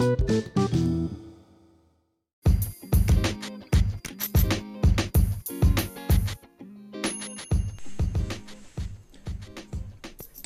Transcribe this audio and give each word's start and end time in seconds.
¿Qué 0.00 0.06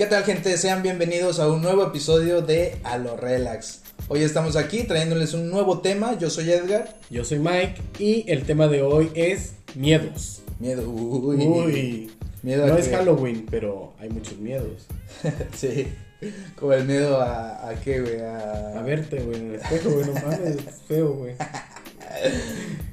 tal 0.06 0.24
gente? 0.24 0.58
Sean 0.58 0.82
bienvenidos 0.82 1.38
a 1.38 1.46
un 1.48 1.62
nuevo 1.62 1.84
episodio 1.84 2.42
de 2.42 2.78
A 2.82 2.98
lo 2.98 3.16
Relax. 3.16 3.82
Hoy 4.08 4.22
estamos 4.22 4.56
aquí 4.56 4.82
trayéndoles 4.82 5.34
un 5.34 5.48
nuevo 5.50 5.78
tema. 5.78 6.18
Yo 6.18 6.30
soy 6.30 6.50
Edgar. 6.50 6.98
Yo 7.08 7.24
soy 7.24 7.38
Mike 7.38 7.76
y 8.00 8.24
el 8.28 8.42
tema 8.42 8.66
de 8.66 8.82
hoy 8.82 9.12
es 9.14 9.52
miedos. 9.76 10.42
Miedo. 10.58 10.90
Uy. 10.90 11.36
Uy. 11.36 12.10
Miedo 12.42 12.66
no 12.66 12.76
es 12.76 12.88
Halloween, 12.88 13.46
pero 13.48 13.92
hay 14.00 14.08
muchos 14.08 14.36
miedos. 14.38 14.88
sí. 15.54 15.86
Como 16.58 16.72
el 16.72 16.84
miedo 16.84 17.20
a, 17.20 17.68
a 17.68 17.74
qué, 17.80 18.00
güey. 18.00 18.20
A, 18.20 18.78
A 18.78 18.82
verte, 18.82 19.20
güey, 19.20 19.38
en 19.40 19.48
el 19.50 19.54
espejo, 19.60 19.90
güey, 19.90 20.06
no 20.06 20.12
mames, 20.14 20.40
es 20.56 20.82
feo, 20.86 21.12
güey. 21.12 21.34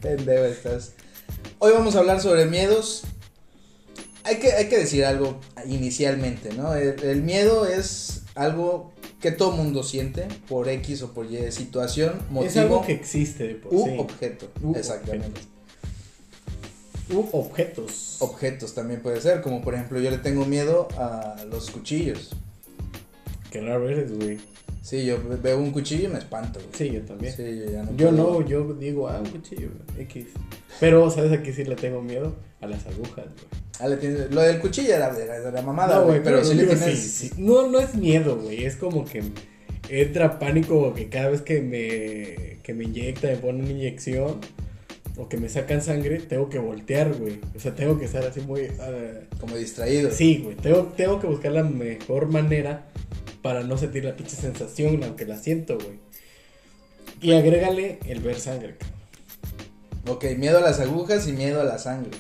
Pendejo 0.02 0.46
estás. 0.46 0.94
Hoy 1.60 1.74
vamos 1.74 1.96
a 1.96 2.00
hablar 2.00 2.22
sobre 2.22 2.46
miedos. 2.46 3.04
Hay 4.24 4.38
que, 4.38 4.52
hay 4.54 4.68
que 4.70 4.78
decir 4.78 5.06
algo 5.06 5.40
inicialmente, 5.66 6.54
¿no? 6.54 6.76
El, 6.76 7.02
el 7.04 7.24
miedo 7.24 7.66
es 7.66 8.24
algo 8.36 8.92
que 9.20 9.32
todo 9.32 9.52
mundo 9.52 9.84
siente 9.84 10.28
por 10.48 10.68
X 10.68 11.04
o 11.04 11.14
por 11.14 11.32
Y 11.32 11.52
situación, 11.52 12.20
motivo 12.30 12.50
Es 12.50 12.58
algo 12.58 12.86
que 12.86 12.94
existe 12.94 13.56
por 13.56 13.74
u 13.74 13.86
sí. 13.86 13.96
objeto. 13.98 14.52
U 14.62 14.76
Exactamente. 14.76 15.42
U 17.12 17.28
objetos. 17.34 18.18
Objetos 18.20 18.74
también 18.74 19.02
puede 19.02 19.22
ser, 19.22 19.42
como 19.42 19.62
por 19.62 19.76
ejemplo 19.76 20.00
yo 20.00 20.10
le 20.10 20.18
tengo 20.18 20.46
miedo 20.46 20.88
a 20.98 21.44
los 21.50 21.70
cuchillos. 21.70 22.32
Qué 23.52 23.62
raro 23.62 23.88
eres, 23.90 24.18
güey. 24.18 24.40
Sí, 24.82 25.06
yo 25.06 25.18
veo 25.44 25.60
un 25.60 25.72
cuchillo 25.72 26.06
y 26.06 26.12
me 26.12 26.18
espanto. 26.18 26.60
güey. 26.60 26.72
Sí, 26.74 26.90
yo 26.96 27.02
también. 27.04 27.34
Sí, 27.36 27.44
yo 27.44 27.72
ya 27.72 27.84
no 27.84 27.96
Yo 27.96 28.10
puedo. 28.10 28.12
no, 28.42 28.48
yo 28.48 28.74
digo, 28.74 29.08
ah, 29.08 29.20
un 29.24 29.30
cuchillo, 29.30 29.70
güey, 29.94 30.04
X. 30.06 30.26
Pero, 30.80 31.10
¿sabes 31.12 31.32
a 31.32 31.44
qué 31.44 31.54
sí 31.54 31.64
le 31.66 31.76
tengo 31.76 32.02
miedo? 32.02 32.34
A 32.62 32.68
las 32.68 32.86
agujas, 32.88 33.26
güey. 33.26 33.62
Ah, 33.80 33.88
le 33.88 33.98
tienes- 33.98 34.32
Lo 34.32 34.42
del 34.42 34.60
cuchillo 34.60 34.96
era 34.96 35.14
de 35.14 35.26
la, 35.28 35.40
de 35.40 35.52
la 35.52 35.62
mamada, 35.62 36.00
no, 36.00 36.06
güey, 36.06 36.24
pero, 36.24 36.44
sí 36.44 36.56
le 36.56 36.64
digo, 36.64 36.76
tienes... 36.76 36.98
sí, 37.00 37.28
sí. 37.30 37.34
No, 37.38 37.68
no 37.70 37.80
es 37.80 37.94
miedo, 37.96 38.38
güey. 38.38 38.66
Es 38.66 38.76
como 38.76 39.06
que 39.06 39.22
entra 39.90 40.40
pánico 40.40 40.94
que 40.94 41.10
cada 41.10 41.30
vez 41.30 41.42
que 41.42 41.62
me, 41.62 42.58
que 42.64 42.74
me 42.74 42.86
inyecta, 42.86 43.28
me 43.28 43.36
ponen 43.38 43.64
una 43.64 43.72
inyección 43.72 44.40
o 45.18 45.28
que 45.28 45.38
me 45.38 45.50
sacan 45.50 45.82
sangre, 45.82 46.20
tengo 46.20 46.50
que 46.50 46.58
voltear, 46.60 47.14
güey. 47.14 47.40
O 47.56 47.60
sea, 47.60 47.76
tengo 47.76 48.00
que 48.00 48.06
estar 48.06 48.24
así 48.24 48.40
muy... 48.42 48.68
ah, 48.80 48.92
Como 49.40 49.56
distraído. 49.58 50.10
sí, 50.12 50.42
güey. 50.44 50.56
Tengo, 50.56 50.92
tengo 50.96 51.20
que 51.20 51.28
buscar 51.28 51.52
la 51.52 51.64
mejor 51.64 52.28
manera 52.30 52.88
para 53.42 53.64
no 53.64 53.78
sentir 53.78 54.06
la 54.06 54.16
pinche 54.16 54.36
sensación, 54.36 55.04
aunque 55.04 55.26
la 55.26 55.38
siento, 55.38 55.76
güey. 55.76 56.00
Y 57.22 57.34
agrégale 57.34 58.00
el 58.08 58.20
ver 58.20 58.40
sangre. 58.40 58.76
Ok, 60.08 60.26
miedo 60.38 60.58
a 60.58 60.62
las 60.62 60.80
agujas 60.80 61.28
y 61.28 61.34
miedo 61.34 61.62
a 61.62 61.64
la 61.64 61.78
sangre. 61.78 62.12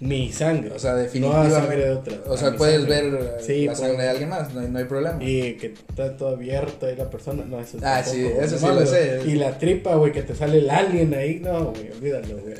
Mi 0.00 0.32
sangre. 0.32 0.70
O 0.72 0.78
sea, 0.78 0.92
No 0.92 0.98
a 0.98 1.02
definitivamente. 1.02 1.54
sangre 1.56 1.76
de 1.84 1.90
otra. 1.90 2.18
O 2.26 2.36
sea, 2.36 2.56
puedes 2.56 2.82
sangre. 2.82 3.10
ver 3.10 3.36
Sí, 3.40 3.66
la 3.66 3.74
sangre 3.74 4.02
de 4.04 4.08
alguien 4.08 4.28
más, 4.28 4.52
no 4.54 4.60
hay, 4.60 4.68
no 4.68 4.78
hay 4.78 4.84
problema. 4.84 5.22
Y 5.22 5.54
que 5.54 5.74
está 5.88 6.16
todo 6.16 6.30
abierto 6.30 6.86
ahí 6.86 6.94
la 6.96 7.10
persona. 7.10 7.44
No, 7.44 7.60
eso 7.60 7.78
Ah, 7.82 8.02
sí, 8.04 8.24
eso 8.24 8.58
No 8.60 8.74
sí 8.74 8.80
lo 8.80 8.86
sé. 8.86 9.22
Y 9.26 9.34
la 9.34 9.58
tripa, 9.58 9.94
güey, 9.96 10.12
que 10.12 10.22
te 10.22 10.34
sale 10.36 10.58
el 10.58 10.70
alien 10.70 11.14
ahí. 11.14 11.40
No, 11.40 11.72
güey, 11.72 11.90
olvídalo, 11.90 12.38
güey. 12.38 12.54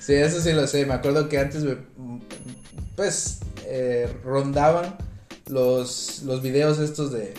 Sí, 0.00 0.14
eso 0.14 0.40
sí 0.40 0.52
lo 0.52 0.66
sé. 0.66 0.84
Me 0.84 0.94
acuerdo 0.94 1.28
que 1.28 1.38
antes, 1.38 1.64
pues, 2.96 3.38
eh, 3.66 4.08
rondaban 4.24 4.96
los, 5.48 6.22
los 6.24 6.42
videos 6.42 6.78
estos 6.78 7.12
de... 7.12 7.34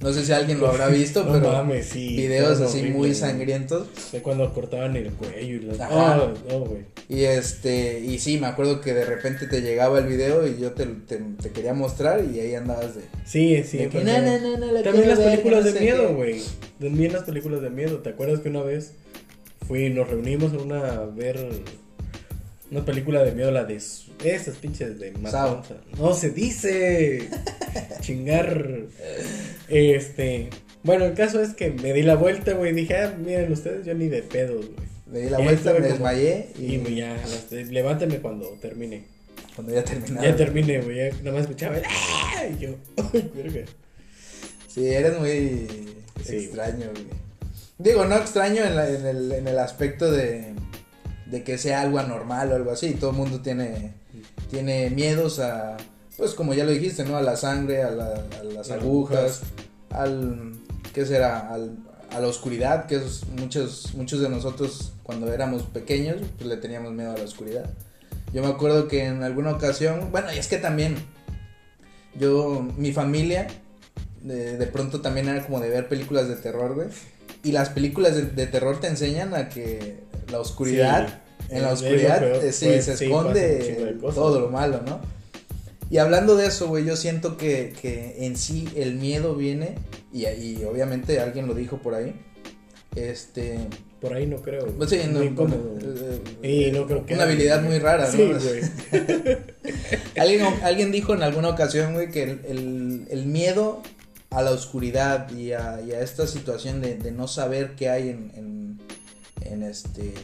No 0.00 0.14
sé 0.14 0.24
si 0.24 0.32
alguien 0.32 0.60
lo 0.60 0.68
habrá 0.68 0.88
visto, 0.88 1.24
No 1.26 1.32
pero 1.34 1.52
mames, 1.52 1.86
sí. 1.86 2.16
videos 2.16 2.58
así 2.62 2.78
horrible, 2.78 2.96
muy 2.98 3.14
sangrientos. 3.14 3.86
De 4.12 4.22
cuando 4.22 4.50
cortaban 4.54 4.96
el 4.96 5.12
cuello 5.12 5.56
y 5.56 5.60
las. 5.60 5.78
Ajá. 5.78 6.32
Oh, 6.50 6.60
güey. 6.60 6.84
Y 7.10 7.24
este, 7.24 8.00
y 8.00 8.18
sí, 8.18 8.38
me 8.38 8.46
acuerdo 8.46 8.80
que 8.80 8.94
de 8.94 9.04
repente 9.04 9.46
te 9.46 9.60
llegaba 9.60 9.98
el 9.98 10.06
video 10.06 10.46
y 10.46 10.58
yo 10.58 10.72
te, 10.72 10.86
te, 10.86 11.16
te 11.16 11.50
quería 11.50 11.74
mostrar 11.74 12.24
y 12.24 12.40
ahí 12.40 12.54
andabas 12.54 12.94
de... 12.94 13.02
Sí, 13.26 13.62
sí. 13.62 13.76
de 13.76 13.88
que, 13.90 14.02
no, 14.02 14.22
no, 14.22 14.38
no, 14.40 14.56
no, 14.56 14.72
la 14.72 14.82
También 14.82 15.06
las 15.08 15.18
películas 15.18 15.64
de 15.64 15.78
miedo, 15.78 16.08
qué". 16.08 16.14
güey. 16.14 16.42
También 16.80 17.12
las 17.12 17.24
películas 17.24 17.60
de 17.60 17.68
miedo. 17.68 17.98
¿Te 17.98 18.08
acuerdas 18.08 18.40
que 18.40 18.48
una 18.48 18.62
vez 18.62 18.92
fui, 19.68 19.90
nos 19.90 20.08
reunimos 20.08 20.54
en 20.54 20.60
una 20.60 20.92
a 20.94 21.04
ver 21.04 21.46
una 22.70 22.84
película 22.84 23.22
de 23.24 23.32
miedo, 23.32 23.50
la 23.50 23.64
de 23.64 23.76
esas 23.76 24.56
pinches 24.60 24.98
de 24.98 25.12
matanza? 25.12 25.76
No 25.98 26.14
se 26.14 26.30
dice. 26.30 27.28
Chingar. 28.00 28.66
Este. 29.68 30.50
Bueno, 30.82 31.04
el 31.04 31.14
caso 31.14 31.42
es 31.42 31.54
que 31.54 31.70
me 31.70 31.92
di 31.92 32.02
la 32.02 32.14
vuelta, 32.16 32.52
güey. 32.54 32.72
Dije, 32.72 32.96
ah, 32.96 33.14
miren 33.18 33.52
ustedes, 33.52 33.84
yo 33.84 33.94
ni 33.94 34.08
de 34.08 34.22
pedos, 34.22 34.66
güey. 34.66 34.88
Le 35.12 35.20
di 35.22 35.30
la 35.30 35.40
Y 35.40 35.44
vuelta, 35.44 35.72
me 35.74 35.80
desmayé 35.80 36.48
Y 36.58 36.74
y, 36.74 36.78
me- 36.78 36.94
ya, 36.94 37.14
las- 37.16 37.50
levántame 37.52 38.18
cuando 38.18 38.48
termine. 38.60 39.04
cuando 39.54 39.74
ya 39.74 39.84
terminaba. 39.84 40.24
Ya 40.26 40.36
terminé, 40.36 40.80
güey. 40.80 40.96
Ya 40.96 41.10
nada 41.18 41.32
más 41.32 41.40
escuchaba. 41.42 41.76
¡Ah! 41.84 42.46
Y 42.46 42.62
yo, 42.62 42.70
¡ay, 43.12 43.30
verga! 43.34 43.64
Sí, 44.68 44.86
eres 44.86 45.18
muy 45.18 45.66
Sí, 46.24 46.36
extraño, 46.36 46.86
güey. 46.92 47.06
Digo, 47.78 48.04
no 48.04 48.16
extraño 48.16 48.62
en, 48.64 48.76
la- 48.76 48.88
en 48.88 49.04
el, 49.06 49.32
en 49.32 49.48
el 49.48 49.58
aspecto 49.58 50.10
de, 50.10 50.52
de 51.30 51.42
que 51.44 51.58
sea 51.58 51.80
algo 51.82 51.98
anormal 51.98 52.52
o 52.52 52.56
algo 52.56 52.70
así. 52.72 52.94
Todo 52.94 53.10
el 53.10 53.16
mundo 53.16 53.40
tiene, 53.40 53.92
tiene 54.50 54.90
miedos 54.90 55.38
a, 55.38 55.76
pues 56.16 56.34
como 56.34 56.54
ya 56.54 56.64
lo 56.64 56.70
dijiste, 56.72 57.04
¿no? 57.04 57.16
A 57.16 57.22
la 57.22 57.36
sangre, 57.36 57.82
a, 57.82 57.90
la- 57.90 58.24
a 58.40 58.44
las 58.44 58.70
agujas, 58.70 59.42
al, 59.90 60.52
¿qué 60.92 61.06
será? 61.06 61.52
Al, 61.52 61.76
a 62.10 62.18
la 62.20 62.26
oscuridad, 62.26 62.86
que 62.86 62.96
es 62.96 63.24
muchos, 63.38 63.94
muchos 63.94 64.20
de 64.20 64.28
nosotros 64.28 64.92
cuando 65.04 65.32
éramos 65.32 65.62
pequeños, 65.62 66.16
pues 66.36 66.48
le 66.48 66.56
teníamos 66.56 66.92
miedo 66.92 67.12
a 67.12 67.16
la 67.16 67.24
oscuridad. 67.24 67.70
Yo 68.32 68.42
me 68.42 68.48
acuerdo 68.48 68.88
que 68.88 69.04
en 69.06 69.22
alguna 69.22 69.52
ocasión, 69.52 70.10
bueno, 70.10 70.32
y 70.32 70.38
es 70.38 70.46
que 70.48 70.56
también, 70.58 70.96
yo, 72.18 72.66
mi 72.76 72.92
familia, 72.92 73.46
de, 74.22 74.56
de 74.58 74.66
pronto 74.66 75.00
también 75.00 75.28
era 75.28 75.44
como 75.44 75.60
de 75.60 75.68
ver 75.68 75.88
películas 75.88 76.28
de 76.28 76.36
terror, 76.36 76.74
güey. 76.74 76.88
Y 77.42 77.52
las 77.52 77.70
películas 77.70 78.14
de, 78.14 78.22
de 78.22 78.46
terror 78.46 78.80
te 78.80 78.86
enseñan 78.88 79.34
a 79.34 79.48
que 79.48 80.00
la 80.30 80.40
oscuridad, 80.40 81.20
en 81.48 81.62
la 81.62 81.72
oscuridad, 81.72 82.20
peor, 82.20 82.44
eh, 82.44 82.52
sí, 82.52 82.66
pues, 82.66 82.84
se 82.84 83.04
esconde 83.06 83.96
todo 84.14 84.40
lo 84.40 84.48
malo, 84.50 84.82
¿no? 84.86 85.00
Y 85.90 85.98
hablando 85.98 86.36
de 86.36 86.46
eso, 86.46 86.68
güey, 86.68 86.84
yo 86.84 86.94
siento 86.96 87.36
que, 87.36 87.72
que 87.80 88.24
en 88.26 88.36
sí 88.36 88.68
el 88.76 88.94
miedo 88.94 89.34
viene, 89.34 89.74
y, 90.12 90.26
y 90.26 90.62
obviamente 90.64 91.18
alguien 91.18 91.46
lo 91.48 91.54
dijo 91.54 91.78
por 91.78 91.94
ahí, 91.94 92.14
este, 92.94 93.58
Por 94.00 94.14
ahí 94.14 94.26
no 94.26 94.36
creo. 94.36 94.66
pues 94.66 94.90
sí, 94.90 95.00
no, 95.10 95.22
incómodo. 95.22 95.76
eh, 96.42 96.68
Y 96.68 96.72
no 96.72 96.86
creo 96.86 97.04
que 97.06 97.14
una 97.14 97.22
habilidad 97.24 97.62
muy 97.62 97.78
rara, 97.78 98.04
¿no? 98.06 98.12
Sí, 98.12 98.24
güey. 98.24 99.36
Alguien, 100.18 100.44
alguien 100.62 100.92
dijo 100.92 101.14
en 101.14 101.22
alguna 101.22 101.48
ocasión, 101.48 101.94
güey, 101.94 102.10
que 102.10 102.22
el, 102.24 102.40
el- 102.48 103.06
el 103.10 103.26
miedo 103.26 103.82
a 104.30 104.42
la 104.42 104.50
oscuridad 104.52 105.30
y 105.32 105.52
a, 105.52 105.80
y 105.80 105.92
a 105.92 106.00
esta 106.00 106.26
situación 106.26 106.80
de, 106.80 106.94
de 106.96 107.10
no 107.12 107.26
saber 107.28 107.74
qué 107.76 107.88
hay 107.90 108.08
en, 108.10 108.30
en, 108.36 108.80
en 109.42 109.62
este... 109.62 110.14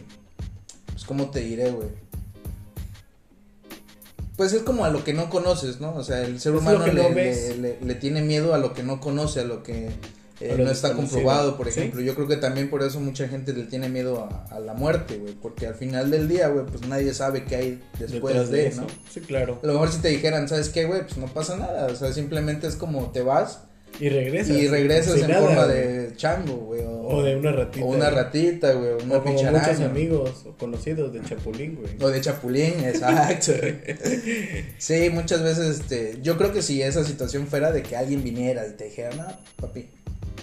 Pues, 0.93 1.05
¿cómo 1.05 1.31
te 1.31 1.41
diré, 1.41 1.71
güey? 1.73 1.89
Pues 4.37 4.53
es 4.53 4.63
como 4.63 4.85
a 4.85 4.91
lo 4.91 5.03
que 5.03 5.15
no 5.15 5.31
conoces, 5.31 5.81
¿no? 5.81 5.95
O 5.95 6.05
sea, 6.05 6.21
el 6.23 6.39
ser 6.41 6.55
Es 6.55 6.61
humano 6.61 6.87
le, 6.87 6.93
no 7.09 7.15
ves. 7.15 7.49
le- 7.49 7.57
le- 7.57 7.79
le 7.81 7.95
tiene 7.95 8.21
miedo 8.23 8.55
a 8.55 8.59
lo 8.59 8.75
que 8.75 8.83
no 8.83 9.01
conoce, 9.01 9.41
a 9.41 9.45
lo 9.45 9.63
que 9.63 9.89
eh, 10.41 10.53
A 10.53 10.57
lo 10.57 10.65
no 10.65 10.71
está 10.71 10.93
comprobado, 10.93 11.57
por 11.57 11.71
Sí. 11.73 11.81
ejemplo. 11.81 12.03
Yo 12.03 12.15
creo 12.15 12.29
que 12.29 12.37
también 12.37 12.69
por 12.69 12.83
eso 12.83 13.01
mucha 13.01 13.27
gente 13.29 13.55
le 13.55 13.65
tiene 13.65 13.89
miedo 13.89 14.29
a, 14.31 14.55
a 14.55 14.61
la 14.61 14.75
muerte, 14.75 15.17
güey. 15.17 15.33
Porque 15.33 15.67
al 15.67 15.75
final 15.75 16.11
del 16.11 16.29
día, 16.29 16.49
güey, 16.49 16.67
pues 16.67 16.87
nadie 16.87 17.15
sabe 17.15 17.45
qué 17.45 17.57
hay 17.57 17.83
después 17.99 18.35
Detrás 18.35 18.51
de, 18.51 18.67
eso. 18.67 18.83
¿no? 18.83 18.87
Sí, 19.11 19.21
claro. 19.21 19.59
A 19.63 19.67
lo 19.67 19.73
mejor 19.73 19.91
si 19.91 19.99
te 20.01 20.09
dijeran, 20.09 20.47
¿sabes 20.51 20.69
qué, 20.69 20.85
güey? 20.85 21.01
Pues 21.01 21.17
no 21.17 21.27
pasa 21.29 21.57
nada. 21.57 21.87
O 21.87 21.97
sea, 21.97 22.13
simplemente 22.13 22.67
es 22.67 22.77
como 22.77 23.11
te 23.13 23.23
vas 23.23 23.61
Y 23.99 24.09
regresas. 24.11 24.57
y 24.57 24.69
regresas 24.69 25.17
en 25.23 25.29
nada, 25.31 25.41
forma 25.41 25.65
güey. 25.65 25.77
de 25.79 26.17
chango, 26.17 26.55
güey. 26.57 26.83
O, 26.83 27.09
O 27.09 27.23
de 27.23 27.35
una 27.37 27.53
ratita. 27.53 27.85
o 27.85 27.89
una 27.89 28.11
ratita, 28.11 28.73
güey. 28.73 28.91
O 28.91 28.97
una 29.05 29.17
O 29.17 29.23
como 29.23 29.37
pinche 29.37 29.51
muchos 29.51 29.81
amigos 29.81 30.45
o 30.47 30.53
conocidos 30.57 31.13
de 31.13 31.23
Chapulín, 31.23 31.77
güey. 31.77 31.97
O 32.03 32.09
de 32.11 32.21
chapulín, 32.21 32.85
exacto. 32.85 33.53
sí, 34.79 35.09
muchas 35.11 35.43
veces, 35.43 35.81
este, 35.81 36.19
yo 36.23 36.37
creo 36.37 36.53
que 36.53 36.63
si 36.63 36.83
esa 36.83 37.05
situación 37.05 37.47
fuera 37.47 37.73
de 37.73 37.83
que 37.83 37.97
alguien 37.97 38.23
viniera 38.23 38.67
y 38.67 38.73
te 38.73 38.85
dijera, 38.85 39.15
no, 39.15 39.25
papi, 39.57 39.89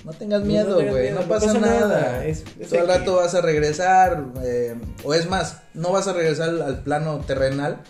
no 0.04 0.12
tengas 0.14 0.44
miedo, 0.44 0.84
güey, 0.86 1.12
no, 1.12 1.22
pasa, 1.22 1.54
nada. 1.54 2.26
Es, 2.26 2.44
es 2.60 2.70
Todo 2.70 2.82
el 2.82 2.88
rato 2.88 3.16
vas 3.18 3.36
a 3.36 3.42
regresar, 3.42 4.26
eh, 4.44 4.76
o 5.04 5.14
es 5.14 5.30
más, 5.30 5.58
no 5.74 5.92
vas 5.92 6.08
a 6.08 6.14
regresar 6.14 6.50
al, 6.50 6.62
al 6.62 6.84
plano 6.84 7.20
terrenal, 7.20 7.82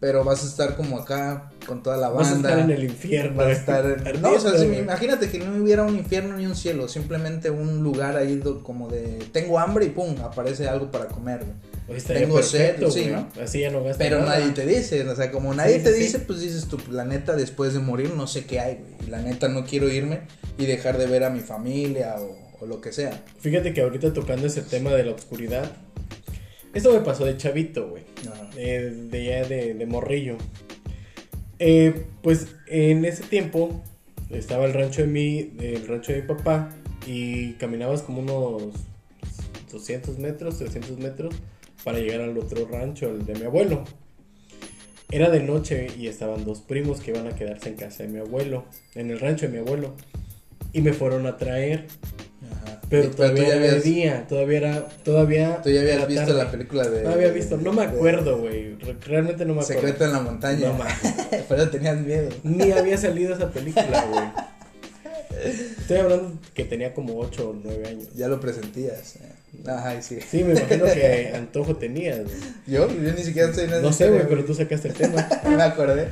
pero 0.00 0.24
vas 0.24 0.42
a 0.42 0.46
estar 0.48 0.76
como 0.76 0.98
acá 0.98 1.50
con 1.66 1.82
toda 1.82 1.98
la 1.98 2.08
Vas 2.08 2.28
a 2.28 2.32
banda. 2.32 2.48
estar 2.50 2.64
en 2.64 2.70
el 2.70 2.84
infierno. 2.84 3.36
Vas 3.36 3.48
a 3.48 3.52
estar 3.52 3.84
en- 4.06 4.22
No, 4.22 4.32
o 4.32 4.40
sea, 4.40 4.56
si- 4.58 4.66
güey. 4.66 4.78
imagínate 4.80 5.28
que 5.28 5.38
no 5.38 5.62
hubiera 5.62 5.82
un 5.82 5.94
infierno 5.94 6.36
ni 6.38 6.46
un 6.46 6.56
cielo, 6.56 6.88
simplemente 6.88 7.50
un 7.50 7.82
lugar 7.82 8.16
ahí 8.16 8.36
do- 8.36 8.62
como 8.62 8.88
de 8.88 9.18
tengo 9.32 9.58
hambre 9.60 9.84
y 9.84 9.90
pum, 9.90 10.16
aparece 10.22 10.66
algo 10.68 10.90
para 10.90 11.06
comer. 11.08 11.44
tengo 12.06 12.40
sed, 12.42 12.76
sí. 12.88 13.10
¿no? 13.12 13.28
Así 13.42 13.60
ya 13.60 13.70
no 13.70 13.78
gastas 13.82 13.98
Pero 13.98 14.20
nada. 14.20 14.38
nadie 14.38 14.52
te 14.52 14.64
dice, 14.64 15.06
o 15.08 15.14
sea, 15.16 15.30
como 15.32 15.52
nadie 15.54 15.78
Sí, 15.78 15.84
te 15.84 15.92
sí, 15.92 16.02
dice, 16.04 16.18
pues 16.20 16.40
dices 16.40 16.66
tú, 16.66 16.78
la 16.90 17.04
neta, 17.04 17.34
después 17.36 17.74
de 17.74 17.80
morir 17.80 18.12
no 18.14 18.26
sé 18.28 18.44
qué 18.46 18.60
hay, 18.60 18.76
güey. 18.76 18.92
Y 19.06 19.10
la 19.10 19.20
neta 19.20 19.48
no 19.48 19.64
quiero 19.66 19.88
irme 19.88 20.20
y 20.56 20.66
dejar 20.66 20.98
de 20.98 21.06
ver 21.06 21.24
a 21.24 21.30
mi 21.30 21.40
familia 21.40 22.14
o, 22.18 22.38
o 22.60 22.66
lo 22.66 22.80
que 22.80 22.92
sea. 22.92 23.22
Fíjate 23.40 23.74
que 23.74 23.80
ahorita 23.82 24.12
tocando 24.12 24.46
ese 24.46 24.62
tema 24.62 24.90
de 24.92 25.02
la 25.04 25.12
oscuridad, 25.12 25.64
esto 26.72 26.92
me 26.92 27.00
pasó 27.00 27.24
de 27.24 27.36
chavito, 27.36 27.88
güey. 27.88 28.04
De 28.60 29.44
de, 29.48 29.74
de 29.74 29.86
morrillo. 29.86 30.36
Eh, 31.58 32.06
pues 32.22 32.56
en 32.66 33.04
ese 33.04 33.22
tiempo 33.22 33.82
estaba 34.30 34.64
el 34.64 34.72
rancho 34.72 35.02
de 35.02 35.08
mi, 35.08 35.52
el 35.58 35.86
rancho 35.86 36.12
de 36.12 36.22
mi 36.22 36.28
papá 36.28 36.70
y 37.06 37.52
caminabas 37.54 38.02
como 38.02 38.20
unos 38.22 38.72
200 39.70 40.18
metros, 40.18 40.58
300 40.58 40.98
metros 40.98 41.34
para 41.84 41.98
llegar 41.98 42.20
al 42.20 42.36
otro 42.38 42.66
rancho, 42.66 43.10
el 43.10 43.26
de 43.26 43.34
mi 43.34 43.44
abuelo. 43.44 43.84
Era 45.10 45.28
de 45.28 45.40
noche 45.40 45.88
y 45.98 46.06
estaban 46.06 46.44
dos 46.44 46.60
primos 46.60 47.00
que 47.00 47.10
iban 47.10 47.26
a 47.26 47.34
quedarse 47.34 47.68
en 47.68 47.74
casa 47.74 48.04
de 48.04 48.08
mi 48.08 48.20
abuelo, 48.20 48.64
en 48.94 49.10
el 49.10 49.18
rancho 49.18 49.46
de 49.46 49.52
mi 49.52 49.58
abuelo. 49.58 49.94
Y 50.72 50.82
me 50.82 50.92
fueron 50.92 51.26
a 51.26 51.36
traer, 51.36 51.86
Ajá. 52.50 52.80
pero 52.90 53.10
todavía 53.10 53.54
habías, 53.54 53.82
día, 53.84 54.26
todavía 54.28 54.58
era, 54.58 54.88
todavía 55.04 55.60
tú 55.62 55.70
ya 55.70 55.80
habías 55.80 56.06
visto 56.08 56.26
tarde. 56.26 56.38
la 56.44 56.50
película 56.50 56.88
de... 56.88 57.02
No 57.04 57.10
había 57.10 57.28
visto, 57.30 57.56
no 57.56 57.72
me 57.72 57.82
acuerdo, 57.84 58.38
güey. 58.38 58.74
Re- 58.76 58.96
Realmente 59.06 59.44
no 59.44 59.54
me 59.54 59.60
acuerdo. 59.62 59.80
Secreto 59.80 60.04
en 60.04 60.12
la 60.12 60.20
montaña. 60.20 60.68
No 60.68 60.74
mames. 60.74 60.94
Pero 61.48 61.70
tenías 61.70 61.98
miedo. 62.00 62.28
Ni 62.42 62.72
había 62.72 62.96
salido 62.98 63.34
esa 63.34 63.50
película, 63.50 64.04
güey. 64.10 64.50
Estoy 65.80 65.96
hablando 65.98 66.32
que 66.54 66.64
tenía 66.64 66.92
como 66.92 67.18
8 67.18 67.50
o 67.50 67.56
9 67.62 67.88
años. 67.88 68.08
Ya 68.14 68.28
lo 68.28 68.40
presentías. 68.40 69.16
eh. 69.16 69.68
Ajá, 69.68 70.00
sí. 70.02 70.18
Sí, 70.28 70.44
me 70.44 70.52
imagino 70.52 70.84
que 70.84 71.32
antojo 71.34 71.76
tenías, 71.76 72.18
güey. 72.24 72.36
Yo, 72.66 72.88
yo 72.88 73.12
ni 73.12 73.22
siquiera 73.22 73.48
estoy 73.48 73.64
en 73.64 73.70
esa 73.70 73.80
No 73.82 73.92
sé, 73.92 74.10
güey, 74.10 74.28
pero 74.28 74.44
tú 74.44 74.54
sacaste 74.54 74.88
el 74.88 74.94
tema. 74.94 75.26
Me 75.48 75.62
acordé. 75.62 76.08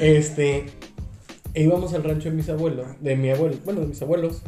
Este, 0.00 0.66
e 1.54 1.62
íbamos 1.62 1.94
al 1.94 2.02
rancho 2.02 2.28
de 2.30 2.34
mis 2.34 2.48
abuelos, 2.48 2.86
de 3.00 3.14
mi 3.16 3.30
abuelo, 3.30 3.56
bueno, 3.64 3.80
de 3.82 3.86
mis 3.86 4.02
abuelos. 4.02 4.42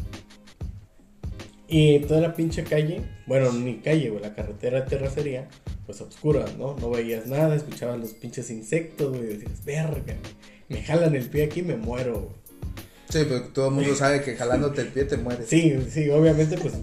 Y 1.69 1.99
toda 2.01 2.21
la 2.21 2.35
pinche 2.35 2.63
calle, 2.63 3.03
bueno, 3.27 3.53
ni 3.53 3.79
calle, 3.79 4.11
güey, 4.11 4.23
la 4.23 4.35
carretera 4.35 4.83
de 4.83 4.87
terracería, 4.87 5.49
pues 5.85 6.01
oscura, 6.01 6.45
¿no? 6.57 6.77
No 6.77 6.91
veías 6.91 7.27
nada, 7.27 7.57
escuchabas 7.57 7.99
los 7.99 8.11
pinches 8.11 8.51
insectos, 8.51 9.17
güey, 9.17 9.37
decías, 9.37 9.65
verga, 9.65 10.15
me 10.69 10.83
jalan 10.83 11.17
el 11.17 11.29
pie 11.29 11.45
aquí 11.45 11.61
y 11.61 11.65
me 11.65 11.77
muero, 11.77 12.15
güey. 12.15 12.47
Sí, 13.09 13.21
pero 13.29 13.43
todo 13.49 13.69
el 13.69 13.75
mundo 13.75 13.95
sabe 13.97 14.23
que 14.23 14.37
jalándote 14.37 14.83
el 14.83 14.89
pie 14.89 15.05
te 15.05 15.17
mueres. 15.17 15.49
Sí, 15.49 15.77
sí, 15.91 16.09
obviamente, 16.11 16.57
pues, 16.57 16.75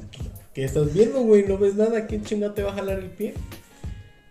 ¿qué 0.54 0.66
estás 0.66 0.94
viendo, 0.94 1.22
güey? 1.22 1.48
¿No 1.48 1.58
ves 1.58 1.76
nada? 1.76 2.06
¿Quién 2.06 2.24
chingado 2.24 2.54
te 2.54 2.64
va 2.64 2.72
a 2.72 2.76
jalar 2.76 3.00
el 3.00 3.10
pie? 3.10 3.36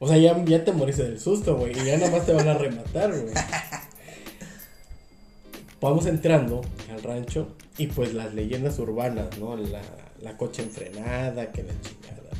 O 0.01 0.09
sea, 0.09 0.19
ya, 0.19 0.45
ya 0.45 0.65
te 0.65 0.73
moriste 0.73 1.05
del 1.05 1.19
susto, 1.19 1.57
güey, 1.57 1.73
y 1.73 1.87
ya 1.87 1.97
nada 1.97 2.11
más 2.11 2.27
te 2.27 2.33
van 2.33 2.49
a 2.49 2.55
rematar, 2.55 3.11
güey. 3.11 3.33
Vamos 5.81 6.07
entrando 6.07 6.61
al 6.93 7.03
rancho 7.03 7.57
y 7.79 7.87
pues 7.87 8.13
las 8.13 8.35
leyendas 8.35 8.79
urbanas, 8.79 9.39
¿no? 9.39 9.57
La, 9.57 9.81
la 10.23 10.37
coche 10.37 10.63
enfrenada, 10.63 11.51
que 11.53 11.63
la 11.63 11.73
chingada. 11.81 12.31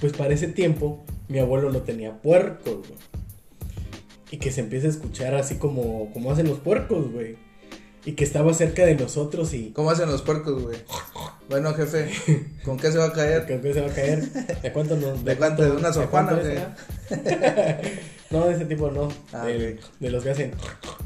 Pues 0.00 0.12
para 0.12 0.34
ese 0.34 0.48
tiempo 0.48 1.04
mi 1.28 1.38
abuelo 1.38 1.72
no 1.72 1.82
tenía 1.82 2.20
puercos, 2.20 2.88
güey. 2.88 3.00
Y 4.30 4.38
que 4.38 4.50
se 4.50 4.60
empieza 4.60 4.86
a 4.86 4.90
escuchar 4.90 5.34
así 5.34 5.56
como, 5.56 6.12
como 6.12 6.30
hacen 6.32 6.48
los 6.48 6.58
puercos, 6.58 7.10
güey. 7.12 7.36
Y 8.04 8.12
que 8.12 8.24
estaba 8.24 8.52
cerca 8.52 8.84
de 8.84 8.96
nosotros 8.96 9.54
y... 9.54 9.70
¿Cómo 9.70 9.90
hacen 9.90 10.10
los 10.10 10.22
puercos, 10.22 10.62
güey? 10.62 10.76
Bueno, 11.48 11.72
jefe, 11.74 12.10
¿con 12.64 12.76
qué 12.78 12.90
se 12.90 12.98
va 12.98 13.06
a 13.06 13.12
caer? 13.12 13.46
¿Con 13.46 13.60
qué 13.60 13.72
se 13.72 13.80
va 13.80 13.86
a 13.86 13.94
caer? 13.94 14.30
¿De 14.30 14.72
cuánto 14.72 14.96
no? 14.96 15.14
¿De 15.14 15.36
cuánto? 15.36 15.62
¿De 15.62 15.70
una 15.70 15.90
o 15.90 15.92
qué? 15.92 16.42
será? 16.42 16.76
no, 18.30 18.46
de 18.46 18.54
ese 18.54 18.64
tipo 18.64 18.90
no. 18.90 19.08
Ah. 19.32 19.46
De 19.46 20.10
los 20.10 20.24
que 20.24 20.30
hacen. 20.30 20.52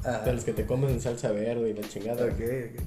Ajá. 0.04 0.22
De 0.24 0.32
los 0.32 0.44
que 0.44 0.52
te 0.52 0.64
comes 0.64 0.90
en 0.90 1.00
salsa 1.00 1.30
verde 1.32 1.70
y 1.70 1.74
la 1.74 1.88
chingada. 1.88 2.24
Ok, 2.24 2.32
ok. 2.32 2.80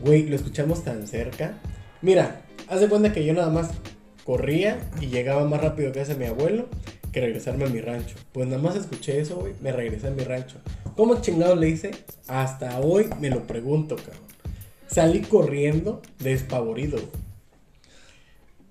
Güey, 0.00 0.28
lo 0.28 0.36
escuchamos 0.36 0.84
tan 0.84 1.06
cerca. 1.06 1.58
Mira, 2.00 2.42
haz 2.68 2.80
de 2.80 2.88
cuenta 2.88 3.12
que 3.12 3.24
yo 3.24 3.34
nada 3.34 3.50
más 3.50 3.70
corría 4.24 4.78
y 5.00 5.06
llegaba 5.06 5.44
más 5.48 5.60
rápido 5.60 5.90
que 5.92 6.00
hace 6.00 6.14
mi 6.14 6.26
abuelo 6.26 6.68
que 7.12 7.20
regresarme 7.20 7.64
a 7.64 7.68
mi 7.68 7.80
rancho. 7.80 8.16
Pues 8.32 8.46
nada 8.46 8.62
más 8.62 8.76
escuché 8.76 9.20
eso, 9.20 9.36
güey, 9.36 9.54
me 9.60 9.72
regresé 9.72 10.08
a 10.08 10.10
mi 10.10 10.22
rancho. 10.22 10.58
¿Cómo 10.96 11.20
chingado 11.20 11.56
le 11.56 11.68
hice? 11.68 11.90
Hasta 12.26 12.78
hoy 12.80 13.08
me 13.20 13.30
lo 13.30 13.46
pregunto, 13.46 13.96
cabrón. 13.96 14.28
Salí 14.86 15.20
corriendo 15.20 16.02
despavorido. 16.20 16.98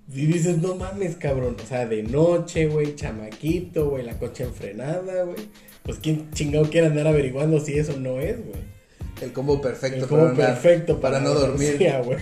Y 0.09 0.25
dices, 0.25 0.59
no 0.59 0.75
mames, 0.75 1.18
cabrón. 1.18 1.57
O 1.62 1.68
sea, 1.68 1.85
de 1.85 2.03
noche, 2.03 2.68
güey, 2.68 2.95
chamaquito, 2.95 3.89
güey, 3.89 4.03
la 4.03 4.18
coche 4.18 4.45
enfrenada, 4.45 5.24
güey. 5.24 5.50
Pues 5.83 6.00
quién 6.00 6.31
chingado 6.31 6.69
quiere 6.69 6.88
andar 6.88 7.07
averiguando 7.07 7.59
si 7.59 7.77
eso 7.77 7.97
no 8.00 8.19
es, 8.19 8.38
güey. 8.38 8.76
El 9.22 9.34
combo 9.34 9.60
perfecto 9.62 10.04
El 10.04 10.08
combo 10.08 10.25
para, 10.36 10.36
perfecto 10.54 11.00
para 11.00 11.19
no 11.19 11.34
dormir. 11.34 11.75
Sí, 11.80 11.88
ah, 11.88 12.02
güey. 12.02 12.19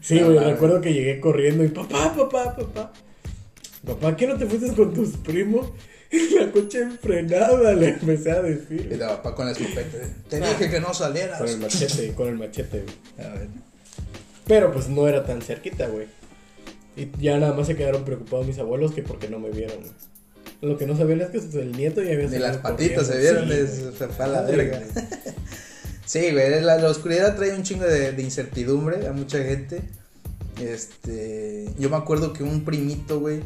Sí, 0.00 0.20
recuerdo 0.20 0.80
que 0.80 0.92
llegué 0.92 1.20
corriendo 1.20 1.64
y 1.64 1.68
papá, 1.68 2.14
papá, 2.16 2.56
papá. 2.56 2.92
Papá, 3.86 4.16
¿qué 4.16 4.26
no 4.26 4.36
te 4.36 4.46
fuiste 4.46 4.72
con 4.74 4.92
tus 4.92 5.16
primos? 5.18 5.70
La 6.38 6.50
coche 6.50 6.80
enfrenada, 6.82 7.74
le 7.74 7.88
empecé 7.90 8.32
a 8.32 8.40
Y 8.46 8.52
decir. 8.54 8.88
de 8.88 8.98
papá 8.98 9.34
con 9.34 9.46
la 9.46 9.52
escopeta. 9.52 9.98
Te 10.28 10.40
dije 10.40 10.70
que 10.70 10.80
no 10.80 10.94
salieras. 10.94 11.38
Con 11.38 11.48
el 11.48 11.58
machete, 11.58 12.12
con 12.16 12.28
el 12.28 12.38
machete, 12.38 12.82
güey. 12.82 13.28
A 13.28 13.34
ver. 13.34 13.48
Pero 14.46 14.72
pues 14.72 14.88
no 14.88 15.06
era 15.06 15.24
tan 15.24 15.42
cerquita, 15.42 15.86
güey. 15.88 16.06
Y 16.96 17.10
ya 17.20 17.38
nada 17.38 17.52
más 17.52 17.66
se 17.66 17.76
quedaron 17.76 18.04
preocupados 18.04 18.46
mis 18.46 18.58
abuelos 18.58 18.92
que 18.92 19.02
porque 19.02 19.28
no 19.28 19.38
me 19.38 19.50
vieron, 19.50 19.76
güey. 19.78 19.92
Lo 20.60 20.76
que 20.76 20.86
no 20.86 20.96
sabían 20.96 21.20
es 21.20 21.28
que 21.28 21.38
el 21.60 21.72
nieto 21.72 22.02
ya 22.02 22.12
había 22.14 22.26
Ni 22.28 22.38
las 22.38 22.56
patitas 22.58 23.06
se 23.06 23.18
vieron, 23.18 23.48
Sí, 23.48 23.90
se 23.96 24.08
fue 24.08 24.24
a 24.24 24.28
la 24.28 24.42
verga. 24.42 24.82
Sí, 26.04 26.30
güey, 26.32 26.62
la, 26.62 26.78
la 26.78 26.88
oscuridad 26.88 27.36
trae 27.36 27.54
un 27.54 27.62
chingo 27.62 27.84
de, 27.84 28.12
de 28.12 28.22
incertidumbre 28.22 29.06
a 29.06 29.12
mucha 29.12 29.38
gente. 29.44 29.82
Este, 30.58 31.68
yo 31.78 31.90
me 31.90 31.96
acuerdo 31.96 32.32
que 32.32 32.42
un 32.42 32.64
primito, 32.64 33.20
güey, 33.20 33.40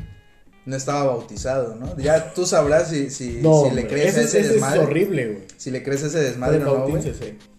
no 0.65 0.77
estaba 0.77 1.05
bautizado, 1.05 1.75
¿no? 1.75 1.97
Ya 1.99 2.33
tú 2.35 2.47
sabrás 2.47 2.89
si, 2.91 3.11
si, 3.11 3.41
No, 3.43 3.65
si 3.69 3.75
le 3.75 3.87
crees 3.89 4.11
ese, 4.17 4.21
a 4.21 4.23
ese 4.23 4.39
ese 4.39 4.41
es 4.47 4.53
desmadre. 4.55 4.79
horrible, 4.81 5.27
güey. 5.27 5.43
Si 5.57 5.71
le 5.73 5.83
crees 5.83 6.03
ese 6.05 6.21
desmadre 6.21 6.59
o 6.65 6.79
no, 6.79 6.89
güey. 6.89 7.03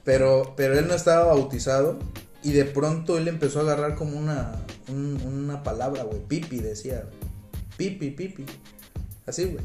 Pero, 0.06 0.53
pero 0.56 0.79
él 0.79 0.88
no 0.88 0.95
estaba 0.95 1.25
bautizado 1.25 1.99
y 2.41 2.53
de 2.53 2.65
pronto 2.65 3.17
él 3.17 3.27
empezó 3.27 3.59
a 3.59 3.63
agarrar 3.63 3.95
como 3.95 4.17
una, 4.17 4.53
un- 4.89 5.21
una 5.25 5.63
palabra, 5.63 6.03
güey. 6.03 6.19
Pipi 6.27 6.59
decía. 6.59 7.03
Pipi, 7.77 8.11
pipi. 8.11 8.45
Así, 9.25 9.45
güey. 9.45 9.63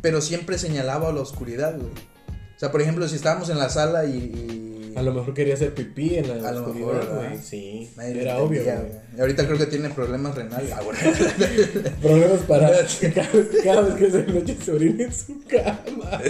Pero 0.00 0.20
siempre 0.20 0.58
señalaba 0.58 1.08
a 1.08 1.12
la 1.12 1.20
oscuridad, 1.20 1.74
güey. 1.76 1.90
O 1.90 2.58
sea, 2.58 2.70
por 2.70 2.82
ejemplo, 2.82 3.08
si 3.08 3.16
estábamos 3.16 3.48
en 3.50 3.58
la 3.58 3.68
sala 3.68 4.04
y... 4.04 4.16
y- 4.16 4.94
A 4.96 5.02
lo 5.02 5.12
mejor 5.14 5.32
quería 5.32 5.54
hacer 5.54 5.72
pipí 5.74 6.16
en 6.16 6.28
la 6.42 6.48
A 6.48 6.52
lo 6.52 6.60
oscuridad, 6.66 6.92
mejor, 7.02 7.16
güey. 7.16 7.38
Sí, 7.42 7.90
nadie 7.96 8.20
era 8.22 8.38
obvio, 8.38 8.62
güey. 8.62 8.76
Y 9.16 9.20
ahorita 9.20 9.46
creo 9.46 9.58
que 9.58 9.66
tiene 9.66 9.88
problemas 9.90 10.34
renales. 10.34 10.70
Ah, 10.72 10.80
bueno. 10.84 10.98
Problemas 12.02 12.40
para 12.42 12.68
cada 13.14 13.30
vez, 13.32 13.48
cada 13.64 13.80
vez 13.82 13.94
que 13.94 14.10
se 14.10 14.22
noche 14.24 14.56
se 14.64 14.70
orina 14.72 15.04
en 15.04 15.12
su 15.12 15.40
cama. 15.48 16.20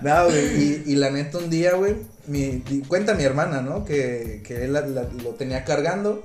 No, 0.00 0.24
güey, 0.24 0.62
y, 0.62 0.82
y 0.86 0.94
la 0.96 1.10
neta 1.10 1.38
un 1.38 1.50
día, 1.50 1.74
güey, 1.74 1.96
mi, 2.26 2.62
cuenta 2.88 3.14
mi 3.14 3.24
hermana, 3.24 3.60
¿no? 3.62 3.84
Que, 3.84 4.42
que 4.46 4.64
él 4.64 4.72
la- 4.72 4.86
la- 4.86 5.08
lo 5.22 5.30
tenía 5.30 5.64
cargando 5.64 6.22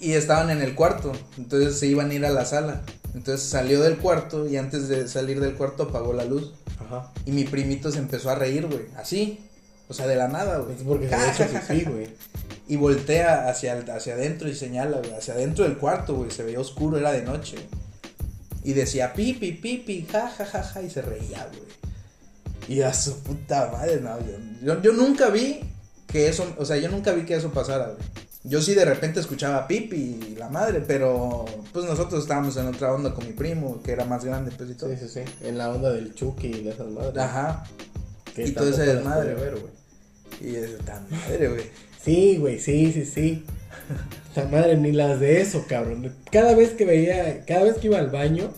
y 0.00 0.12
estaban 0.12 0.50
en 0.50 0.62
el 0.62 0.74
cuarto, 0.74 1.12
entonces 1.38 1.78
se 1.78 1.86
iban 1.86 2.10
a 2.10 2.14
ir 2.14 2.24
a 2.26 2.30
la 2.30 2.44
sala. 2.44 2.82
Entonces 3.16 3.48
salió 3.48 3.80
del 3.80 3.96
cuarto 3.96 4.46
y 4.46 4.58
antes 4.58 4.88
de 4.88 5.08
salir 5.08 5.40
del 5.40 5.54
cuarto 5.54 5.84
apagó 5.84 6.12
la 6.12 6.26
luz. 6.26 6.52
Ajá. 6.78 7.10
Y 7.24 7.32
mi 7.32 7.44
primito 7.44 7.90
se 7.90 7.98
empezó 7.98 8.28
a 8.28 8.34
reír, 8.34 8.66
güey, 8.66 8.82
así. 8.94 9.40
O 9.88 9.94
sea, 9.94 10.06
de 10.06 10.16
la 10.16 10.28
nada, 10.28 10.58
güey. 10.58 10.76
Es 10.76 10.82
porque 10.82 11.08
se 11.08 11.14
había 11.14 11.32
hecho 11.32 11.46
pipí, 11.66 11.84
güey. 11.84 12.08
Y 12.68 12.74
voltea 12.74 13.48
hacia, 13.48 13.78
hacia 13.94 14.14
adentro 14.14 14.48
y 14.48 14.54
señala, 14.54 14.98
güey, 14.98 15.12
hacia 15.12 15.34
adentro 15.34 15.64
del 15.64 15.78
cuarto, 15.78 16.16
güey. 16.16 16.32
Se 16.32 16.42
veía 16.42 16.58
oscuro, 16.58 16.98
era 16.98 17.12
de 17.12 17.22
noche. 17.22 17.56
Y 18.64 18.72
decía, 18.72 19.12
pipi, 19.12 19.52
pipi, 19.52 20.04
ja, 20.10 20.28
ja, 20.28 20.44
ja, 20.44 20.62
ja, 20.64 20.82
y 20.82 20.90
se 20.90 21.00
reía, 21.00 21.48
güey. 21.48 22.78
Y 22.78 22.82
a 22.82 22.92
su 22.92 23.20
puta 23.20 23.70
madre, 23.70 24.00
no, 24.00 24.18
yo, 24.18 24.36
yo, 24.62 24.82
yo 24.82 24.92
nunca 24.92 25.30
vi 25.30 25.60
que 26.08 26.28
eso, 26.28 26.52
o 26.58 26.64
sea, 26.64 26.76
yo 26.76 26.88
nunca 26.88 27.12
vi 27.12 27.24
que 27.24 27.36
eso 27.36 27.52
pasara, 27.52 27.86
güey. 27.86 28.25
Yo 28.46 28.62
sí 28.62 28.74
de 28.74 28.84
repente 28.84 29.18
escuchaba 29.18 29.66
pipi 29.66 30.20
y 30.30 30.36
la 30.36 30.48
madre, 30.48 30.80
pero 30.86 31.44
pues 31.72 31.84
nosotros 31.84 32.22
estábamos 32.22 32.56
en 32.56 32.68
otra 32.68 32.92
onda 32.92 33.12
con 33.12 33.26
mi 33.26 33.32
primo, 33.32 33.82
que 33.82 33.90
era 33.90 34.04
más 34.04 34.24
grande, 34.24 34.52
pues 34.56 34.70
y 34.70 34.74
todo. 34.74 34.90
Sí, 34.90 34.96
sí, 35.00 35.08
sí. 35.08 35.20
En 35.42 35.58
la 35.58 35.70
onda 35.70 35.90
del 35.90 36.14
Chucky 36.14 36.46
y 36.46 36.62
de 36.62 36.70
esas 36.70 36.86
madres. 36.88 37.18
Ajá. 37.18 37.64
Que 38.34 38.46
y 38.46 38.52
todo 38.52 38.68
ese 38.68 38.86
desmadre, 38.86 39.34
ver, 39.34 39.56
güey. 39.58 39.72
Y 40.40 40.56
es 40.56 40.78
tan 40.84 41.10
madre, 41.10 41.48
güey. 41.48 41.64
Sí, 42.00 42.36
güey, 42.36 42.60
sí, 42.60 42.92
sí, 42.92 43.04
sí. 43.04 43.44
Esta 44.28 44.48
madre, 44.48 44.76
ni 44.76 44.92
las 44.92 45.18
de 45.18 45.40
eso, 45.40 45.64
cabrón. 45.68 46.14
Cada 46.30 46.54
vez 46.54 46.70
que 46.70 46.84
veía, 46.84 47.44
cada 47.46 47.64
vez 47.64 47.78
que 47.78 47.88
iba 47.88 47.98
al 47.98 48.10
baño, 48.10 48.52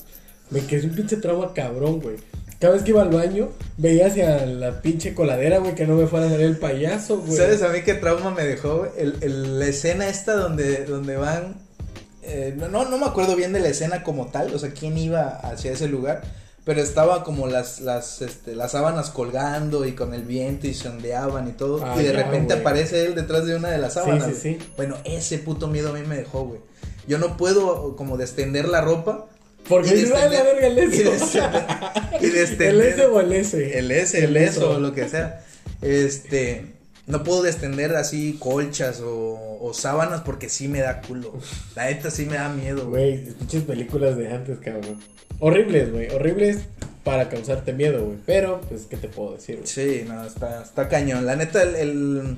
me 0.50 0.60
quedé 0.66 0.86
un 0.86 0.94
pinche 0.94 1.16
trauma 1.16 1.54
cabrón, 1.54 2.00
güey. 2.00 2.16
Cada 2.60 2.74
vez 2.74 2.82
que 2.82 2.90
iba 2.90 3.02
al 3.02 3.10
baño, 3.10 3.50
veía 3.76 4.06
hacia 4.08 4.44
la 4.46 4.82
pinche 4.82 5.14
coladera, 5.14 5.58
güey, 5.58 5.74
que 5.76 5.86
no 5.86 5.94
me 5.94 6.06
fuera 6.08 6.26
a 6.26 6.30
salir 6.30 6.46
el 6.46 6.56
payaso, 6.56 7.18
güey. 7.20 7.36
¿Sabes 7.36 7.62
a 7.62 7.68
mí 7.68 7.82
qué 7.84 7.94
trauma 7.94 8.30
me 8.32 8.44
dejó? 8.44 8.78
güey? 8.78 8.90
El, 8.98 9.16
el- 9.20 9.58
la 9.60 9.66
escena 9.66 10.08
esta 10.08 10.34
donde, 10.34 10.84
donde 10.84 11.16
van... 11.16 11.56
eh, 12.22 12.54
no, 12.56 12.68
no, 12.68 12.84
no 12.88 12.98
me 12.98 13.06
acuerdo 13.06 13.36
bien 13.36 13.52
de 13.52 13.60
la 13.60 13.68
escena 13.68 14.02
como 14.02 14.26
tal, 14.26 14.52
o 14.54 14.58
sea, 14.58 14.70
quién 14.70 14.98
iba 14.98 15.28
hacia 15.28 15.70
ese 15.72 15.86
lugar, 15.88 16.22
pero 16.64 16.80
estaba 16.82 17.22
como 17.24 17.46
las, 17.46 17.80
las, 17.80 18.20
este, 18.22 18.56
las 18.56 18.72
sábanas 18.72 19.10
colgando 19.10 19.86
y 19.86 19.92
con 19.92 20.12
el 20.12 20.22
viento 20.24 20.66
y 20.66 20.74
se 20.74 20.88
ondeaban 20.88 21.48
y 21.48 21.52
todo. 21.52 21.80
Ah, 21.84 21.94
y 21.98 22.02
de 22.04 22.12
ya, 22.12 22.24
repente 22.24 22.54
güey. 22.54 22.60
aparece 22.60 23.06
él 23.06 23.14
detrás 23.14 23.46
de 23.46 23.54
una 23.54 23.70
de 23.70 23.78
las 23.78 23.94
Sí, 23.94 24.00
sábanas. 24.00 24.24
sí, 24.36 24.54
güey. 24.54 24.60
sí. 24.60 24.72
Bueno, 24.76 24.96
ese 25.04 25.38
puto 25.38 25.68
miedo 25.68 25.90
a 25.90 25.92
mí 25.92 26.00
me 26.06 26.16
dejó, 26.16 26.44
güey. 26.44 26.60
Yo 27.06 27.18
no 27.18 27.36
puedo 27.38 27.94
como 27.96 28.16
destender 28.18 28.68
la 28.68 28.80
ropa. 28.82 29.26
Porque 29.68 29.94
dices, 29.94 30.12
ay, 30.14 30.30
la 30.30 30.42
verga, 30.42 30.66
el 30.66 30.78
S. 30.78 31.02
El 32.68 32.80
S 32.80 33.06
o 33.06 33.20
el 33.20 33.32
S. 33.32 33.78
el 33.78 33.90
S, 33.90 34.24
el 34.24 34.36
eso. 34.36 34.70
o 34.70 34.78
lo 34.80 34.92
que 34.92 35.08
sea. 35.08 35.44
Este, 35.82 36.64
no 37.06 37.22
puedo 37.22 37.42
destender 37.42 37.94
así 37.96 38.36
colchas 38.38 39.00
o, 39.00 39.58
o 39.60 39.74
sábanas 39.74 40.22
porque 40.22 40.48
sí 40.48 40.68
me 40.68 40.80
da 40.80 41.00
culo. 41.00 41.34
La 41.76 41.86
neta 41.86 42.10
sí 42.10 42.26
me 42.26 42.36
da 42.36 42.48
miedo, 42.48 42.88
güey. 42.88 43.22
Güey, 43.22 43.34
pinches 43.34 43.62
películas 43.64 44.16
de 44.16 44.32
antes, 44.32 44.58
cabrón. 44.58 44.98
Horribles, 45.40 45.92
güey. 45.92 46.10
Horribles 46.10 46.58
para 47.04 47.28
causarte 47.28 47.72
miedo, 47.72 48.04
güey. 48.04 48.18
Pero, 48.26 48.60
pues, 48.68 48.86
¿qué 48.86 48.96
te 48.96 49.08
puedo 49.08 49.34
decir, 49.34 49.56
güey? 49.56 49.66
Sí, 49.66 50.04
no, 50.06 50.24
está, 50.24 50.62
está 50.62 50.88
cañón. 50.88 51.24
La 51.26 51.36
neta, 51.36 51.62
el, 51.62 51.74
el, 51.76 52.36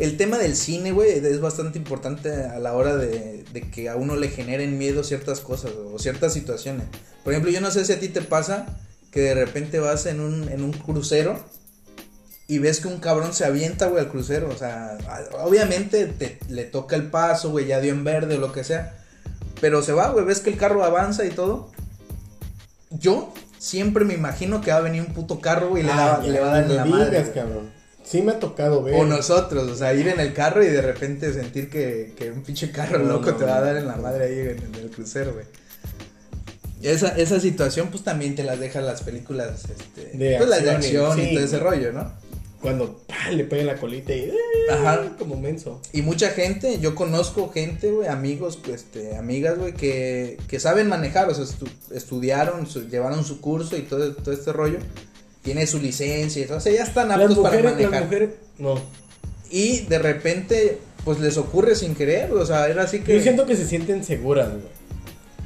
el 0.00 0.16
tema 0.16 0.38
del 0.38 0.56
cine, 0.56 0.92
güey, 0.92 1.10
es 1.12 1.40
bastante 1.40 1.78
importante 1.78 2.32
a 2.32 2.58
la 2.58 2.72
hora 2.74 2.96
de, 2.96 3.44
de 3.52 3.70
que 3.70 3.88
a 3.88 3.96
uno 3.96 4.16
le 4.16 4.28
generen 4.28 4.78
miedo 4.78 5.04
ciertas 5.04 5.40
cosas 5.40 5.72
o 5.72 5.98
ciertas 5.98 6.32
situaciones. 6.32 6.86
Por 7.22 7.32
ejemplo, 7.32 7.52
yo 7.52 7.60
no 7.60 7.70
sé 7.70 7.84
si 7.84 7.92
a 7.92 8.00
ti 8.00 8.08
te 8.08 8.22
pasa 8.22 8.66
que 9.10 9.20
de 9.20 9.34
repente 9.34 9.78
vas 9.78 10.06
en 10.06 10.20
un, 10.20 10.48
en 10.48 10.62
un 10.64 10.72
crucero 10.72 11.38
y 12.46 12.58
ves 12.58 12.80
que 12.80 12.88
un 12.88 12.98
cabrón 12.98 13.32
se 13.34 13.44
avienta, 13.44 13.86
güey, 13.86 14.02
al 14.02 14.08
crucero. 14.10 14.48
O 14.48 14.56
sea, 14.56 14.98
obviamente 15.42 16.06
te, 16.06 16.38
le 16.48 16.64
toca 16.64 16.96
el 16.96 17.10
paso, 17.10 17.50
güey, 17.50 17.66
ya 17.66 17.80
dio 17.80 17.92
en 17.92 18.02
verde 18.02 18.36
o 18.36 18.40
lo 18.40 18.52
que 18.52 18.64
sea. 18.64 18.96
Pero 19.60 19.82
se 19.82 19.92
va, 19.92 20.10
güey, 20.10 20.24
ves 20.24 20.40
que 20.40 20.50
el 20.50 20.56
carro 20.56 20.82
avanza 20.84 21.24
y 21.26 21.30
todo. 21.30 21.70
Yo 22.90 23.32
siempre 23.58 24.04
me 24.04 24.14
imagino 24.14 24.60
que 24.60 24.70
va 24.72 24.78
a 24.78 24.80
venir 24.80 25.02
un 25.02 25.12
puto 25.12 25.40
carro, 25.40 25.68
güey, 25.68 25.82
y 25.82 25.86
le, 25.86 25.92
Ah, 25.92 26.18
da- 26.20 26.26
le 26.26 26.40
va 26.40 26.48
a 26.54 26.60
dar 26.60 26.70
la 26.70 26.84
madre. 26.86 27.10
digas, 27.10 27.28
cabrón. 27.34 27.70
Sí 28.10 28.22
me 28.22 28.32
ha 28.32 28.40
tocado 28.40 28.82
ver. 28.82 28.94
O 28.96 29.04
nosotros, 29.06 29.70
o 29.70 29.76
sea, 29.76 29.94
ir 29.94 30.08
en 30.08 30.18
el 30.18 30.32
carro 30.34 30.64
y 30.64 30.66
de 30.66 30.82
repente 30.82 31.32
sentir 31.32 31.70
que, 31.70 32.12
que 32.16 32.32
un 32.32 32.42
pinche 32.42 32.72
carro 32.72 32.98
No, 32.98 33.04
loco 33.04 33.30
no, 33.30 33.36
te 33.36 33.44
va 33.44 33.58
a 33.58 33.60
dar 33.60 33.76
en 33.76 33.86
la 33.86 33.96
madre 33.96 34.24
ahí 34.24 34.38
en, 34.40 34.64
en 34.64 34.74
el 34.82 34.90
crucero, 34.90 35.32
güey. 35.32 35.46
Esa, 36.82 37.08
esa 37.16 37.38
situación, 37.38 37.88
pues 37.90 38.02
también 38.02 38.34
te 38.34 38.42
las 38.42 38.58
dejan 38.58 38.86
las 38.86 39.02
películas, 39.02 39.64
este, 39.70 40.16
De 40.16 40.38
pues 40.38 40.48
las 40.48 40.64
de 40.64 40.70
acción 40.70 41.18
y- 41.18 41.22
acción 41.22 41.34
todo 41.34 41.44
ese 41.44 41.58
rollo, 41.58 41.92
¿no? 41.92 42.10
Cuando 42.62 42.98
¡pah! 43.06 43.30
le 43.30 43.44
pega 43.44 43.64
la 43.64 43.76
colita 43.76 44.12
y. 44.14 44.20
¡eh! 44.20 44.34
Ajá. 44.70 45.12
Como 45.18 45.36
menso. 45.36 45.80
Y 45.92 46.02
mucha 46.02 46.30
gente, 46.30 46.78
yo 46.80 46.94
conozco 46.94 47.50
gente, 47.52 47.90
güey, 47.90 48.08
amigos, 48.08 48.58
pues, 48.62 48.82
este, 48.82 49.16
amigas, 49.16 49.56
güey, 49.58 49.72
que, 49.74 50.36
que 50.48 50.58
saben 50.60 50.88
manejar, 50.88 51.28
o 51.30 51.34
sea, 51.34 51.44
estu- 51.44 51.70
estudiaron, 51.94 52.66
su- 52.66 52.88
llevaron 52.88 53.24
su 53.24 53.40
curso 53.40 53.76
y 53.76 53.82
todo, 53.82 54.14
todo 54.14 54.34
este 54.34 54.52
rollo. 54.52 54.78
Tiene 55.42 55.66
su 55.66 55.78
licencia 55.80 56.46
o 56.54 56.60
sea, 56.60 56.72
ya 56.72 56.82
están 56.82 57.08
Las 57.08 57.20
aptos 57.20 57.38
para 57.38 57.62
manejar. 57.62 57.90
las 57.92 58.04
mujeres. 58.04 58.30
No. 58.58 58.78
Y 59.50 59.80
de 59.86 59.98
repente, 59.98 60.78
pues 61.04 61.18
les 61.18 61.36
ocurre 61.38 61.74
sin 61.74 61.94
querer, 61.94 62.30
o 62.32 62.44
sea, 62.46 62.68
era 62.68 62.82
así 62.84 63.00
que. 63.00 63.16
Yo 63.16 63.22
siento 63.22 63.46
que 63.46 63.56
se 63.56 63.66
sienten 63.66 64.04
seguras, 64.04 64.48
güey. 64.50 64.62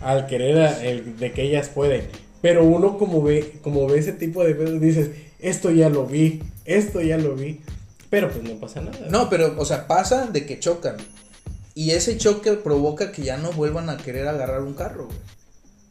Al 0.02 0.26
querer 0.26 0.58
a- 0.58 0.84
el- 0.84 1.16
de 1.18 1.32
que 1.32 1.42
ellas 1.42 1.68
pueden. 1.68 2.06
Pero 2.42 2.64
uno 2.64 2.98
como 2.98 3.22
ve, 3.22 3.54
como 3.62 3.86
ve 3.86 3.98
ese 3.98 4.12
tipo 4.12 4.44
de 4.44 4.56
cosas, 4.56 4.80
dices, 4.80 5.10
esto 5.38 5.70
ya 5.70 5.88
lo 5.88 6.04
vi, 6.06 6.42
esto 6.66 7.00
ya 7.00 7.16
lo 7.16 7.34
vi. 7.34 7.60
Pero 8.10 8.30
pues 8.30 8.42
no 8.44 8.60
pasa 8.60 8.80
nada. 8.82 9.06
No, 9.08 9.30
pero, 9.30 9.54
o 9.58 9.64
sea, 9.64 9.86
pasa 9.86 10.26
de 10.26 10.44
que 10.44 10.58
chocan. 10.60 10.96
Y 11.74 11.92
ese 11.92 12.18
choque 12.18 12.52
provoca 12.52 13.10
que 13.12 13.22
ya 13.22 13.38
no 13.38 13.50
vuelvan 13.52 13.88
a 13.88 13.96
querer 13.96 14.28
agarrar 14.28 14.60
un 14.62 14.74
carro, 14.74 15.06
güey. 15.06 15.18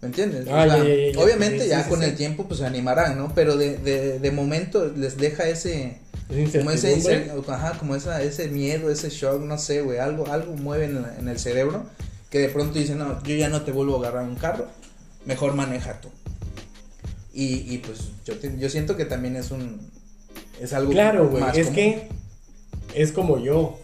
¿Me 0.03 0.07
entiendes? 0.09 0.47
Ah, 0.51 0.65
O 0.67 0.69
sea, 0.69 1.23
obviamente 1.23 1.65
ya 1.67 1.87
con 1.87 2.03
el 2.03 2.15
tiempo 2.15 2.45
pues 2.45 2.59
se 2.59 2.65
animarán, 2.65 3.17
¿no? 3.17 3.33
Pero 3.33 3.55
de, 3.57 3.77
de, 3.77 4.19
de 4.19 4.31
momento 4.31 4.85
les 4.95 5.17
deja 5.17 5.47
ese... 5.47 5.97
Es 6.29 6.51
Como 6.57 6.71
ese, 6.71 7.31
ajá, 7.47 7.77
como 7.79 7.95
esa, 7.95 8.21
ese 8.21 8.47
miedo, 8.49 8.89
ese 8.91 9.09
shock, 9.09 9.41
no 9.41 9.57
sé, 9.57 9.81
güey, 9.81 9.99
algo, 9.99 10.27
algo 10.31 10.55
mueve 10.57 10.85
en, 10.85 11.01
la- 11.01 11.15
en 11.17 11.27
el 11.29 11.39
cerebro 11.39 11.85
que 12.29 12.39
de 12.39 12.49
pronto 12.49 12.77
dicen, 12.79 12.97
no, 12.97 13.21
yo 13.23 13.35
ya 13.35 13.47
no 13.49 13.61
te 13.61 13.71
vuelvo 13.71 13.95
a 13.95 13.99
agarrar 13.99 14.23
un 14.27 14.35
carro, 14.35 14.67
mejor 15.25 15.53
maneja 15.53 16.01
tú. 16.01 16.09
Y, 17.33 17.73
y 17.73 17.77
pues 17.85 18.09
yo, 18.25 18.37
te- 18.37 18.57
yo 18.59 18.69
siento 18.69 18.97
que 18.97 19.05
también 19.05 19.35
es 19.37 19.51
un, 19.51 19.79
es 20.59 20.73
algo 20.73 20.91
Claro, 20.91 21.29
güey. 21.29 21.43
Es 21.53 21.67
común. 21.67 21.73
que 21.75 22.07
es 22.95 23.11
como 23.13 23.39
yo. 23.39 23.79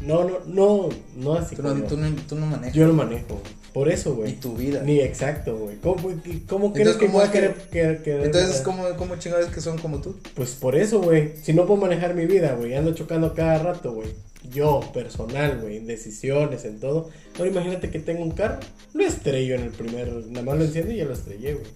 No, 0.00 0.24
no, 0.24 0.38
no, 0.46 0.88
no 1.16 1.34
así 1.34 1.56
Tú 1.56 1.62
como 1.62 1.74
no, 1.74 1.84
tú 1.86 1.96
no, 1.96 2.08
tú 2.28 2.36
no 2.36 2.46
manejas. 2.46 2.74
Yo 2.74 2.86
no 2.86 2.92
manejo. 2.94 3.40
Por 3.72 3.88
eso, 3.90 4.10
y 4.10 4.16
güey. 4.16 4.32
tu 4.34 4.54
vida. 4.54 4.82
Ni 4.82 5.00
exacto, 5.00 5.56
güey. 5.56 5.76
¿Cómo, 5.76 6.10
cómo 6.46 6.72
crees 6.72 6.96
que 6.96 7.06
¿cómo 7.06 7.18
voy 7.18 7.26
a 7.28 7.30
querer, 7.32 7.54
querer- 7.70 8.02
querer 8.02 8.26
Entonces? 8.26 8.60
¿cómo, 8.60 8.84
¿cómo 8.98 9.16
chingados 9.16 9.46
que 9.48 9.60
son 9.62 9.78
como 9.78 10.00
tú? 10.02 10.16
Pues 10.34 10.50
por 10.50 10.76
eso, 10.76 11.00
güey. 11.00 11.32
Si 11.42 11.52
no 11.54 11.66
puedo 11.66 11.80
manejar 11.80 12.14
mi 12.14 12.26
vida, 12.26 12.54
güey. 12.54 12.74
Ando 12.74 12.92
chocando 12.94 13.32
cada 13.34 13.58
rato, 13.58 13.92
güey. 13.94 14.08
Yo, 14.50 14.80
personal, 14.92 15.60
güey. 15.62 15.78
En 15.78 15.86
decisiones, 15.86 16.64
en 16.66 16.80
todo. 16.80 17.08
Ahora 17.38 17.50
imagínate 17.50 17.88
que 17.90 17.98
tengo 17.98 18.22
un 18.22 18.32
carro. 18.32 18.60
Lo 18.92 19.04
estrello 19.06 19.54
en 19.54 19.62
el 19.62 19.70
primer. 19.70 20.08
Nada 20.26 20.44
más 20.44 20.58
lo 20.58 20.64
enciendo 20.64 20.92
y 20.92 20.96
ya 20.96 21.04
lo 21.06 21.14
estrellé, 21.14 21.54
güey. 21.54 21.66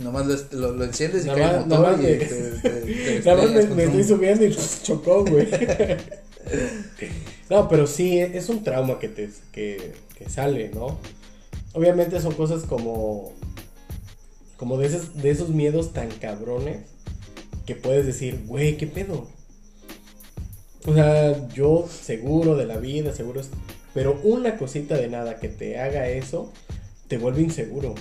Nomás 0.00 0.26
lo, 0.26 0.58
lo, 0.60 0.72
lo 0.72 0.84
enciendes 0.84 1.26
y 1.26 1.28
cae 1.28 1.42
el 1.42 1.60
motor 1.60 1.68
nada 1.68 1.92
más 1.92 2.00
y 2.00 2.02
me- 2.04 2.12
te, 2.14 2.24
te- 2.26 2.60
te 2.60 3.20
Nada 3.24 3.42
más 3.42 3.68
me, 3.70 3.84
estoy 3.84 4.04
subiendo 4.04 4.44
y 4.44 4.56
chocó, 4.82 5.24
güey. 5.24 5.46
no, 7.50 7.68
pero 7.68 7.86
sí, 7.86 8.18
es 8.18 8.48
un 8.48 8.62
trauma 8.62 8.98
que 8.98 9.08
te 9.08 9.30
que, 9.52 9.94
sale, 10.28 10.70
¿no? 10.74 10.98
Obviamente 11.72 12.20
son 12.20 12.34
cosas 12.34 12.64
como. 12.64 13.32
Como 14.56 14.76
de 14.76 14.88
esos, 14.88 15.16
de 15.16 15.30
esos 15.30 15.50
miedos 15.50 15.92
tan 15.92 16.08
cabrones 16.10 16.78
que 17.64 17.76
puedes 17.76 18.04
decir, 18.06 18.42
güey, 18.46 18.76
¿qué 18.76 18.88
pedo? 18.88 19.28
O 20.84 20.94
sea, 20.94 21.48
yo 21.48 21.86
seguro 21.88 22.56
de 22.56 22.66
la 22.66 22.78
vida, 22.78 23.14
seguro. 23.14 23.40
Pero 23.94 24.20
una 24.24 24.56
cosita 24.56 24.96
de 24.96 25.08
nada 25.08 25.38
que 25.38 25.48
te 25.48 25.78
haga 25.78 26.08
eso, 26.08 26.52
te 27.06 27.18
vuelve 27.18 27.42
inseguro. 27.42 27.94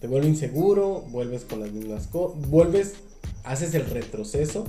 Te 0.00 0.06
vuelve 0.06 0.28
inseguro, 0.28 1.02
vuelves 1.08 1.44
con 1.44 1.60
las 1.60 1.72
mismas 1.72 2.06
cosas, 2.06 2.48
vuelves, 2.48 2.94
haces 3.44 3.74
el 3.74 3.86
retroceso 3.86 4.66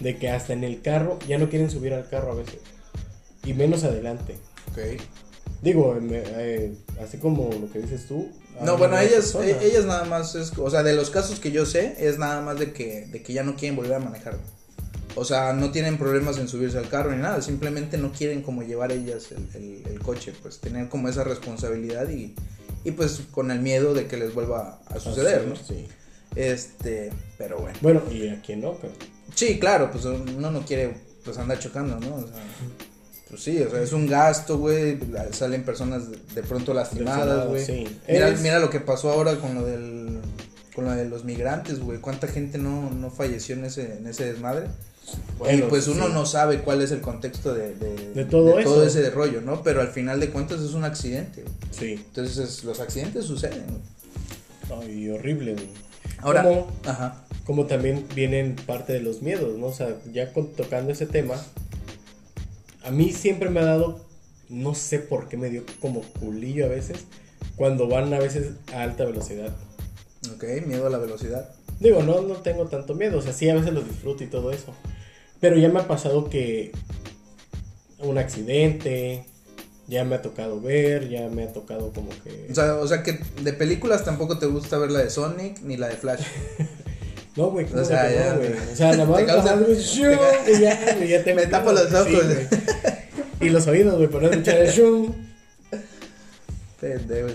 de 0.00 0.16
que 0.16 0.30
hasta 0.30 0.52
en 0.52 0.64
el 0.64 0.80
carro 0.80 1.18
ya 1.28 1.38
no 1.38 1.48
quieren 1.48 1.70
subir 1.70 1.92
al 1.92 2.08
carro 2.08 2.32
a 2.32 2.36
veces. 2.36 2.60
Y 3.44 3.54
menos 3.54 3.84
adelante. 3.84 4.36
Ok. 4.70 5.00
Digo, 5.62 5.96
me- 6.00 6.22
eh, 6.24 6.74
así 7.02 7.18
como 7.18 7.50
lo 7.52 7.70
que 7.70 7.80
dices 7.80 8.06
tú. 8.08 8.28
No, 8.64 8.76
bueno, 8.76 8.98
ellas, 8.98 9.32
persona. 9.32 9.46
e- 9.46 9.66
ellas 9.66 9.84
nada 9.84 10.04
más 10.04 10.34
es, 10.34 10.52
o 10.58 10.68
sea, 10.70 10.82
de 10.82 10.92
los 10.94 11.10
casos 11.10 11.40
que 11.40 11.50
yo 11.52 11.64
sé, 11.66 11.94
es 11.98 12.18
nada 12.18 12.42
más 12.42 12.58
de 12.58 12.72
que, 12.72 13.06
de 13.06 13.22
que 13.22 13.32
ya 13.32 13.42
no 13.44 13.56
quieren 13.56 13.76
volver 13.76 13.94
a 13.94 13.98
manejar. 13.98 14.36
O 15.14 15.24
sea, 15.24 15.52
no 15.52 15.70
tienen 15.72 15.98
problemas 15.98 16.38
en 16.38 16.48
subirse 16.48 16.78
al 16.78 16.88
carro 16.88 17.10
ni 17.14 17.20
nada, 17.20 17.42
simplemente 17.42 17.96
no 17.98 18.12
quieren 18.12 18.42
como 18.42 18.62
llevar 18.62 18.92
ellas 18.92 19.28
el, 19.32 19.48
el- 19.62 19.86
el 19.92 19.98
coche, 20.00 20.32
pues 20.42 20.58
tener 20.58 20.88
como 20.88 21.08
esa 21.08 21.22
responsabilidad 21.24 22.08
y, 22.08 22.34
y 22.84 22.90
pues 22.92 23.20
con 23.30 23.50
el 23.50 23.60
miedo 23.60 23.94
de 23.94 24.06
que 24.06 24.16
les 24.16 24.34
vuelva 24.34 24.80
a 24.86 24.98
suceder, 25.00 25.46
¿no? 25.46 25.54
Sí. 25.56 25.86
Este, 26.34 27.10
pero 27.38 27.58
bueno. 27.58 27.78
Bueno, 27.82 28.02
y 28.10 28.28
a 28.28 28.40
quién 28.42 28.60
no, 28.62 28.74
pero. 28.80 28.92
Sí, 29.34 29.58
claro, 29.58 29.90
pues 29.90 30.04
uno 30.04 30.50
no 30.50 30.60
quiere 30.66 30.94
pues 31.24 31.36
andar 31.38 31.58
chocando, 31.58 31.98
¿no? 32.00 32.16
O 32.16 32.26
sea, 32.26 32.42
pues 33.32 33.44
sí, 33.44 33.58
o 33.62 33.70
sea, 33.70 33.80
es 33.80 33.94
un 33.94 34.06
gasto, 34.06 34.58
güey, 34.58 34.98
salen 35.32 35.64
personas 35.64 36.02
de, 36.34 36.42
pronto 36.42 36.74
lastimadas, 36.74 37.48
güey. 37.48 37.64
Sí. 37.64 37.86
Mira, 38.06 38.28
Es- 38.28 38.42
mira 38.42 38.58
lo 38.58 38.68
que 38.68 38.78
pasó 38.78 39.10
ahora 39.10 39.36
con 39.36 39.54
lo 39.54 39.64
del 39.64 40.18
con 40.74 40.84
lo 40.84 40.90
de 40.92 41.06
los 41.08 41.24
migrantes, 41.24 41.80
güey. 41.80 41.98
¿Cuánta 41.98 42.28
gente 42.28 42.58
no, 42.58 42.90
no 42.90 43.10
falleció 43.10 43.54
en 43.54 43.64
ese 43.64 43.96
en 43.96 44.06
ese 44.06 44.26
desmadre? 44.32 44.66
Bueno, 45.38 45.64
y 45.66 45.68
pues 45.70 45.88
uno 45.88 46.08
sí. 46.08 46.12
no 46.12 46.26
sabe 46.26 46.58
cuál 46.60 46.82
es 46.82 46.90
el 46.92 47.00
contexto 47.00 47.54
de, 47.54 47.74
de, 47.74 48.12
De 48.14 48.24
todo 48.26 48.58
ese 48.82 49.08
rollo, 49.08 49.40
¿no? 49.40 49.62
Pero 49.62 49.80
al 49.80 49.88
final 49.88 50.20
de 50.20 50.28
cuentas 50.28 50.60
es 50.60 50.74
un 50.74 50.84
accidente. 50.84 51.40
güey. 51.42 51.54
Sí. 51.70 52.04
Entonces 52.06 52.36
es- 52.36 52.64
los 52.64 52.80
accidentes 52.80 53.24
suceden. 53.24 53.64
güey. 53.66 54.82
Ay, 54.88 55.08
horrible, 55.10 55.54
güey. 55.54 55.68
Ahora, 56.18 56.42
Como- 56.42 56.70
ajá. 56.84 57.24
como 57.46 57.66
también 57.66 58.06
vienen 58.14 58.56
parte 58.56 58.92
de 58.92 59.00
los 59.00 59.22
miedos, 59.22 59.58
¿no? 59.58 59.66
O 59.68 59.72
sea, 59.72 59.88
ya 60.12 60.32
con- 60.34 60.52
tocando 60.52 60.92
ese 60.92 61.06
tema, 61.06 61.34
a 62.84 62.90
mí 62.90 63.12
siempre 63.12 63.50
me 63.50 63.60
ha 63.60 63.64
dado, 63.64 64.04
no 64.48 64.74
sé 64.74 64.98
por 64.98 65.28
qué 65.28 65.36
me 65.36 65.50
dio 65.50 65.64
como 65.80 66.02
culillo 66.02 66.66
a 66.66 66.68
veces, 66.68 67.04
cuando 67.56 67.88
van 67.88 68.12
a 68.14 68.18
veces 68.18 68.52
a 68.72 68.82
alta 68.82 69.04
velocidad. 69.04 69.54
Ok, 70.34 70.44
miedo 70.66 70.86
a 70.86 70.90
la 70.90 70.98
velocidad. 70.98 71.54
Digo, 71.80 72.02
no, 72.02 72.22
no 72.22 72.34
tengo 72.36 72.66
tanto 72.66 72.94
miedo, 72.94 73.18
o 73.18 73.22
sea, 73.22 73.32
sí 73.32 73.48
a 73.48 73.54
veces 73.54 73.72
lo 73.72 73.82
disfruto 73.82 74.22
y 74.24 74.28
todo 74.28 74.52
eso. 74.52 74.74
Pero 75.40 75.56
ya 75.56 75.68
me 75.68 75.80
ha 75.80 75.88
pasado 75.88 76.30
que 76.30 76.72
un 77.98 78.18
accidente, 78.18 79.24
ya 79.88 80.04
me 80.04 80.16
ha 80.16 80.22
tocado 80.22 80.60
ver, 80.60 81.08
ya 81.08 81.28
me 81.28 81.44
ha 81.44 81.52
tocado 81.52 81.92
como 81.92 82.10
que... 82.22 82.46
O 82.50 82.54
sea, 82.54 82.74
o 82.76 82.86
sea 82.86 83.02
que 83.02 83.18
de 83.42 83.52
películas 83.52 84.04
tampoco 84.04 84.38
te 84.38 84.46
gusta 84.46 84.78
ver 84.78 84.90
la 84.90 85.00
de 85.00 85.10
Sonic 85.10 85.60
ni 85.62 85.76
la 85.76 85.88
de 85.88 85.96
Flash. 85.96 86.22
No, 87.36 87.50
güey, 87.50 87.66
¿cómo 87.66 87.80
O 87.80 87.84
sea, 87.84 88.08
que 88.08 88.16
no, 88.30 88.36
güey? 88.36 88.52
O 88.72 88.76
sea, 88.76 88.92
nada 88.92 89.04
más, 89.06 89.18
te 89.66 89.74
te 89.74 89.80
shoo, 89.82 90.12
y 90.48 90.60
ya, 90.60 90.98
y 91.02 91.08
ya 91.08 91.24
tengo 91.24 91.36
Me 91.40 91.46
tapo 91.46 91.72
los 91.72 91.92
ojos. 91.92 92.12
güey. 92.12 92.46
y 93.40 93.48
los 93.48 93.66
oídos, 93.66 93.96
güey, 93.96 94.08
para 94.08 94.24
no 94.26 94.30
escuchar 94.32 94.56
el 94.58 94.70
shum. 94.70 95.14
Pendejo. 96.80 97.28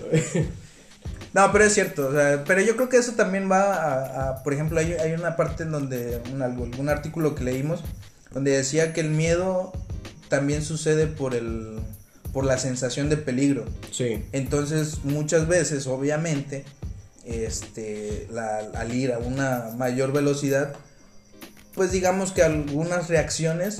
No, 1.33 1.51
pero 1.51 1.65
es 1.65 1.73
cierto, 1.73 2.07
o 2.07 2.11
sea, 2.11 2.43
pero 2.45 2.61
yo 2.61 2.75
creo 2.75 2.89
que 2.89 2.97
eso 2.97 3.13
también 3.13 3.49
va 3.51 3.73
a, 3.73 4.29
a- 4.29 4.43
por 4.43 4.53
ejemplo, 4.53 4.79
hay, 4.79 4.93
hay 4.93 5.13
una 5.13 5.35
parte 5.35 5.63
en 5.63 5.71
donde, 5.71 6.21
un, 6.33 6.41
algún 6.41 6.89
artículo 6.89 7.35
que 7.35 7.43
leímos, 7.43 7.81
donde 8.31 8.51
decía 8.51 8.93
que 8.93 9.01
el 9.01 9.09
miedo 9.11 9.71
también 10.29 10.63
sucede 10.63 11.07
por 11.07 11.35
el, 11.35 11.79
por 12.33 12.43
la 12.45 12.57
sensación 12.57 13.09
de 13.09 13.17
peligro. 13.17 13.65
Sí. 13.91 14.23
Entonces, 14.31 14.99
muchas 15.03 15.47
veces, 15.47 15.85
obviamente, 15.87 16.65
este, 17.27 18.27
la, 18.31 18.59
al 18.75 18.93
ir 18.93 19.11
a 19.13 19.19
una 19.19 19.69
mayor 19.75 20.11
velocidad, 20.13 20.73
pues 21.75 21.91
digamos 21.91 22.31
que 22.31 22.43
algunas 22.43 23.07
reacciones 23.09 23.79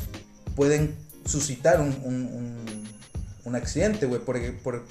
pueden 0.55 0.95
suscitar 1.25 1.79
un, 1.81 1.95
un, 2.03 2.13
un- 2.25 2.87
un 3.45 3.55
accidente, 3.55 4.05
güey. 4.05 4.19
Por, 4.21 4.37
por, 4.59 4.83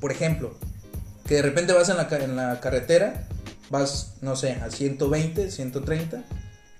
por 0.00 0.10
ejemplo, 0.12 0.54
que 1.26 1.36
de 1.36 1.42
repente 1.42 1.72
vas 1.72 1.88
en 1.88 1.96
la, 1.96 2.08
en 2.10 2.36
la 2.36 2.60
carretera, 2.60 3.26
vas, 3.70 4.14
no 4.20 4.34
sé, 4.36 4.52
a 4.52 4.70
120, 4.70 5.50
130, 5.50 6.22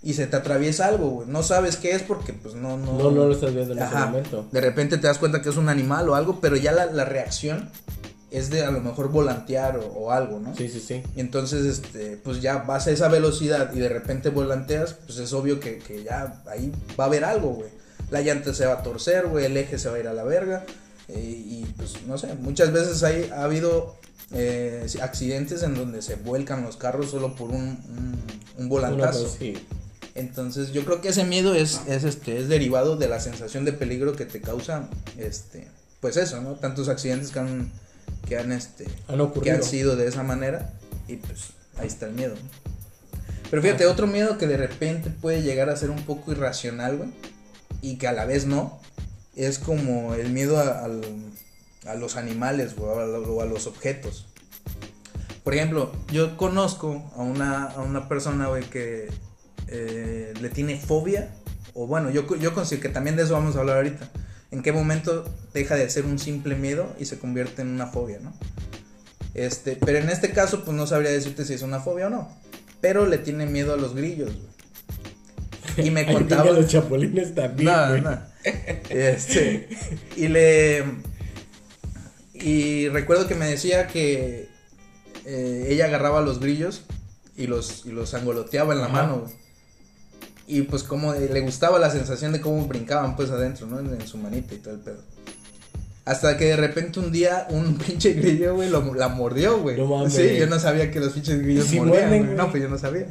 y 0.02 0.14
se 0.14 0.26
te 0.26 0.36
atraviesa 0.36 0.86
algo, 0.88 1.08
güey. 1.10 1.28
No 1.28 1.42
sabes 1.42 1.76
qué 1.76 1.92
es 1.92 2.02
porque, 2.02 2.32
pues, 2.34 2.54
no, 2.56 2.76
no... 2.76 2.98
No, 2.98 3.10
no 3.10 3.26
lo 3.26 3.32
estás 3.32 3.54
viendo 3.54 3.72
en 3.72 3.78
ese 3.78 3.94
momento. 4.06 4.46
De 4.52 4.60
repente 4.60 4.98
te 4.98 5.06
das 5.06 5.18
cuenta 5.18 5.40
que 5.40 5.48
es 5.48 5.56
un 5.56 5.68
animal 5.68 6.08
o 6.08 6.14
algo, 6.14 6.40
pero 6.40 6.56
ya 6.56 6.72
la, 6.72 6.86
la 6.86 7.04
reacción 7.04 7.70
es 8.36 8.50
de 8.50 8.62
a 8.64 8.70
lo 8.70 8.80
mejor 8.80 9.10
volantear 9.10 9.76
o, 9.78 9.86
o 9.86 10.10
algo, 10.10 10.40
¿no? 10.40 10.54
Sí, 10.56 10.68
sí, 10.68 10.80
sí. 10.80 11.02
Y 11.16 11.20
entonces, 11.20 11.64
este, 11.64 12.16
pues 12.16 12.40
ya 12.42 12.58
vas 12.58 12.86
a 12.86 12.90
esa 12.90 13.08
velocidad 13.08 13.72
y 13.74 13.78
de 13.78 13.88
repente 13.88 14.30
volanteas, 14.30 14.94
pues 15.06 15.18
es 15.18 15.32
obvio 15.32 15.60
que, 15.60 15.78
que 15.78 16.02
ya 16.02 16.42
ahí 16.46 16.72
va 16.98 17.04
a 17.04 17.06
haber 17.06 17.24
algo, 17.24 17.50
güey. 17.50 17.70
La 18.10 18.20
llanta 18.20 18.52
se 18.54 18.66
va 18.66 18.74
a 18.74 18.82
torcer, 18.82 19.26
güey, 19.28 19.46
el 19.46 19.56
eje 19.56 19.78
se 19.78 19.88
va 19.88 19.96
a 19.96 20.00
ir 20.00 20.08
a 20.08 20.12
la 20.12 20.24
verga. 20.24 20.64
eh, 21.08 21.20
y 21.20 21.64
pues 21.76 21.94
no 22.06 22.18
sé, 22.18 22.34
muchas 22.34 22.72
veces 22.72 23.02
hay, 23.02 23.30
ha 23.34 23.44
habido 23.44 23.96
eh, 24.32 24.86
accidentes 25.02 25.62
en 25.62 25.74
donde 25.74 26.02
se 26.02 26.16
vuelcan 26.16 26.62
los 26.64 26.76
carros 26.76 27.10
solo 27.10 27.34
por 27.34 27.50
un, 27.50 27.78
un, 27.88 28.18
un 28.58 28.68
volantazo. 28.68 29.28
sí. 29.38 29.54
Entonces 30.14 30.72
yo 30.72 30.84
creo 30.84 31.00
que 31.00 31.08
ese 31.08 31.24
miedo 31.24 31.54
es, 31.54 31.80
es, 31.88 32.04
este, 32.04 32.38
es 32.38 32.48
derivado 32.48 32.96
de 32.96 33.08
la 33.08 33.18
sensación 33.18 33.64
de 33.64 33.72
peligro 33.72 34.14
que 34.14 34.24
te 34.24 34.40
causa, 34.40 34.88
este, 35.18 35.66
pues 36.00 36.16
eso, 36.16 36.40
¿no? 36.40 36.52
Tantos 36.54 36.88
accidentes 36.88 37.32
que 37.32 37.40
han, 37.40 37.72
que 38.28 38.38
han, 38.38 38.52
este, 38.52 38.86
Han 39.08 39.18
que 39.42 39.50
han 39.50 39.62
sido 39.62 39.96
de 39.96 40.06
esa 40.08 40.22
manera 40.22 40.72
y 41.08 41.16
pues 41.16 41.50
ahí 41.78 41.86
está 41.86 42.06
el 42.06 42.12
miedo. 42.12 42.34
Pero 43.50 43.62
fíjate, 43.62 43.86
otro 43.86 44.06
miedo 44.06 44.38
que 44.38 44.46
de 44.46 44.56
repente 44.56 45.10
puede 45.10 45.42
llegar 45.42 45.68
a 45.70 45.76
ser 45.76 45.90
un 45.90 46.02
poco 46.04 46.32
irracional, 46.32 46.96
güey, 46.96 47.10
y 47.82 47.96
que 47.98 48.08
a 48.08 48.12
la 48.12 48.24
vez 48.24 48.46
no, 48.46 48.80
es 49.36 49.58
como 49.58 50.14
el 50.14 50.30
miedo 50.30 50.58
a, 50.58 50.84
a 51.86 51.94
los 51.94 52.16
animales, 52.16 52.74
güey, 52.76 52.90
o 52.90 53.00
a, 53.00 53.04
lo- 53.06 53.34
o 53.34 53.42
a 53.42 53.44
los 53.46 53.66
objetos. 53.66 54.26
Por 55.44 55.54
ejemplo, 55.54 55.92
yo 56.10 56.36
conozco 56.38 57.12
a 57.16 57.22
una, 57.22 57.64
a 57.64 57.82
una 57.82 58.08
persona, 58.08 58.48
güey, 58.48 58.64
que 58.64 59.08
eh, 59.68 60.32
le 60.40 60.48
tiene 60.48 60.80
fobia, 60.80 61.28
o 61.74 61.86
bueno, 61.86 62.10
yo, 62.10 62.34
yo 62.36 62.54
considero 62.54 62.82
que 62.82 62.88
también 62.88 63.14
de 63.16 63.24
eso 63.24 63.34
vamos 63.34 63.54
a 63.56 63.60
hablar 63.60 63.76
ahorita. 63.76 64.08
En 64.54 64.62
qué 64.62 64.70
momento 64.70 65.24
deja 65.52 65.74
de 65.74 65.90
ser 65.90 66.04
un 66.04 66.20
simple 66.20 66.54
miedo 66.54 66.94
y 67.00 67.06
se 67.06 67.18
convierte 67.18 67.62
en 67.62 67.70
una 67.70 67.88
fobia, 67.88 68.20
¿no? 68.20 68.32
Este, 69.34 69.74
pero 69.84 69.98
en 69.98 70.08
este 70.08 70.30
caso, 70.30 70.64
pues 70.64 70.76
no 70.76 70.86
sabría 70.86 71.10
decirte 71.10 71.44
si 71.44 71.54
es 71.54 71.62
una 71.62 71.80
fobia 71.80 72.06
o 72.06 72.10
no. 72.10 72.32
Pero 72.80 73.04
le 73.04 73.18
tiene 73.18 73.46
miedo 73.46 73.74
a 73.74 73.76
los 73.76 73.96
grillos, 73.96 74.30
güey. 74.32 75.88
Y 75.88 75.90
me 75.90 76.06
contaba. 76.12 76.52
los 76.52 76.68
chapulines 76.68 77.34
también. 77.34 77.72
No, 77.72 77.88
güey. 77.88 78.00
no. 78.02 78.16
Este, 78.90 79.68
y 80.16 80.28
le. 80.28 80.84
Y 82.34 82.88
recuerdo 82.90 83.26
que 83.26 83.34
me 83.34 83.46
decía 83.48 83.88
que 83.88 84.48
eh, 85.24 85.66
ella 85.68 85.86
agarraba 85.86 86.20
los 86.20 86.38
grillos 86.38 86.84
y 87.36 87.48
los, 87.48 87.86
y 87.86 87.90
los 87.90 88.14
angoloteaba 88.14 88.72
en 88.72 88.78
la 88.78 88.86
Ajá. 88.86 89.02
mano, 89.02 89.18
güey. 89.22 89.43
Y 90.46 90.62
pues 90.62 90.82
como 90.82 91.14
le 91.14 91.40
gustaba 91.40 91.78
la 91.78 91.90
sensación 91.90 92.32
de 92.32 92.40
cómo 92.40 92.66
brincaban 92.66 93.16
pues 93.16 93.30
adentro, 93.30 93.66
¿no? 93.66 93.80
En, 93.80 93.86
en 94.00 94.06
su 94.06 94.18
manita 94.18 94.54
y 94.54 94.58
todo 94.58 94.74
el 94.74 94.80
pedo. 94.80 94.98
Hasta 96.04 96.36
que 96.36 96.44
de 96.46 96.56
repente 96.56 97.00
un 97.00 97.10
día 97.12 97.46
un 97.50 97.76
pinche 97.78 98.12
grillo, 98.12 98.54
güey, 98.54 98.68
lo- 98.68 98.94
la 98.94 99.08
mordió, 99.08 99.58
güey. 99.60 99.76
No 99.78 99.86
mames. 99.86 100.12
Sí, 100.12 100.36
yo 100.38 100.46
no 100.46 100.58
sabía 100.58 100.90
que 100.90 101.00
los 101.00 101.12
pinches 101.14 101.40
grillos 101.40 101.66
Sí 101.66 101.80
mordían, 101.80 102.08
güey. 102.08 102.36
No, 102.36 102.50
pues 102.50 102.62
yo 102.62 102.68
no 102.68 102.76
sabía. 102.78 103.06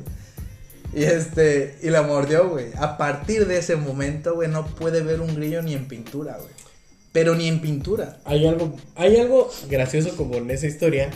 Y 0.96 1.04
este, 1.06 1.76
y 1.82 1.90
la 1.90 2.04
mordió, 2.04 2.50
güey. 2.50 2.68
A 2.78 2.98
partir 2.98 3.48
de 3.48 3.58
ese 3.58 3.76
momento, 3.78 4.36
güey, 4.36 4.48
no 4.48 4.68
puede 4.68 5.02
ver 5.02 5.22
un 5.22 5.34
grillo 5.36 5.64
ni 5.64 5.74
en 5.74 5.88
pintura, 5.88 6.38
güey. 6.38 6.52
Pero 7.12 7.34
ni 7.36 7.48
en 7.48 7.62
pintura. 7.62 8.20
Hay 8.26 8.46
algo, 8.46 8.76
hay 8.96 9.18
algo 9.18 9.50
gracioso 9.70 10.16
como 10.16 10.36
en 10.36 10.52
esa 10.52 10.68
historia. 10.68 11.10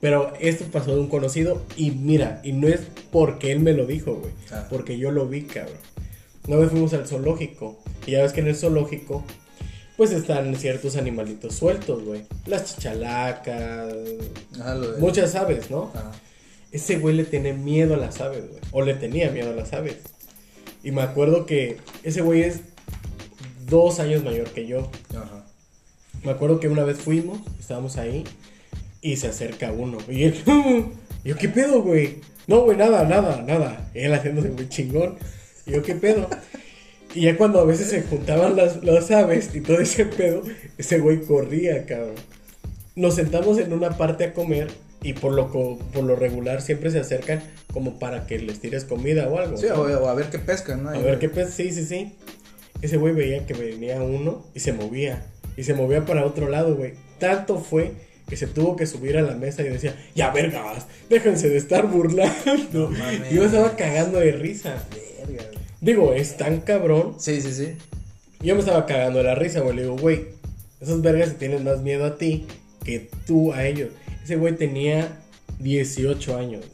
Pero 0.00 0.32
esto 0.40 0.64
pasó 0.66 0.94
de 0.94 1.00
un 1.00 1.08
conocido. 1.08 1.62
Y 1.76 1.90
mira, 1.90 2.40
y 2.44 2.52
no 2.52 2.68
es 2.68 2.80
porque 3.10 3.50
él 3.52 3.60
me 3.60 3.72
lo 3.72 3.84
dijo, 3.86 4.14
güey. 4.14 4.32
Ah. 4.52 4.66
Porque 4.70 4.96
yo 4.98 5.10
lo 5.10 5.26
vi, 5.28 5.42
cabrón. 5.42 5.76
Una 6.46 6.56
vez 6.56 6.70
fuimos 6.70 6.92
al 6.94 7.06
zoológico. 7.06 7.78
Y 8.06 8.12
ya 8.12 8.22
ves 8.22 8.32
que 8.32 8.40
en 8.40 8.48
el 8.48 8.56
zoológico. 8.56 9.24
Pues 9.96 10.12
están 10.12 10.54
ciertos 10.54 10.96
animalitos 10.96 11.54
sueltos, 11.56 12.04
güey. 12.04 12.22
Las 12.46 12.76
chichalacas. 12.76 13.92
Ajá, 14.60 14.74
lo 14.76 14.92
de- 14.92 15.00
Muchas 15.00 15.34
aves, 15.34 15.70
¿no? 15.70 15.90
Ajá. 15.94 16.12
Ese 16.70 16.98
güey 16.98 17.16
le 17.16 17.24
tiene 17.24 17.52
miedo 17.52 17.94
a 17.94 17.96
las 17.96 18.20
aves, 18.20 18.44
güey. 18.48 18.60
O 18.70 18.82
le 18.82 18.94
tenía 18.94 19.30
miedo 19.30 19.50
a 19.50 19.54
las 19.54 19.72
aves. 19.72 19.96
Y 20.84 20.92
me 20.92 21.02
acuerdo 21.02 21.44
que 21.46 21.78
ese 22.04 22.20
güey 22.20 22.42
es 22.42 22.60
dos 23.66 23.98
años 23.98 24.22
mayor 24.22 24.48
que 24.50 24.66
yo. 24.68 24.88
Ajá. 25.10 25.44
Me 26.22 26.30
acuerdo 26.30 26.60
que 26.60 26.68
una 26.68 26.84
vez 26.84 26.98
fuimos, 26.98 27.40
estábamos 27.58 27.96
ahí, 27.96 28.22
y 29.00 29.16
se 29.16 29.28
acerca 29.28 29.72
uno. 29.72 29.98
Y 30.08 30.24
él, 30.24 30.34
yo, 31.24 31.36
¿qué 31.36 31.48
pedo, 31.48 31.82
güey? 31.82 32.16
No, 32.46 32.62
güey, 32.62 32.76
nada, 32.76 33.04
nada, 33.04 33.42
nada. 33.42 33.90
Él 33.94 34.12
haciéndose 34.14 34.50
muy 34.50 34.68
chingón. 34.68 35.16
Y 35.66 35.72
yo, 35.72 35.82
¿qué 35.82 35.94
pedo? 35.94 36.28
Y 37.14 37.22
ya 37.22 37.36
cuando 37.36 37.60
a 37.60 37.64
veces 37.64 37.88
se 37.88 38.02
juntaban 38.02 38.56
las, 38.56 38.82
las 38.84 39.10
aves 39.10 39.54
y 39.54 39.60
todo 39.60 39.80
ese 39.80 40.04
pedo, 40.06 40.42
ese 40.76 40.98
güey 40.98 41.22
corría, 41.22 41.84
cabrón. 41.86 42.14
Nos 42.96 43.14
sentamos 43.14 43.58
en 43.58 43.72
una 43.72 43.96
parte 43.96 44.24
a 44.24 44.34
comer 44.34 44.68
y 45.02 45.12
por 45.12 45.32
lo, 45.32 45.48
por 45.50 46.04
lo 46.04 46.16
regular 46.16 46.60
siempre 46.60 46.90
se 46.90 46.98
acercan 46.98 47.42
como 47.72 47.98
para 47.98 48.26
que 48.26 48.38
les 48.38 48.60
tires 48.60 48.84
comida 48.84 49.28
o 49.28 49.38
algo. 49.38 49.56
Sí, 49.56 49.66
o, 49.66 49.82
o 49.82 50.08
a 50.08 50.14
ver 50.14 50.26
qué 50.30 50.38
pescan, 50.38 50.82
¿no? 50.82 50.90
A 50.90 50.98
ver 50.98 51.18
qué 51.18 51.28
pasa, 51.28 51.50
sí, 51.50 51.70
sí, 51.70 51.84
sí. 51.84 52.14
Ese 52.82 52.96
güey 52.96 53.14
veía 53.14 53.46
que 53.46 53.54
venía 53.54 54.02
uno 54.02 54.44
y 54.54 54.60
se 54.60 54.72
movía. 54.72 55.26
Y 55.56 55.64
se 55.64 55.74
movía 55.74 56.04
para 56.04 56.24
otro 56.24 56.48
lado, 56.48 56.76
güey. 56.76 56.94
Tanto 57.18 57.58
fue 57.58 57.92
que 58.28 58.36
se 58.36 58.46
tuvo 58.46 58.76
que 58.76 58.86
subir 58.86 59.16
a 59.16 59.22
la 59.22 59.34
mesa 59.34 59.62
y 59.62 59.68
decía, 59.68 59.96
ya 60.14 60.30
vergas, 60.30 60.86
déjense 61.08 61.48
de 61.48 61.56
estar 61.56 61.86
burlando. 61.86 62.34
No 62.72 62.90
y 63.30 63.34
yo 63.34 63.44
estaba 63.44 63.74
cagando 63.74 64.18
de 64.18 64.32
risa. 64.32 64.84
Verga, 65.26 65.44
güey. 65.44 65.58
Digo, 65.80 66.12
es 66.12 66.36
tan 66.36 66.60
cabrón. 66.60 67.16
Sí, 67.18 67.40
sí, 67.40 67.52
sí. 67.52 67.76
Yo 68.40 68.54
me 68.54 68.60
estaba 68.60 68.86
cagando 68.86 69.18
de 69.18 69.24
la 69.24 69.34
risa, 69.34 69.60
güey. 69.60 69.76
Le 69.76 69.82
digo, 69.82 69.96
güey, 69.96 70.26
esos 70.80 71.02
vergas 71.02 71.30
se 71.30 71.34
tienen 71.36 71.64
más 71.64 71.80
miedo 71.80 72.04
a 72.04 72.18
ti 72.18 72.46
que 72.84 73.10
tú 73.26 73.52
a 73.52 73.66
ellos. 73.66 73.90
Ese 74.22 74.36
güey 74.36 74.54
tenía 74.56 75.20
18 75.60 76.36
años. 76.36 76.64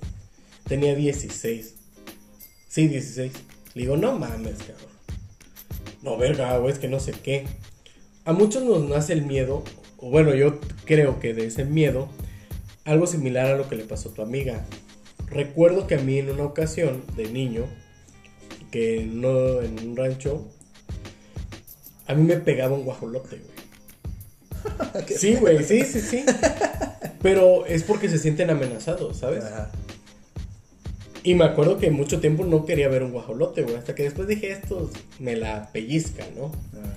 Tenía 0.66 0.94
16. 0.94 1.74
Sí, 2.68 2.88
16. 2.88 3.32
Le 3.74 3.82
digo, 3.82 3.96
no 3.96 4.18
mames, 4.18 4.58
cabrón. 4.58 4.94
No, 6.02 6.16
verga, 6.18 6.58
güey, 6.58 6.72
es 6.72 6.78
que 6.78 6.88
no 6.88 7.00
sé 7.00 7.12
qué. 7.12 7.44
A 8.24 8.32
muchos 8.32 8.62
nos 8.62 8.88
nace 8.88 9.12
el 9.12 9.22
miedo, 9.22 9.62
o 10.04 10.10
bueno, 10.10 10.34
yo 10.34 10.60
creo 10.84 11.18
que 11.18 11.32
de 11.32 11.46
ese 11.46 11.64
miedo, 11.64 12.10
algo 12.84 13.06
similar 13.06 13.46
a 13.46 13.56
lo 13.56 13.70
que 13.70 13.76
le 13.76 13.84
pasó 13.84 14.10
a 14.10 14.12
tu 14.12 14.20
amiga. 14.20 14.62
Recuerdo 15.28 15.86
que 15.86 15.94
a 15.94 15.98
mí 15.98 16.18
en 16.18 16.28
una 16.28 16.44
ocasión 16.44 17.02
de 17.16 17.26
niño, 17.30 17.64
que 18.70 19.08
no 19.10 19.62
en 19.62 19.78
un 19.78 19.96
rancho, 19.96 20.46
a 22.06 22.14
mí 22.14 22.22
me 22.22 22.36
pegaba 22.36 22.74
un 22.74 22.84
guajolote, 22.84 23.38
güey. 23.38 25.06
Sí, 25.18 25.36
güey, 25.36 25.64
sí, 25.64 25.84
sí, 25.84 26.00
sí. 26.00 26.24
Pero 27.22 27.64
es 27.64 27.82
porque 27.82 28.10
se 28.10 28.18
sienten 28.18 28.50
amenazados, 28.50 29.16
¿sabes? 29.16 29.42
Ajá. 29.42 29.70
Y 31.22 31.34
me 31.34 31.44
acuerdo 31.44 31.78
que 31.78 31.90
mucho 31.90 32.20
tiempo 32.20 32.44
no 32.44 32.66
quería 32.66 32.88
ver 32.88 33.04
un 33.04 33.12
guajolote, 33.12 33.62
güey. 33.62 33.76
Hasta 33.76 33.94
que 33.94 34.02
después 34.02 34.28
dije, 34.28 34.52
estos 34.52 34.90
me 35.18 35.34
la 35.34 35.72
pellizcan, 35.72 36.28
¿no? 36.36 36.52
Ajá. 36.78 36.94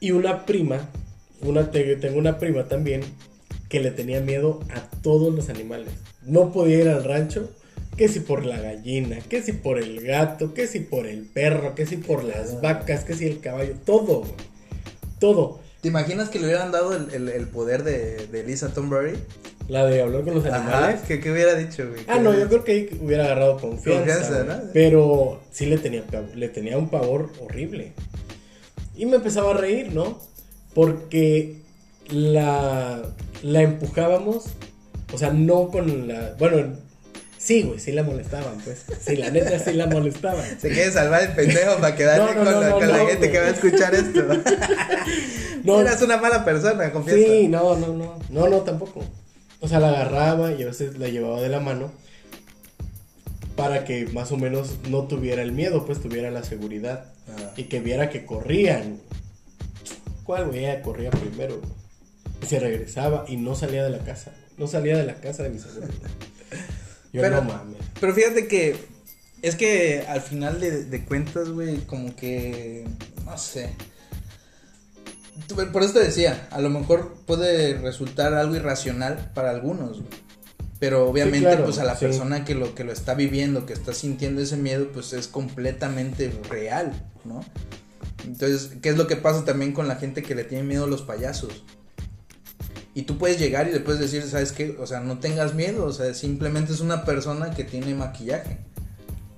Y 0.00 0.10
una 0.10 0.44
prima, 0.44 0.88
una, 1.42 1.70
te- 1.70 1.96
tengo 1.96 2.18
una 2.18 2.38
prima 2.38 2.64
también, 2.64 3.02
que 3.68 3.80
le 3.80 3.90
tenía 3.90 4.20
miedo 4.20 4.60
a 4.74 4.80
todos 5.02 5.34
los 5.34 5.48
animales. 5.50 5.90
No 6.22 6.52
podía 6.52 6.78
ir 6.80 6.88
al 6.88 7.04
rancho, 7.04 7.50
que 7.96 8.08
si 8.08 8.20
por 8.20 8.46
la 8.46 8.60
gallina, 8.60 9.18
que 9.28 9.42
si 9.42 9.52
por 9.52 9.78
el 9.78 10.00
gato, 10.00 10.54
que 10.54 10.66
si 10.66 10.80
por 10.80 11.06
el 11.06 11.22
perro, 11.24 11.74
que 11.74 11.84
si 11.86 11.96
por 11.96 12.24
las 12.24 12.60
vacas, 12.60 13.04
que 13.04 13.14
si 13.14 13.26
el 13.26 13.40
caballo, 13.40 13.74
todo, 13.84 14.20
güey. 14.20 14.32
Todo. 15.20 15.60
¿Te 15.80 15.88
imaginas 15.88 16.28
que 16.28 16.38
le 16.38 16.46
hubieran 16.46 16.72
dado 16.72 16.94
el, 16.96 17.12
el, 17.12 17.28
el 17.28 17.46
poder 17.48 17.84
de, 17.84 18.26
de 18.28 18.44
Lisa 18.44 18.68
Thornberry? 18.72 19.16
La 19.68 19.84
de 19.84 20.00
hablar 20.00 20.22
con 20.24 20.34
los 20.34 20.44
animales. 20.46 20.96
Ajá. 20.96 21.06
¿Qué, 21.06 21.20
qué 21.20 21.30
hubiera 21.30 21.54
dicho, 21.54 21.86
güey? 21.88 22.00
Ah, 22.08 22.14
¿Qué 22.14 22.20
no, 22.20 22.36
yo 22.38 22.48
creo 22.48 22.64
que 22.64 22.72
ahí 22.72 22.98
hubiera 23.02 23.24
agarrado 23.26 23.58
confianza. 23.58 24.14
Confianza. 24.18 24.44
¿no? 24.44 24.70
Pero 24.72 25.40
sí 25.52 25.66
le 25.66 25.76
tenía, 25.78 26.04
le 26.34 26.48
tenía 26.48 26.78
un 26.78 26.88
pavor 26.88 27.30
horrible. 27.40 27.92
Y 28.96 29.06
me 29.06 29.16
empezaba 29.16 29.50
a 29.52 29.56
reír, 29.58 29.92
¿no? 29.92 30.18
Porque 30.74 31.56
la, 32.08 33.02
la 33.42 33.62
empujábamos 33.62 34.46
O 35.12 35.18
sea, 35.18 35.30
no 35.30 35.68
con 35.68 36.08
la. 36.08 36.34
Bueno, 36.38 36.76
sí, 37.38 37.62
güey, 37.62 37.78
sí 37.78 37.92
la 37.92 38.02
molestaban, 38.02 38.58
pues. 38.64 38.84
Sí, 39.00 39.16
la 39.16 39.30
neta 39.30 39.58
sí 39.58 39.72
la 39.72 39.86
molestaban. 39.86 40.44
Se 40.60 40.68
quiere 40.68 40.92
salvar 40.92 41.22
el 41.22 41.32
pendejo 41.32 41.76
para 41.76 41.96
quedarse 41.96 42.34
No, 42.34 42.44
no, 42.44 42.44
con, 42.44 42.54
no, 42.54 42.60
la, 42.60 42.70
con 42.72 42.88
la 42.88 43.06
gente 43.06 43.30
que 43.30 43.38
va 43.38 43.46
a 43.46 43.50
escuchar 43.50 43.94
esto. 43.94 44.22
No. 45.64 45.80
Eras 45.80 46.02
una 46.02 46.18
mala 46.18 46.44
persona, 46.44 46.92
confiesa. 46.92 47.18
Sí, 47.18 47.48
no, 47.48 47.76
no, 47.76 47.88
no. 47.88 48.18
No, 48.30 48.48
no, 48.48 48.58
tampoco. 48.58 49.04
O 49.60 49.68
sea, 49.68 49.80
la 49.80 49.88
agarraba 49.88 50.52
y 50.52 50.62
a 50.62 50.66
veces 50.66 50.98
la 50.98 51.08
llevaba 51.08 51.40
de 51.40 51.48
la 51.48 51.60
mano 51.60 51.90
para 53.56 53.84
que 53.84 54.06
más 54.06 54.30
o 54.30 54.36
menos 54.36 54.76
no 54.88 55.08
tuviera 55.08 55.42
el 55.42 55.50
miedo, 55.50 55.84
pues 55.84 56.00
tuviera 56.00 56.30
la 56.30 56.44
seguridad. 56.44 57.06
Ah. 57.28 57.52
Y 57.56 57.64
que 57.64 57.80
viera 57.80 58.08
que 58.08 58.24
corrían. 58.24 59.00
¿Cuál, 60.28 60.48
güey? 60.48 60.82
Corría 60.82 61.10
primero. 61.10 61.58
Y 62.42 62.44
se 62.44 62.60
regresaba 62.60 63.24
y 63.28 63.38
no 63.38 63.54
salía 63.54 63.82
de 63.82 63.88
la 63.88 64.00
casa. 64.00 64.30
No 64.58 64.66
salía 64.66 64.98
de 64.98 65.06
la 65.06 65.14
casa 65.14 65.44
de 65.44 65.48
mis 65.48 65.64
abuelos. 65.64 65.88
Yo 67.14 67.22
Pero- 67.22 67.36
no 67.36 67.42
mames. 67.44 67.78
Pero 67.98 68.14
fíjate 68.14 68.46
que 68.46 68.76
es 69.40 69.56
que 69.56 70.04
al 70.06 70.20
final 70.20 70.60
de, 70.60 70.84
de 70.84 71.04
cuentas, 71.06 71.48
güey, 71.48 71.78
como 71.78 72.14
que 72.14 72.86
no 73.24 73.38
sé. 73.38 73.70
Por 75.72 75.82
eso 75.82 75.94
te 75.94 76.00
decía, 76.00 76.46
a 76.50 76.60
lo 76.60 76.68
mejor 76.68 77.14
puede 77.26 77.78
resultar 77.78 78.34
algo 78.34 78.54
irracional 78.54 79.30
para 79.32 79.48
algunos, 79.48 80.02
güey. 80.02 80.10
Pero 80.78 81.08
obviamente, 81.08 81.48
claro, 81.48 81.64
pues 81.64 81.78
a 81.78 81.84
la 81.84 81.96
sí. 81.96 82.04
persona 82.04 82.44
que 82.44 82.54
lo 82.54 82.74
que 82.74 82.84
lo 82.84 82.92
está 82.92 83.14
viviendo, 83.14 83.64
que 83.64 83.72
está 83.72 83.94
sintiendo 83.94 84.42
ese 84.42 84.58
miedo, 84.58 84.90
pues 84.92 85.14
es 85.14 85.26
completamente 85.26 86.30
real, 86.50 86.92
¿no? 87.24 87.42
Entonces, 88.24 88.70
¿qué 88.82 88.90
es 88.90 88.96
lo 88.96 89.06
que 89.06 89.16
pasa 89.16 89.44
también 89.44 89.72
con 89.72 89.88
la 89.88 89.96
gente 89.96 90.22
que 90.22 90.34
le 90.34 90.44
tiene 90.44 90.64
miedo 90.64 90.84
a 90.84 90.88
los 90.88 91.02
payasos? 91.02 91.64
Y 92.94 93.02
tú 93.02 93.16
puedes 93.16 93.38
llegar 93.38 93.68
y 93.68 93.72
le 93.72 93.80
puedes 93.80 94.00
decir, 94.00 94.22
¿sabes 94.24 94.52
qué? 94.52 94.76
O 94.80 94.86
sea, 94.86 95.00
no 95.00 95.18
tengas 95.18 95.54
miedo, 95.54 95.84
o 95.84 95.92
sea, 95.92 96.12
simplemente 96.14 96.72
es 96.72 96.80
una 96.80 97.04
persona 97.04 97.50
que 97.50 97.62
tiene 97.64 97.94
maquillaje. 97.94 98.58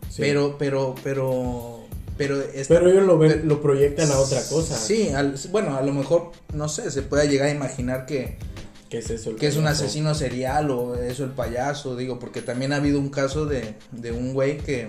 Sí. 0.08 0.16
Pero, 0.22 0.56
pero, 0.58 0.94
pero, 1.04 1.80
pero... 2.16 2.40
esta- 2.40 2.74
Pero 2.74 2.90
ellos 2.90 3.04
lo 3.06 3.18
ven, 3.18 3.32
pero- 3.32 3.44
lo 3.44 3.60
proyectan 3.62 4.10
a 4.10 4.18
otra 4.18 4.40
cosa. 4.48 4.76
Sí, 4.76 5.10
al- 5.10 5.34
bueno, 5.50 5.76
a 5.76 5.82
lo 5.82 5.92
mejor, 5.92 6.32
no 6.54 6.68
sé, 6.68 6.90
se 6.90 7.02
puede 7.02 7.28
llegar 7.28 7.48
a 7.48 7.52
imaginar 7.52 8.06
que, 8.06 8.38
¿Qué 8.88 8.98
es 8.98 9.10
eso? 9.10 9.30
el 9.30 9.36
que 9.36 9.46
es 9.48 9.56
un 9.56 9.66
asesino 9.66 10.14
serial 10.14 10.70
o 10.70 10.94
eso 10.96 11.24
el 11.24 11.30
payaso, 11.30 11.96
digo, 11.96 12.18
porque 12.18 12.40
también 12.42 12.72
ha 12.72 12.76
habido 12.76 12.98
un 12.98 13.10
caso 13.10 13.44
de, 13.46 13.74
de 13.92 14.10
un 14.10 14.32
güey 14.32 14.56
que, 14.58 14.88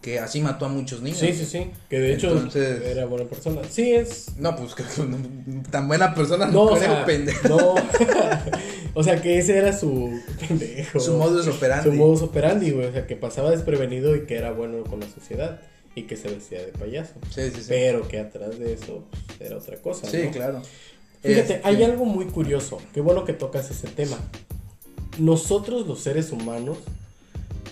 que 0.00 0.18
así 0.18 0.40
mató 0.40 0.64
a 0.66 0.68
muchos 0.68 1.02
niños. 1.02 1.18
Sí, 1.18 1.32
sí, 1.34 1.44
sí. 1.44 1.70
Que 1.88 1.98
de 2.00 2.14
hecho 2.14 2.32
Entonces- 2.32 2.82
era 2.86 3.04
buena 3.04 3.26
persona. 3.28 3.60
Sí, 3.68 3.92
es. 3.92 4.36
No, 4.38 4.56
pues 4.56 4.74
que 4.74 4.82
tan 5.70 5.88
buena 5.88 6.14
persona 6.14 6.46
no, 6.46 6.52
No, 6.52 6.62
o 6.64 6.68
creo, 6.76 6.80
sea, 6.80 7.04
pendejo. 7.04 7.48
no. 7.48 7.74
o 8.94 9.02
sea, 9.02 9.20
que 9.20 9.38
ese 9.38 9.58
era 9.58 9.72
su 9.76 10.10
pendejo. 10.48 10.98
Su 11.00 11.16
modus 11.16 11.46
operandi. 11.48 11.90
Su 11.90 11.96
modus 11.96 12.22
operandi, 12.22 12.70
güey. 12.70 12.86
O 12.86 12.92
sea, 12.92 13.06
que 13.06 13.16
pasaba 13.16 13.50
desprevenido 13.50 14.16
y 14.16 14.24
que 14.26 14.36
era 14.36 14.52
bueno 14.52 14.82
con 14.84 15.00
la 15.00 15.08
sociedad. 15.08 15.60
Y 15.94 16.04
que 16.04 16.16
se 16.16 16.28
vestía 16.28 16.60
de 16.60 16.68
payaso. 16.68 17.14
Sí, 17.34 17.50
sí, 17.50 17.62
sí. 17.62 17.66
Pero 17.68 18.06
que 18.06 18.20
atrás 18.20 18.58
de 18.58 18.72
eso 18.74 19.04
pues, 19.26 19.40
era 19.50 19.58
otra 19.58 19.76
cosa. 19.78 20.08
sí, 20.08 20.22
¿no? 20.26 20.30
claro. 20.30 20.62
Fíjate, 21.22 21.60
hay 21.64 21.82
algo 21.82 22.04
muy 22.06 22.26
curioso. 22.26 22.80
Qué 22.94 23.00
bueno 23.02 23.24
que 23.24 23.32
tocas 23.34 23.70
ese 23.70 23.88
tema. 23.88 24.16
Nosotros, 25.18 25.86
los 25.86 26.00
seres 26.00 26.30
humanos, 26.32 26.78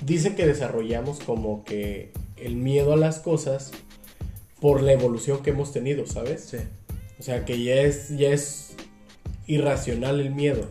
dicen 0.04 0.34
que 0.36 0.46
desarrollamos 0.46 1.20
como 1.20 1.64
que 1.64 2.12
el 2.36 2.56
miedo 2.56 2.92
a 2.92 2.96
las 2.96 3.18
cosas 3.18 3.70
por 4.60 4.82
la 4.82 4.92
evolución 4.92 5.42
que 5.42 5.50
hemos 5.50 5.72
tenido, 5.72 6.06
¿sabes? 6.06 6.44
Sí. 6.44 6.58
O 7.18 7.22
sea, 7.22 7.44
que 7.44 7.62
ya 7.62 7.76
es, 7.76 8.16
ya 8.16 8.28
es 8.30 8.74
irracional 9.46 10.20
el 10.20 10.30
miedo. 10.34 10.68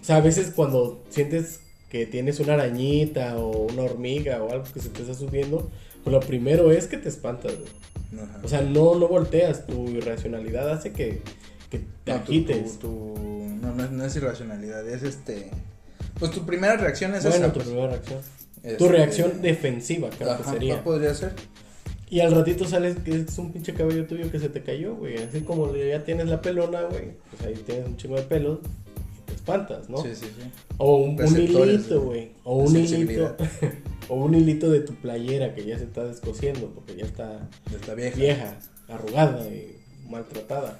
O 0.00 0.04
sea, 0.04 0.16
a 0.16 0.20
veces 0.20 0.52
cuando 0.54 1.02
sientes 1.10 1.60
que 1.90 2.06
tienes 2.06 2.40
una 2.40 2.54
arañita 2.54 3.38
o 3.38 3.66
una 3.66 3.82
hormiga 3.82 4.42
o 4.42 4.50
algo 4.52 4.64
que 4.72 4.80
se 4.80 4.88
te 4.90 5.02
está 5.02 5.14
subiendo, 5.14 5.70
pues 6.04 6.12
lo 6.12 6.20
primero 6.20 6.70
es 6.72 6.86
que 6.86 6.96
te 6.96 7.08
espantas. 7.08 7.52
güey. 7.56 8.22
Ajá. 8.24 8.40
O 8.44 8.48
sea, 8.48 8.62
no, 8.62 8.94
no 8.94 9.08
volteas. 9.08 9.66
Tu 9.66 9.88
irracionalidad 9.90 10.70
hace 10.70 10.92
que, 10.92 11.20
que 11.70 11.80
te 12.04 12.12
No, 12.12 12.20
tu- 12.20 12.32
agites. 12.32 12.78
tu- 12.78 13.14
tu- 13.14 13.48
no, 13.60 13.74
no, 13.74 13.84
es- 13.84 13.90
no 13.90 14.04
es 14.04 14.16
irracionalidad, 14.16 14.88
es 14.88 15.02
este. 15.02 15.50
Pues 16.18 16.30
tu 16.30 16.46
primera 16.46 16.76
reacción 16.76 17.14
es 17.14 17.24
bueno, 17.24 17.36
esa. 17.36 17.46
tu 17.48 17.54
pues. 17.54 17.66
primera 17.66 17.88
reacción. 17.88 18.20
Este, 18.66 18.78
Tu 18.78 18.88
reacción 18.88 19.40
defensiva, 19.42 20.10
creo 20.10 20.36
que 20.38 20.42
sería. 20.44 20.74
¿cuál 20.82 20.84
podría 20.96 21.14
ser? 21.14 21.32
Y 22.10 22.20
al 22.20 22.32
ratito 22.32 22.64
sales 22.66 22.96
que 23.04 23.12
es 23.20 23.38
un 23.38 23.52
pinche 23.52 23.74
cabello 23.74 24.06
tuyo 24.06 24.30
que 24.30 24.40
se 24.40 24.48
te 24.48 24.62
cayó, 24.62 24.96
güey. 24.96 25.16
Así 25.18 25.40
como 25.40 25.74
ya 25.74 26.04
tienes 26.04 26.26
la 26.26 26.42
pelona, 26.42 26.82
güey. 26.82 27.12
Pues 27.30 27.42
ahí 27.46 27.54
tienes 27.64 27.86
un 27.86 27.96
chingo 27.96 28.16
de 28.16 28.22
pelos 28.22 28.58
y 28.62 29.26
te 29.26 29.34
espantas, 29.34 29.88
¿no? 29.88 29.98
Sí, 29.98 30.10
sí, 30.14 30.26
sí. 30.26 30.50
O 30.78 30.96
un, 30.96 31.20
un 31.20 31.36
hilito, 31.40 32.02
güey. 32.02 32.32
O 32.44 32.58
un 32.58 32.76
hilito. 32.76 33.36
O 34.08 34.14
un 34.24 34.34
hilito 34.36 34.70
de 34.70 34.78
tu 34.80 34.94
playera 34.94 35.52
que 35.52 35.64
ya 35.64 35.76
se 35.78 35.82
está 35.84 36.04
descosiendo 36.04 36.68
porque 36.72 36.94
ya 36.94 37.04
está 37.04 37.48
Está 37.74 37.94
vieja. 37.94 38.16
vieja, 38.16 38.56
arrugada 38.88 39.44
y 39.48 39.78
maltratada. 40.08 40.78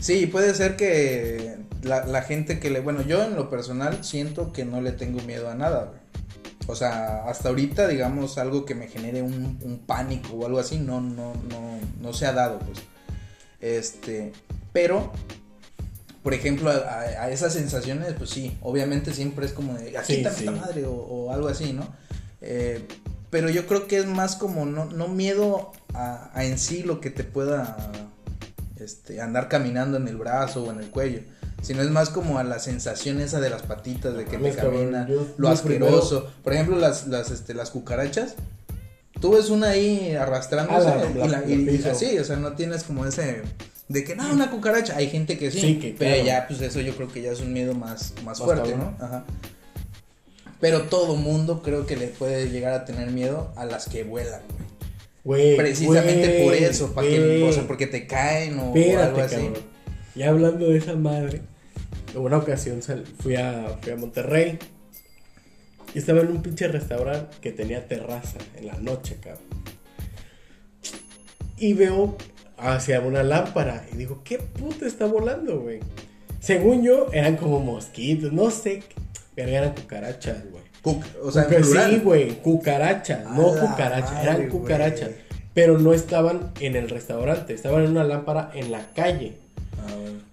Sí, 0.00 0.26
puede 0.26 0.52
ser 0.54 0.74
que 0.74 1.54
la, 1.84 2.04
la 2.06 2.22
gente 2.22 2.58
que 2.58 2.70
le. 2.70 2.80
Bueno, 2.80 3.02
yo 3.02 3.22
en 3.22 3.36
lo 3.36 3.48
personal 3.48 4.02
siento 4.02 4.52
que 4.52 4.64
no 4.64 4.80
le 4.80 4.90
tengo 4.90 5.20
miedo 5.22 5.48
a 5.48 5.54
nada, 5.54 5.84
güey. 5.84 6.00
O 6.68 6.76
sea, 6.76 7.24
hasta 7.24 7.48
ahorita, 7.48 7.88
digamos, 7.88 8.36
algo 8.36 8.64
que 8.66 8.74
me 8.74 8.88
genere 8.88 9.22
un, 9.22 9.58
un 9.62 9.78
pánico 9.78 10.34
o 10.34 10.46
algo 10.46 10.58
así, 10.60 10.78
no, 10.78 11.00
no, 11.00 11.32
no, 11.48 11.78
no 12.00 12.12
se 12.12 12.26
ha 12.26 12.32
dado, 12.32 12.58
pues. 12.58 12.78
Este, 13.60 14.32
pero, 14.72 15.10
por 16.22 16.34
ejemplo, 16.34 16.70
a, 16.70 17.30
esas 17.30 17.54
sensaciones, 17.54 18.12
pues 18.18 18.28
sí, 18.30 18.56
obviamente 18.60 19.14
siempre 19.14 19.46
es 19.46 19.52
como 19.52 19.74
de, 19.74 19.96
aquí 19.96 20.12
Sí, 20.12 20.18
está 20.20 20.30
sí. 20.30 20.44
madre 20.44 20.84
o, 20.84 20.92
o 20.92 21.32
algo 21.32 21.48
así, 21.48 21.72
¿no? 21.72 21.88
Eh, 22.42 22.86
pero 23.30 23.48
yo 23.48 23.66
creo 23.66 23.86
que 23.88 23.96
es 23.98 24.06
más 24.06 24.36
como 24.36 24.66
no, 24.66 24.84
no 24.84 25.08
miedo 25.08 25.72
a, 25.94 26.30
a 26.34 26.44
en 26.44 26.58
sí 26.58 26.82
lo 26.82 27.00
que 27.00 27.10
te 27.10 27.24
pueda 27.24 27.76
este, 28.76 29.20
andar 29.20 29.48
caminando 29.48 29.96
en 29.96 30.06
el 30.06 30.16
brazo 30.16 30.64
o 30.64 30.70
en 30.70 30.80
el 30.80 30.90
cuello, 30.90 31.22
sino 31.62 31.82
es 31.82 31.90
más 31.90 32.10
como 32.10 32.38
a 32.38 32.44
la 32.44 32.58
sensación 32.58 33.20
esa 33.20 33.40
de 33.40 33.50
las 33.50 33.62
patitas, 33.62 34.16
de 34.16 34.24
que 34.24 34.32
te 34.32 34.38
Mames, 34.38 34.56
cabrón, 34.56 34.74
camina, 34.92 35.08
yo- 35.08 35.26
lo 35.36 35.48
asqueroso. 35.48 36.30
Por 36.44 36.52
ejemplo, 36.52 36.76
las, 36.78 37.06
las, 37.08 37.30
este, 37.30 37.54
las 37.54 37.70
cucarachas. 37.70 38.34
Tú 39.20 39.32
ves 39.32 39.50
una 39.50 39.70
ahí 39.70 40.14
arrastrándose 40.14 40.86
Ah, 40.88 40.96
la- 40.96 41.10
y, 41.26 41.28
la- 41.28 41.44
y- 41.44 41.64
la 41.64 41.72
y 41.72 41.90
así, 41.90 42.18
o 42.18 42.24
sea, 42.24 42.36
no 42.36 42.52
tienes 42.52 42.84
como 42.84 43.04
ese 43.04 43.42
de 43.88 44.04
que 44.04 44.14
no, 44.14 44.30
una 44.32 44.50
cucaracha. 44.50 44.96
Hay 44.96 45.08
gente 45.10 45.36
que 45.38 45.50
sí, 45.50 45.60
Sí, 45.60 45.78
que 45.80 45.94
pero 45.98 46.12
claro. 46.14 46.26
ya, 46.26 46.46
pues 46.46 46.60
eso 46.60 46.80
yo 46.80 46.94
creo 46.94 47.08
que 47.10 47.22
ya 47.22 47.32
es 47.32 47.40
un 47.40 47.52
miedo 47.52 47.74
más, 47.74 48.12
más, 48.16 48.24
Más 48.24 48.38
fuerte, 48.38 48.70
cabrón. 48.70 48.94
¿no? 49.00 49.04
Ajá. 49.04 49.24
Pero 50.60 50.82
todo 50.82 51.16
mundo 51.16 51.62
creo 51.62 51.86
que 51.86 51.96
le 51.96 52.08
puede 52.08 52.50
llegar 52.50 52.72
a 52.74 52.84
tener 52.84 53.10
miedo 53.10 53.52
a 53.56 53.64
las 53.64 53.88
que 53.88 54.04
vuelan, 54.04 54.40
güey. 55.24 55.56
Precisamente 55.56 56.44
por 56.44 56.54
eso, 56.54 56.92
para 56.92 57.08
que, 57.08 57.44
o 57.48 57.52
sea, 57.52 57.66
porque 57.66 57.86
te 57.86 58.06
caen 58.06 58.58
o, 58.58 58.72
algo 59.00 59.20
así. 59.20 59.36
cabrón. 59.36 59.77
Y 60.18 60.22
hablando 60.24 60.66
de 60.68 60.78
esa 60.78 60.96
madre, 60.96 61.42
en 62.12 62.20
una 62.20 62.38
ocasión 62.38 62.80
fui, 63.20 63.36
a, 63.36 63.78
fui 63.80 63.92
a 63.92 63.96
Monterrey 63.96 64.58
y 65.94 65.98
estaba 65.98 66.20
en 66.22 66.28
un 66.28 66.42
pinche 66.42 66.66
restaurante 66.66 67.36
que 67.40 67.52
tenía 67.52 67.86
terraza 67.86 68.38
en 68.56 68.66
la 68.66 68.74
noche, 68.78 69.16
cabrón. 69.22 69.44
Y 71.56 71.72
veo 71.74 72.16
hacia 72.56 73.00
una 73.00 73.22
lámpara 73.22 73.86
y 73.92 73.96
digo, 73.96 74.22
¿qué 74.24 74.38
puta 74.38 74.86
está 74.86 75.06
volando, 75.06 75.60
güey? 75.60 75.78
Según 76.40 76.82
yo, 76.82 77.06
eran 77.12 77.36
como 77.36 77.60
mosquitos, 77.60 78.32
no 78.32 78.50
sé, 78.50 78.82
pero 79.36 79.50
eran 79.50 79.72
cucarachas, 79.74 80.38
güey. 80.50 80.64
Cuc- 80.82 81.04
o 81.22 81.30
sea, 81.30 81.44
Cuca- 81.46 81.56
plural. 81.60 81.90
sí, 81.92 81.98
güey, 82.00 82.42
cucarachas, 82.42 83.24
no 83.30 83.54
cucarachas, 83.54 84.12
madre, 84.14 84.30
eran 84.30 84.48
cucarachas. 84.48 85.08
güey. 85.10 85.28
Pero 85.54 85.78
no 85.78 85.92
estaban 85.92 86.52
en 86.60 86.74
el 86.76 86.88
restaurante, 86.88 87.54
estaban 87.54 87.84
en 87.84 87.90
una 87.92 88.04
lámpara 88.04 88.50
en 88.54 88.70
la 88.72 88.84
calle. 88.94 89.34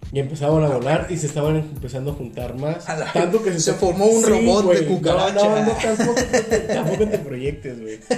Ah. 0.06 0.10
Y 0.14 0.20
empezaban 0.20 0.64
a 0.64 0.68
volar 0.70 1.08
y 1.10 1.18
se 1.18 1.28
estaban 1.28 1.56
empezando 1.58 2.12
a 2.12 2.14
juntar 2.14 2.56
más. 2.56 2.88
A 2.88 2.96
la- 2.98 3.12
Tanto 3.12 3.44
que 3.44 3.60
se 3.60 3.74
formó 3.74 4.06
un 4.06 4.24
robot 4.24 4.74
de 4.74 4.86
cucaracha. 4.86 5.34
No, 5.34 5.56
no, 5.56 5.66
no, 5.66 5.72
tampoco, 5.74 6.22
te- 6.50 6.60
tampoco 6.60 7.08
te 7.08 7.18
proyectes, 7.20 7.82
güey. 7.82 8.00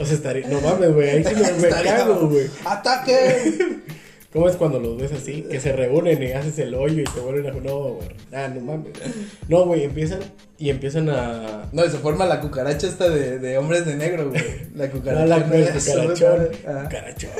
O 0.00 0.04
sea, 0.04 0.14
estaría. 0.16 0.48
No 0.48 0.60
mames, 0.60 0.92
güey. 0.92 1.08
Ahí 1.10 1.24
sí 1.24 1.34
me, 1.34 1.52
me 1.52 1.68
cago, 1.68 2.28
güey. 2.28 2.46
¡Ataque! 2.64 3.78
¿Cómo 4.32 4.48
es 4.48 4.56
cuando 4.56 4.80
los 4.80 4.96
ves 4.98 5.12
así? 5.12 5.42
Que 5.42 5.60
se 5.60 5.72
reúnen 5.72 6.22
y 6.22 6.32
haces 6.32 6.58
el 6.58 6.74
hoyo 6.74 7.02
y 7.02 7.04
te 7.04 7.20
vuelven 7.20 7.46
a. 7.46 7.60
No, 7.60 7.78
güey. 7.94 8.08
Ah, 8.32 8.48
no 8.52 8.60
mames. 8.60 8.92
No, 9.46 9.66
güey. 9.66 9.84
Empiezan 9.84 10.20
y 10.58 10.70
empiezan 10.70 11.08
a. 11.10 11.68
No, 11.72 11.84
y 11.84 11.90
se 11.90 11.98
forma 11.98 12.24
la 12.26 12.40
cucaracha 12.40 12.86
esta 12.88 13.08
de, 13.10 13.38
de 13.38 13.58
hombres 13.58 13.84
de 13.86 13.94
negro, 13.96 14.30
güey. 14.30 14.42
La 14.74 14.86
No, 14.88 14.92
cucaracha. 14.92 15.26
la, 15.26 15.36
el 15.36 15.64
Ajá. 15.68 15.78
cucarachón. 15.78 16.48
Ajá. 16.66 16.82
Cucarachón. 16.84 17.30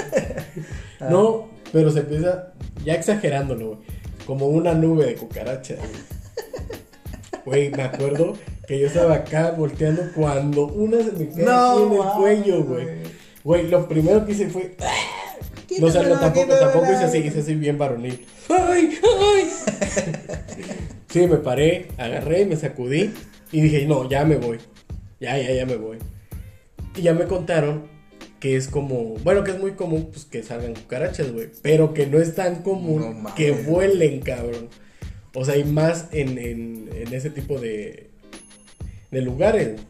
Ah. 1.01 1.09
No, 1.11 1.49
pero 1.73 1.91
se 1.91 2.01
empieza, 2.01 2.53
ya 2.85 2.95
exagerándolo, 2.95 3.67
güey, 3.69 3.79
como 4.27 4.47
una 4.49 4.75
nube 4.75 5.07
de 5.07 5.15
cucarachas. 5.15 5.79
güey. 5.79 6.19
Güey, 7.45 7.71
me 7.71 7.83
acuerdo 7.85 8.35
que 8.67 8.79
yo 8.79 8.87
estaba 8.89 9.15
acá 9.15 9.53
volteando 9.53 10.03
cuando 10.15 10.67
una 10.67 10.99
se 11.03 11.13
me 11.13 11.29
cae 11.31 11.45
No, 11.45 11.87
en 11.87 11.93
el 11.95 12.09
cuello, 12.17 12.65
güey. 12.65 12.87
güey. 13.43 13.69
Lo 13.69 13.89
primero 13.89 14.27
que 14.27 14.33
hice 14.33 14.49
fue. 14.49 14.77
No, 15.79 15.87
o 15.87 15.91
sea, 15.91 16.03
no, 16.03 16.09
Quítamela, 16.09 16.21
tampoco, 16.21 16.55
tampoco 16.59 16.93
hice 16.93 17.05
así, 17.05 17.19
hice 17.19 17.41
así 17.41 17.55
bien 17.55 17.79
varonil. 17.79 18.27
¡Ay, 18.51 18.99
ay! 19.03 19.51
Sí, 21.09 21.27
me 21.27 21.37
paré, 21.39 21.89
agarré, 21.97 22.45
me 22.45 22.57
sacudí 22.57 23.11
y 23.53 23.61
dije, 23.63 23.87
no, 23.87 24.09
ya 24.09 24.25
me 24.27 24.37
voy. 24.37 24.59
Ya, 25.21 25.39
ya, 25.39 25.53
ya 25.53 25.65
me 25.67 25.77
voy. 25.77 25.99
Y 26.97 27.03
ya 27.03 27.15
me 27.15 27.25
contaron 27.25 27.85
que 28.41 28.57
es 28.57 28.69
como, 28.69 29.15
bueno, 29.25 29.43
que 29.45 29.51
es 29.53 29.59
muy 29.59 29.73
común 29.73 30.11
pues 30.13 30.25
que 30.25 30.43
salgan 30.43 30.75
cucarachas, 30.75 31.33
güey, 31.33 31.51
pero 31.63 31.93
que 31.95 32.07
no 32.07 32.19
es 32.19 32.35
tan 32.35 32.63
común 32.63 33.23
No 33.23 33.35
que 33.35 33.51
vuelen, 33.53 34.21
cabrón. 34.21 34.69
O 35.35 35.45
sea, 35.45 35.55
hay 35.55 35.65
más 35.65 36.07
en, 36.13 36.39
en, 36.39 36.89
en 36.93 37.13
ese 37.15 37.31
tipo 37.31 37.59
de, 37.59 38.11
de 39.11 39.23
lugares. 39.23 39.81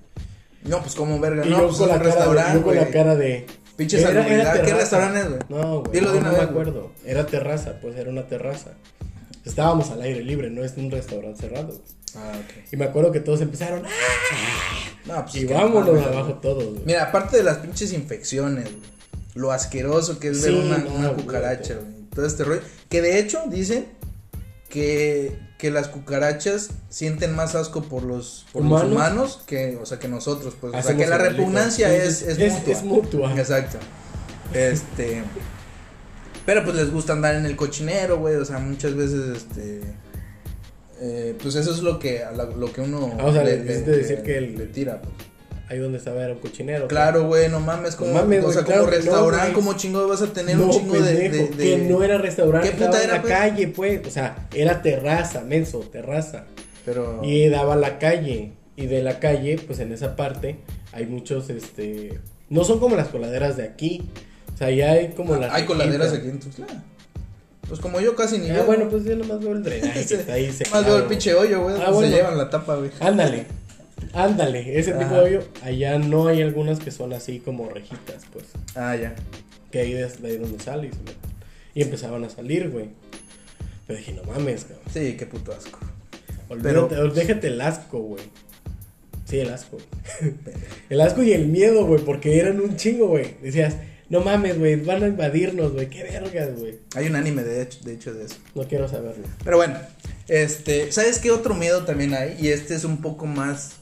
No, 0.64 0.80
pues 0.80 0.94
como 0.94 1.18
verga, 1.20 1.46
Y 1.46 1.50
no, 1.50 1.58
yo 1.60 1.66
pues 1.68 1.78
con, 1.78 1.88
la 1.88 1.94
cara, 1.94 2.04
de, 2.04 2.10
restaurante, 2.10 2.54
yo 2.58 2.62
con 2.64 2.74
la 2.74 2.80
güey. 2.82 2.92
cara 2.92 3.16
de... 3.16 3.46
Pinche. 3.76 3.98
¿Qué 3.98 4.74
restaurante 4.74 5.20
es, 5.20 5.28
güey? 5.28 5.40
No, 5.48 5.80
güey, 5.82 5.92
Dilo 5.92 6.12
de 6.12 6.20
no, 6.20 6.20
una 6.20 6.26
no 6.28 6.32
me 6.32 6.40
vez, 6.40 6.48
acuerdo. 6.50 6.92
Era 7.06 7.26
terraza, 7.26 7.78
pues 7.80 7.96
era 7.96 8.10
una 8.10 8.26
terraza. 8.26 8.72
Estábamos 9.48 9.90
al 9.90 10.02
aire 10.02 10.22
libre, 10.22 10.50
no 10.50 10.64
es 10.64 10.74
un 10.76 10.90
restaurante 10.90 11.40
cerrado. 11.40 11.80
Ah, 12.16 12.32
ok. 12.36 12.72
Y 12.72 12.76
me 12.76 12.84
acuerdo 12.86 13.12
que 13.12 13.20
todos 13.20 13.40
empezaron, 13.40 13.84
¡ah! 13.84 13.88
No, 15.06 15.22
pues 15.24 15.34
y 15.36 15.44
vámonos 15.46 16.04
abajo 16.06 16.28
güey. 16.30 16.40
todos, 16.40 16.64
güey. 16.64 16.82
Mira, 16.84 17.04
aparte 17.04 17.36
de 17.38 17.42
las 17.42 17.58
pinches 17.58 17.92
infecciones, 17.92 18.64
güey, 18.64 18.82
lo 19.34 19.52
asqueroso 19.52 20.18
que 20.18 20.28
es 20.28 20.42
ver 20.42 20.54
una, 20.54 20.78
no, 20.78 20.90
una 20.94 21.08
güey. 21.08 21.24
cucaracha, 21.24 21.74
güey. 21.74 21.92
Todo 22.14 22.26
este 22.26 22.44
rollo. 22.44 22.60
Que 22.88 23.02
de 23.02 23.18
hecho 23.18 23.42
dicen 23.48 23.86
que, 24.68 25.38
que 25.58 25.70
las 25.70 25.88
cucarachas 25.88 26.70
sienten 26.88 27.34
más 27.34 27.54
asco 27.54 27.82
por 27.82 28.02
los, 28.02 28.46
por 28.52 28.62
los 28.62 28.70
¿Humanos? 28.82 28.92
humanos 28.92 29.40
que, 29.46 29.76
o 29.80 29.86
sea, 29.86 29.98
que 29.98 30.08
nosotros, 30.08 30.54
pues. 30.60 30.74
O 30.74 30.82
sea, 30.82 30.96
que 30.96 31.06
la 31.06 31.18
repugnancia 31.18 31.92
es- 31.94 32.22
mutua. 32.38 32.72
es 32.72 32.82
mutua. 32.84 33.32
Exacto. 33.38 33.78
Este. 34.54 35.22
Pero 36.48 36.64
pues 36.64 36.76
les 36.76 36.90
gusta 36.90 37.12
andar 37.12 37.34
en 37.34 37.44
el 37.44 37.56
cochinero, 37.56 38.16
güey. 38.20 38.36
O 38.36 38.44
sea, 38.46 38.58
muchas 38.58 38.94
veces, 38.94 39.36
este. 39.36 39.82
eh, 40.98 41.36
pues 41.42 41.54
eso 41.56 41.70
es 41.72 41.80
lo 41.82 41.98
que, 41.98 42.22
lo 42.56 42.72
que 42.72 42.80
uno 42.80 43.12
Ah, 43.20 43.26
o 43.26 43.32
sea, 43.34 43.44
le 43.44 43.58
decir 43.58 44.22
que 44.22 44.38
el- 44.38 44.56
le 44.56 44.64
tira, 44.64 45.02
pues. 45.02 45.12
Ahí 45.68 45.78
donde 45.78 45.98
estaba 45.98 46.24
era 46.24 46.32
un 46.32 46.38
cochinero. 46.38 46.88
Claro, 46.88 47.26
güey, 47.26 47.50
no 47.50 47.60
mames, 47.60 47.96
como, 47.96 48.12
No 48.12 48.20
mames, 48.20 48.42
o 48.46 48.50
sea, 48.50 48.64
como 48.64 48.78
no, 48.78 48.86
restaurante, 48.86 49.52
como 49.52 49.74
chingo 49.74 50.08
vas 50.08 50.22
a 50.22 50.32
tener 50.32 50.56
no, 50.56 50.64
un 50.64 50.70
chingo 50.70 50.94
de, 50.94 51.14
pendejo, 51.14 51.44
de- 51.54 51.56
de- 51.64 51.64
que 51.76 51.76
no 51.84 52.02
era 52.02 52.16
restaurante, 52.16 52.68
¿Qué 52.70 52.72
puta 52.76 52.84
estaba 52.86 53.02
en 53.04 53.08
era, 53.10 53.16
la 53.16 53.20
pues? 53.22 53.34
calle, 53.34 53.68
pues, 53.68 54.06
o 54.06 54.10
sea, 54.10 54.48
era 54.54 54.80
terraza, 54.80 55.42
menso, 55.42 55.80
terraza. 55.80 56.46
Pero 56.86 57.20
Y 57.22 57.50
daba 57.50 57.74
a 57.74 57.76
la 57.76 57.98
calle, 57.98 58.52
y 58.74 58.86
de 58.86 59.02
la 59.02 59.20
calle, 59.20 59.58
pues 59.66 59.80
en 59.80 59.92
esa 59.92 60.16
parte 60.16 60.56
hay 60.92 61.04
muchos, 61.04 61.50
este, 61.50 62.18
no 62.48 62.64
son 62.64 62.80
como 62.80 62.96
las 62.96 63.08
coladeras 63.08 63.58
de 63.58 63.64
aquí, 63.64 64.08
sea, 64.58 64.70
ya 64.70 64.92
hay 64.92 65.08
como 65.08 65.36
las... 65.36 65.52
hay 65.52 65.64
coladeras 65.64 66.12
aquí 66.12 66.28
en 66.28 66.40
Tuxtla. 66.40 66.66
Pues 67.68 67.80
como 67.80 68.00
yo 68.00 68.16
casi 68.16 68.38
ni 68.38 68.48
Ah, 68.50 68.54
veo. 68.54 68.64
bueno, 68.66 68.88
pues 68.88 69.04
yo 69.04 69.14
nomás 69.16 69.40
veo 69.40 69.52
el 69.52 69.62
drenaje 69.62 70.06
que 70.08 70.14
está 70.14 70.32
ahí 70.34 70.50
Más 70.72 70.84
veo 70.86 70.96
el 70.96 71.04
pinche 71.04 71.34
hoyo, 71.34 71.62
güey, 71.62 71.76
Ah, 71.76 71.90
bueno. 71.90 72.08
se 72.10 72.16
llevan 72.16 72.38
la 72.38 72.48
tapa, 72.50 72.76
güey. 72.76 72.90
Ándale, 73.00 73.46
ándale, 74.14 74.78
ese 74.78 74.92
tipo 74.92 75.14
de 75.14 75.20
hoyo, 75.20 75.42
allá 75.62 75.98
no 75.98 76.28
hay 76.28 76.40
algunas 76.42 76.78
que 76.78 76.90
son 76.90 77.12
así 77.12 77.40
como 77.40 77.68
rejitas, 77.68 78.24
pues, 78.32 78.46
Ah, 78.74 78.96
ya. 78.96 79.14
que 79.70 79.80
ahí 79.80 79.92
es 79.92 80.22
de 80.22 80.28
ahí 80.28 80.36
donde 80.38 80.58
sale 80.62 80.88
y 80.88 80.90
se 80.92 80.98
meten. 80.98 81.30
Y 81.74 81.82
empezaban 81.82 82.24
a 82.24 82.30
salir, 82.30 82.70
güey. 82.70 82.88
Pero 83.86 83.98
dije, 83.98 84.12
no 84.12 84.22
mames, 84.24 84.64
cabrón. 84.64 84.80
Sí, 84.92 85.16
qué 85.18 85.26
puto 85.26 85.52
asco. 85.52 85.78
Olvídate, 86.48 86.86
Pero- 86.88 87.08
déjate 87.10 87.46
el 87.48 87.60
asco, 87.60 87.98
güey. 88.00 88.24
Sí, 89.26 89.40
el 89.40 89.50
asco. 89.52 89.76
el 90.88 91.00
asco 91.02 91.22
y 91.22 91.32
el 91.32 91.46
miedo, 91.48 91.84
güey, 91.84 92.02
porque 92.02 92.38
eran 92.38 92.60
un 92.60 92.76
chingo, 92.76 93.08
güey. 93.08 93.36
Decías, 93.42 93.76
no 94.10 94.20
mames, 94.20 94.58
güey, 94.58 94.76
van 94.76 95.02
a 95.02 95.08
invadirnos, 95.08 95.72
güey, 95.72 95.88
qué 95.90 96.02
vergas, 96.04 96.58
güey. 96.58 96.78
Hay 96.94 97.06
un 97.06 97.16
anime 97.16 97.42
de 97.44 97.62
hecho, 97.62 97.78
de 97.84 97.94
hecho 97.94 98.14
de 98.14 98.24
eso. 98.24 98.36
No 98.54 98.62
quiero 98.64 98.88
saberlo. 98.88 99.24
Pero 99.44 99.56
bueno, 99.58 99.76
este, 100.28 100.90
¿sabes 100.92 101.18
qué 101.18 101.30
otro 101.30 101.54
miedo 101.54 101.84
también 101.84 102.14
hay? 102.14 102.36
Y 102.40 102.48
este 102.48 102.74
es 102.74 102.84
un 102.84 103.02
poco 103.02 103.26
más 103.26 103.72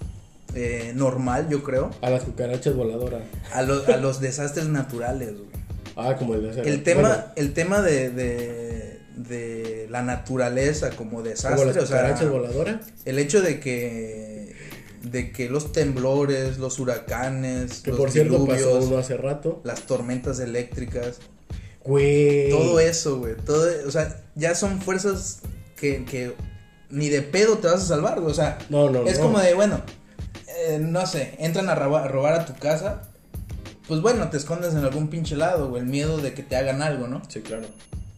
eh, 0.54 0.92
normal, 0.94 1.48
yo 1.48 1.62
creo. 1.62 1.90
A 2.02 2.10
las 2.10 2.22
cucarachas 2.24 2.74
voladoras. 2.74 3.22
A, 3.52 3.62
lo- 3.62 3.86
a 3.86 3.96
los 3.98 4.20
desastres 4.20 4.66
naturales, 4.68 5.32
güey. 5.34 5.46
Ah, 5.96 6.16
como 6.16 6.34
el 6.34 6.42
de 6.42 6.50
hacer. 6.50 6.68
El 6.68 6.82
tema, 6.82 7.00
bueno, 7.08 7.24
el 7.36 7.52
tema 7.54 7.80
de, 7.82 8.10
de, 8.10 8.98
de 9.16 9.86
la 9.90 10.02
naturaleza 10.02 10.90
como 10.90 11.22
desastre, 11.22 11.56
como 11.62 11.72
las 11.72 11.76
o 11.82 11.86
sea, 11.86 11.98
cucarachas 12.00 12.28
voladoras. 12.30 12.76
el 13.06 13.18
hecho 13.18 13.40
de 13.40 13.60
que 13.60 14.45
de 15.11 15.31
que 15.33 15.49
los 15.49 15.73
temblores, 15.73 16.59
los 16.59 16.79
huracanes, 16.79 17.81
Que 17.83 17.90
los 17.90 17.99
por 18.01 18.11
cierto 18.11 18.45
pasó 18.47 18.57
diluvios, 18.66 18.85
uno 18.87 18.99
hace 18.99 19.16
rato. 19.16 19.61
las 19.64 19.83
tormentas 19.83 20.40
eléctricas, 20.40 21.19
Güey. 21.85 22.51
todo 22.51 22.81
eso, 22.81 23.19
güey, 23.19 23.37
todo, 23.37 23.66
o 23.87 23.90
sea, 23.90 24.23
ya 24.35 24.55
son 24.55 24.81
fuerzas 24.81 25.40
que, 25.77 26.05
que 26.05 26.35
ni 26.90 27.09
de 27.09 27.23
pedo 27.23 27.59
te 27.59 27.69
vas 27.69 27.83
a 27.83 27.87
salvar, 27.87 28.21
güey, 28.21 28.33
o 28.33 28.35
sea, 28.35 28.59
No, 28.69 28.90
no, 28.90 29.07
es 29.07 29.19
no. 29.19 29.27
como 29.27 29.38
de, 29.38 29.55
bueno, 29.55 29.81
eh, 30.66 30.79
no 30.81 31.07
sé, 31.07 31.37
entran 31.38 31.69
a 31.69 31.75
robar, 31.77 32.05
a 32.05 32.09
robar 32.09 32.33
a 32.35 32.45
tu 32.47 32.55
casa, 32.55 33.03
pues 33.87 34.01
bueno, 34.01 34.29
te 34.31 34.37
escondes 34.38 34.73
en 34.75 34.79
algún 34.85 35.09
pinche 35.09 35.37
lado, 35.37 35.69
güey, 35.69 35.83
el 35.83 35.88
miedo 35.88 36.19
de 36.19 36.35
que 36.35 36.42
te 36.42 36.57
hagan 36.57 36.83
algo, 36.83 37.07
¿no? 37.07 37.23
Sí, 37.29 37.40
claro. 37.42 37.66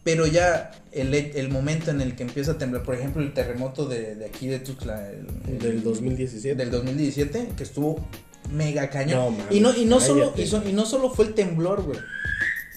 Pero 0.03 0.25
ya 0.25 0.71
el, 0.91 1.13
el 1.13 1.49
momento 1.49 1.91
en 1.91 2.01
el 2.01 2.15
que 2.15 2.23
empieza 2.23 2.53
a 2.53 2.57
temblar, 2.57 2.83
por 2.83 2.95
ejemplo, 2.95 3.21
el 3.21 3.33
terremoto 3.33 3.85
de, 3.85 4.15
de 4.15 4.25
aquí 4.25 4.47
de 4.47 4.59
Tuxtla, 4.59 5.09
el- 5.09 5.27
el- 5.47 5.59
Del 5.59 5.83
2017. 5.83 6.55
del 6.55 6.71
2017, 6.71 7.49
que 7.57 7.63
estuvo 7.63 8.05
mega 8.51 8.89
cañón. 8.89 9.19
No, 9.19 9.31
mames, 9.31 9.45
y 9.55 9.59
no, 9.59 9.75
y 9.75 9.85
no 9.85 9.99
solo, 9.99 10.33
y, 10.37 10.45
so- 10.47 10.63
y 10.67 10.71
no 10.73 10.85
solo 10.85 11.09
fue 11.11 11.25
el 11.25 11.33
temblor, 11.33 11.83
güey. 11.83 11.99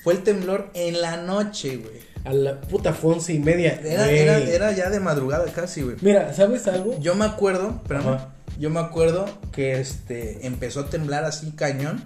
Fue 0.02 0.14
el 0.14 0.22
temblor 0.24 0.70
en 0.74 1.00
la 1.00 1.16
noche, 1.18 1.76
güey. 1.76 2.02
A 2.24 2.32
la 2.32 2.60
puta 2.60 2.92
fue 2.92 3.14
once 3.14 3.32
y 3.32 3.38
media. 3.38 3.80
Era, 3.84 4.10
era, 4.10 4.38
era 4.38 4.72
ya 4.72 4.90
de 4.90 5.00
madrugada 5.00 5.44
casi, 5.52 5.82
güey. 5.82 5.96
Mira, 6.02 6.32
¿sabes 6.34 6.66
algo? 6.68 6.98
Yo 7.00 7.14
me 7.14 7.24
acuerdo, 7.24 7.80
espérame, 7.82 8.08
Ajá. 8.14 8.34
yo 8.58 8.68
me 8.70 8.80
acuerdo 8.80 9.24
que 9.52 9.80
este 9.80 10.44
empezó 10.46 10.80
a 10.80 10.90
temblar 10.90 11.24
así 11.24 11.52
cañón. 11.52 12.04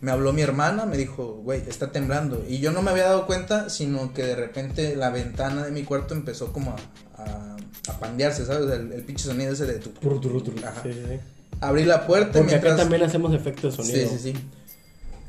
Me 0.00 0.10
habló 0.10 0.32
mi 0.32 0.40
hermana, 0.42 0.86
me 0.86 0.96
dijo, 0.96 1.40
güey, 1.44 1.60
está 1.68 1.92
temblando. 1.92 2.42
Y 2.48 2.58
yo 2.60 2.72
no 2.72 2.80
me 2.80 2.90
había 2.90 3.04
dado 3.04 3.26
cuenta, 3.26 3.68
sino 3.68 4.14
que 4.14 4.22
de 4.22 4.34
repente 4.34 4.96
la 4.96 5.10
ventana 5.10 5.62
de 5.64 5.70
mi 5.72 5.82
cuarto 5.84 6.14
empezó 6.14 6.52
como 6.54 6.70
a, 6.70 7.22
a, 7.22 7.56
a 7.88 7.98
pandearse, 8.00 8.46
¿sabes? 8.46 8.70
El, 8.70 8.92
el 8.92 9.02
pinche 9.04 9.24
sonido 9.24 9.52
ese 9.52 9.66
de 9.66 9.74
tu. 9.78 9.90
Tru, 9.90 10.18
tru, 10.20 10.40
tru. 10.42 10.54
Ajá. 10.66 10.82
Sí, 10.82 10.92
sí. 10.92 11.18
Abrí 11.60 11.84
la 11.84 12.06
puerta 12.06 12.32
Porque 12.32 12.46
mientras. 12.52 12.72
acá 12.74 12.82
también 12.82 13.02
hacemos 13.02 13.34
efectos 13.34 13.76
de 13.76 13.84
sonido. 13.84 14.08
Sí, 14.10 14.18
sí, 14.18 14.32
sí. 14.32 14.38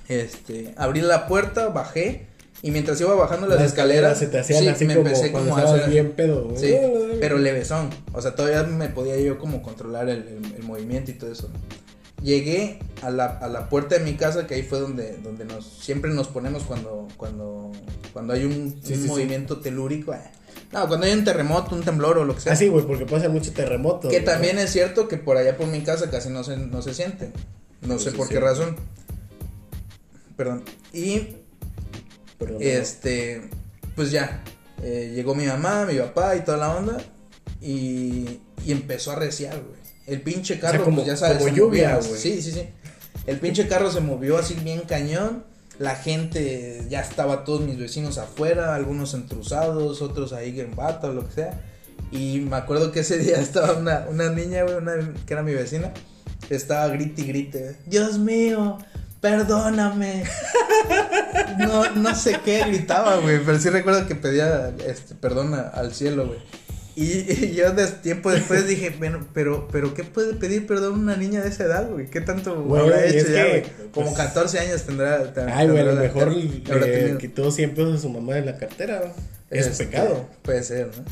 Este, 0.08 0.74
abrí 0.78 1.02
la 1.02 1.28
puerta, 1.28 1.68
bajé. 1.70 2.28
Y 2.64 2.70
mientras 2.70 3.02
iba 3.02 3.16
bajando 3.16 3.48
las, 3.48 3.58
Las 3.58 3.68
escaleras, 3.70 4.20
se 4.20 4.28
te 4.28 4.38
hacían 4.40 4.62
sí, 4.62 4.68
así 4.68 4.86
me 4.86 4.96
como 4.96 5.08
empecé 5.08 5.32
como 5.32 5.58
a 5.58 5.62
hacer- 5.64 5.90
bien 5.90 6.12
pedo. 6.12 6.54
Sí, 6.56 6.76
pero 7.20 7.40
levesón. 7.40 7.90
O 8.14 8.22
sea, 8.22 8.36
todavía 8.36 8.64
me 8.64 8.88
podía 8.88 9.18
yo 9.20 9.40
como 9.40 9.64
controlar 9.64 10.08
el, 10.10 10.20
el- 10.28 10.56
el 10.58 10.64
movimiento 10.64 11.10
y 11.10 11.16
todo 11.16 11.32
eso. 11.32 11.50
¿no? 11.52 11.81
Llegué 12.24 12.80
a 13.02 13.10
la, 13.10 13.26
a 13.26 13.48
la 13.48 13.68
puerta 13.70 13.98
de 13.98 14.04
mi 14.04 14.16
casa, 14.16 14.46
que 14.46 14.54
ahí 14.56 14.64
fue 14.64 14.80
donde, 14.80 15.18
donde 15.18 15.44
nos, 15.46 15.66
siempre 15.66 16.12
nos 16.12 16.28
ponemos 16.28 16.64
cuando, 16.64 17.08
cuando, 17.18 17.72
cuando 18.14 18.34
hay 18.34 18.46
un, 18.46 18.80
Sí, 18.84 18.94
un 18.94 19.00
sí, 19.00 19.02
sí. 19.04 19.08
movimiento 19.08 19.60
telúrico. 19.60 20.14
eh. 20.14 20.22
No, 20.72 20.88
cuando 20.88 21.06
hay 21.08 21.14
un 21.14 21.24
terremoto, 21.24 21.76
un 21.76 21.82
temblor 21.84 22.20
o 22.20 22.26
lo 22.26 22.36
que 22.36 22.42
sea. 22.42 22.54
Ah, 22.54 22.56
sí, 22.56 22.68
güey, 22.68 22.86
porque 22.86 23.06
pasa 23.06 23.28
mucho 23.28 23.52
terremoto. 23.54 24.08
que 24.08 24.18
güey. 24.20 24.26
también 24.26 24.58
es 24.60 24.72
cierto 24.72 25.08
que 25.08 25.18
por 25.18 25.36
allá 25.38 25.58
por 25.58 25.68
mi 25.68 25.82
casa 25.82 26.10
casi 26.10 26.30
no 26.30 26.44
se, 26.44 26.58
no 26.58 26.82
se 26.82 26.94
siente. 26.94 27.32
No 27.82 27.98
sé 28.00 28.12
por 28.12 28.30
qué 28.30 28.40
razón. 28.40 28.76
Perdón. 30.38 30.64
Y 30.94 31.28
este, 32.60 33.42
pues 33.96 34.12
ya, 34.12 34.44
eh, 34.82 35.12
llegó 35.14 35.36
mi 35.36 35.46
mamá, 35.46 35.86
mi 35.86 35.98
papá 35.98 36.36
y 36.36 36.42
toda 36.42 36.58
la 36.58 36.76
onda 36.76 36.98
y, 37.62 38.40
y 38.66 38.72
empezó 38.72 39.12
a 39.12 39.16
reciar, 39.16 39.56
güey. 39.62 39.81
El 40.08 40.22
pinche 40.22 40.60
carro, 40.60 40.74
sea, 40.78 40.84
como- 40.84 40.96
pues 40.98 41.08
ya 41.08 41.18
sabes, 41.18 41.38
como 41.38 41.50
lluvia, 41.56 41.96
güey. 41.98 42.20
Sí, 42.20 42.42
sí, 42.42 42.52
sí. 42.52 42.68
El 43.28 43.38
pinche 43.40 43.68
carro 43.68 43.92
se 43.92 44.00
movió 44.02 44.38
así 44.38 44.56
bien 44.56 44.82
cañón. 44.82 45.44
La 45.80 45.96
gente, 45.96 46.86
ya 46.90 47.02
estaba 47.02 47.44
todos 47.44 47.62
mis 47.62 47.80
vecinos 47.80 48.18
afuera, 48.18 48.76
algunos 48.76 49.14
entruzados, 49.16 50.02
otros 50.02 50.32
ahí 50.34 50.60
en 50.60 50.76
bata 50.76 51.08
o 51.10 51.14
lo 51.14 51.28
que 51.28 51.34
sea. 51.34 51.62
Y 52.12 52.42
me 52.42 52.56
acuerdo 52.58 52.92
que 52.92 53.00
ese 53.00 53.18
día 53.18 53.38
estaba 53.40 53.74
una, 53.74 54.06
una 54.10 54.30
niña, 54.30 54.64
güey, 54.64 54.76
una, 54.76 54.94
que 55.26 55.34
era 55.34 55.42
mi 55.44 55.54
vecina, 55.54 55.92
estaba 56.50 56.88
grite 56.90 57.22
y 57.22 57.26
grite, 57.26 57.78
Dios 57.86 58.18
mío, 58.20 58.78
perdóname. 59.22 60.24
No, 61.58 61.90
no 61.96 62.16
sé 62.16 62.40
qué 62.44 62.64
gritaba, 62.66 63.18
güey, 63.18 63.40
pero 63.46 63.60
sí 63.60 63.70
recuerdo 63.70 64.08
que 64.08 64.16
pedía 64.16 64.74
este, 64.88 65.16
perdón 65.16 65.54
al 65.54 65.94
cielo, 65.94 66.28
güey. 66.28 66.40
Y, 66.95 67.04
y 67.32 67.54
yo 67.56 67.71
de 67.71 67.88
tiempo 67.88 68.32
después 68.32 68.67
dije, 68.67 68.89
bueno, 68.97 69.25
pero, 69.34 69.67
pero 69.71 69.93
¿qué 69.93 70.04
puede 70.04 70.34
pedir 70.34 70.67
perdón 70.67 70.99
una 70.99 71.15
niña 71.15 71.41
de 71.41 71.49
esa 71.49 71.63
edad, 71.65 71.89
güey? 71.89 72.08
¿Qué 72.10 72.19
tanto 72.21 72.62
Güey, 72.63 72.82
habrá 72.82 73.06
hecho 73.06 73.27
ya, 73.27 73.43
que, 73.43 73.49
güey? 73.49 73.62
pues- 73.62 73.73
Como 73.93 74.13
14 74.13 74.60
años 74.60 74.84
tendrá. 74.84 75.34
ten- 75.34 75.49
Ay, 75.49 75.67
güey, 75.67 75.80
a 75.80 75.84
lo 75.86 75.91
tendrá- 75.91 76.04
mejor 76.13 76.34
le 76.36 77.17
quitó 77.17 77.49
100 77.51 77.75
pesos 77.75 77.95
a 77.99 78.01
su 78.01 78.10
mamá 78.10 78.36
de 78.36 78.41
la 78.45 78.58
cartera. 78.58 78.99
güey. 78.99 79.12
Es 79.49 79.67
Este, 79.67 79.86
pecado. 79.86 80.27
Puede 80.43 80.63
ser, 80.63 80.88
¿no? 80.88 81.04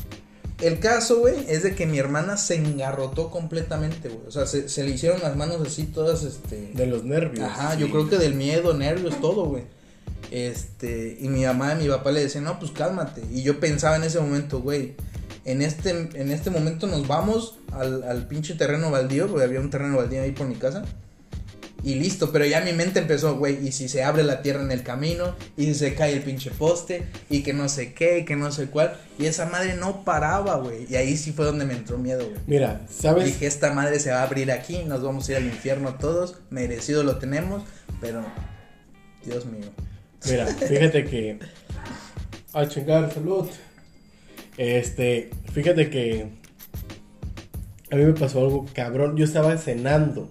El 0.66 0.78
caso, 0.78 1.20
güey, 1.20 1.36
es 1.48 1.62
de 1.62 1.74
que 1.74 1.86
mi 1.86 1.98
hermana 1.98 2.36
se 2.36 2.54
engarrotó 2.56 3.30
completamente, 3.30 4.08
güey. 4.10 4.26
O 4.26 4.30
sea, 4.30 4.44
se, 4.46 4.68
se 4.68 4.84
le 4.84 4.90
hicieron 4.90 5.20
las 5.22 5.34
manos 5.34 5.58
así 5.66 5.84
todas, 5.84 6.22
este... 6.22 6.72
De 6.74 6.84
los 6.86 7.04
nervios. 7.04 7.44
Ajá, 7.48 7.72
sí. 7.74 7.80
yo 7.80 7.90
creo 7.90 8.10
que 8.10 8.18
del 8.18 8.34
miedo, 8.34 8.74
nervios, 8.74 9.18
todo, 9.22 9.46
güey. 9.46 9.62
Este, 10.30 11.16
y 11.20 11.28
mi 11.28 11.44
mamá 11.44 11.74
y 11.74 11.84
mi 11.84 11.88
papá 11.88 12.12
le 12.12 12.20
decían, 12.20 12.44
no, 12.44 12.58
pues 12.58 12.72
cálmate. 12.72 13.22
Y 13.32 13.42
yo 13.42 13.58
pensaba 13.58 13.96
en 13.96 14.04
ese 14.04 14.20
momento, 14.20 14.60
güey, 14.60 14.94
en 15.50 15.62
este, 15.62 15.90
en 15.90 16.30
este 16.30 16.50
momento 16.50 16.86
nos 16.86 17.06
vamos 17.06 17.58
al, 17.72 18.02
al 18.02 18.26
pinche 18.26 18.54
terreno 18.54 18.90
baldío, 18.90 19.28
porque 19.28 19.44
había 19.44 19.60
un 19.60 19.70
terreno 19.70 19.96
baldío 19.96 20.22
ahí 20.22 20.32
por 20.32 20.46
mi 20.46 20.56
casa. 20.56 20.84
Y 21.82 21.94
listo, 21.94 22.30
pero 22.30 22.44
ya 22.44 22.60
mi 22.60 22.72
mente 22.72 22.98
empezó, 22.98 23.36
güey, 23.36 23.66
y 23.66 23.72
si 23.72 23.88
se 23.88 24.04
abre 24.04 24.22
la 24.22 24.42
tierra 24.42 24.62
en 24.62 24.70
el 24.70 24.82
camino, 24.82 25.34
y 25.56 25.64
si 25.64 25.74
se 25.74 25.94
cae 25.94 26.12
el 26.12 26.22
pinche 26.22 26.50
poste, 26.50 27.06
y 27.30 27.42
que 27.42 27.54
no 27.54 27.68
sé 27.68 27.94
qué, 27.94 28.18
y 28.18 28.24
que 28.24 28.36
no 28.36 28.52
sé 28.52 28.66
cuál. 28.66 28.96
Y 29.18 29.26
esa 29.26 29.46
madre 29.46 29.74
no 29.74 30.04
paraba, 30.04 30.56
güey. 30.56 30.86
Y 30.90 30.96
ahí 30.96 31.16
sí 31.16 31.32
fue 31.32 31.46
donde 31.46 31.64
me 31.64 31.74
entró 31.74 31.96
miedo, 31.96 32.28
güey. 32.28 32.40
Mira, 32.46 32.82
¿sabes? 32.90 33.24
Dije, 33.24 33.46
esta 33.46 33.72
madre 33.72 33.98
se 33.98 34.10
va 34.10 34.20
a 34.20 34.22
abrir 34.24 34.52
aquí, 34.52 34.84
nos 34.84 35.02
vamos 35.02 35.28
a 35.28 35.32
ir 35.32 35.38
al 35.38 35.44
infierno 35.44 35.94
todos, 35.94 36.36
merecido 36.50 37.02
lo 37.02 37.16
tenemos, 37.16 37.62
pero, 38.00 38.22
Dios 39.24 39.46
mío. 39.46 39.70
Mira, 40.26 40.46
fíjate 40.46 41.04
que. 41.04 41.38
A 42.52 42.68
chingar, 42.68 43.10
salud. 43.12 43.48
Este, 44.56 45.30
fíjate 45.52 45.90
que. 45.90 46.26
A 47.90 47.96
mí 47.96 48.04
me 48.04 48.12
pasó 48.12 48.40
algo 48.40 48.66
cabrón. 48.72 49.16
Yo 49.16 49.24
estaba 49.24 49.56
cenando. 49.56 50.28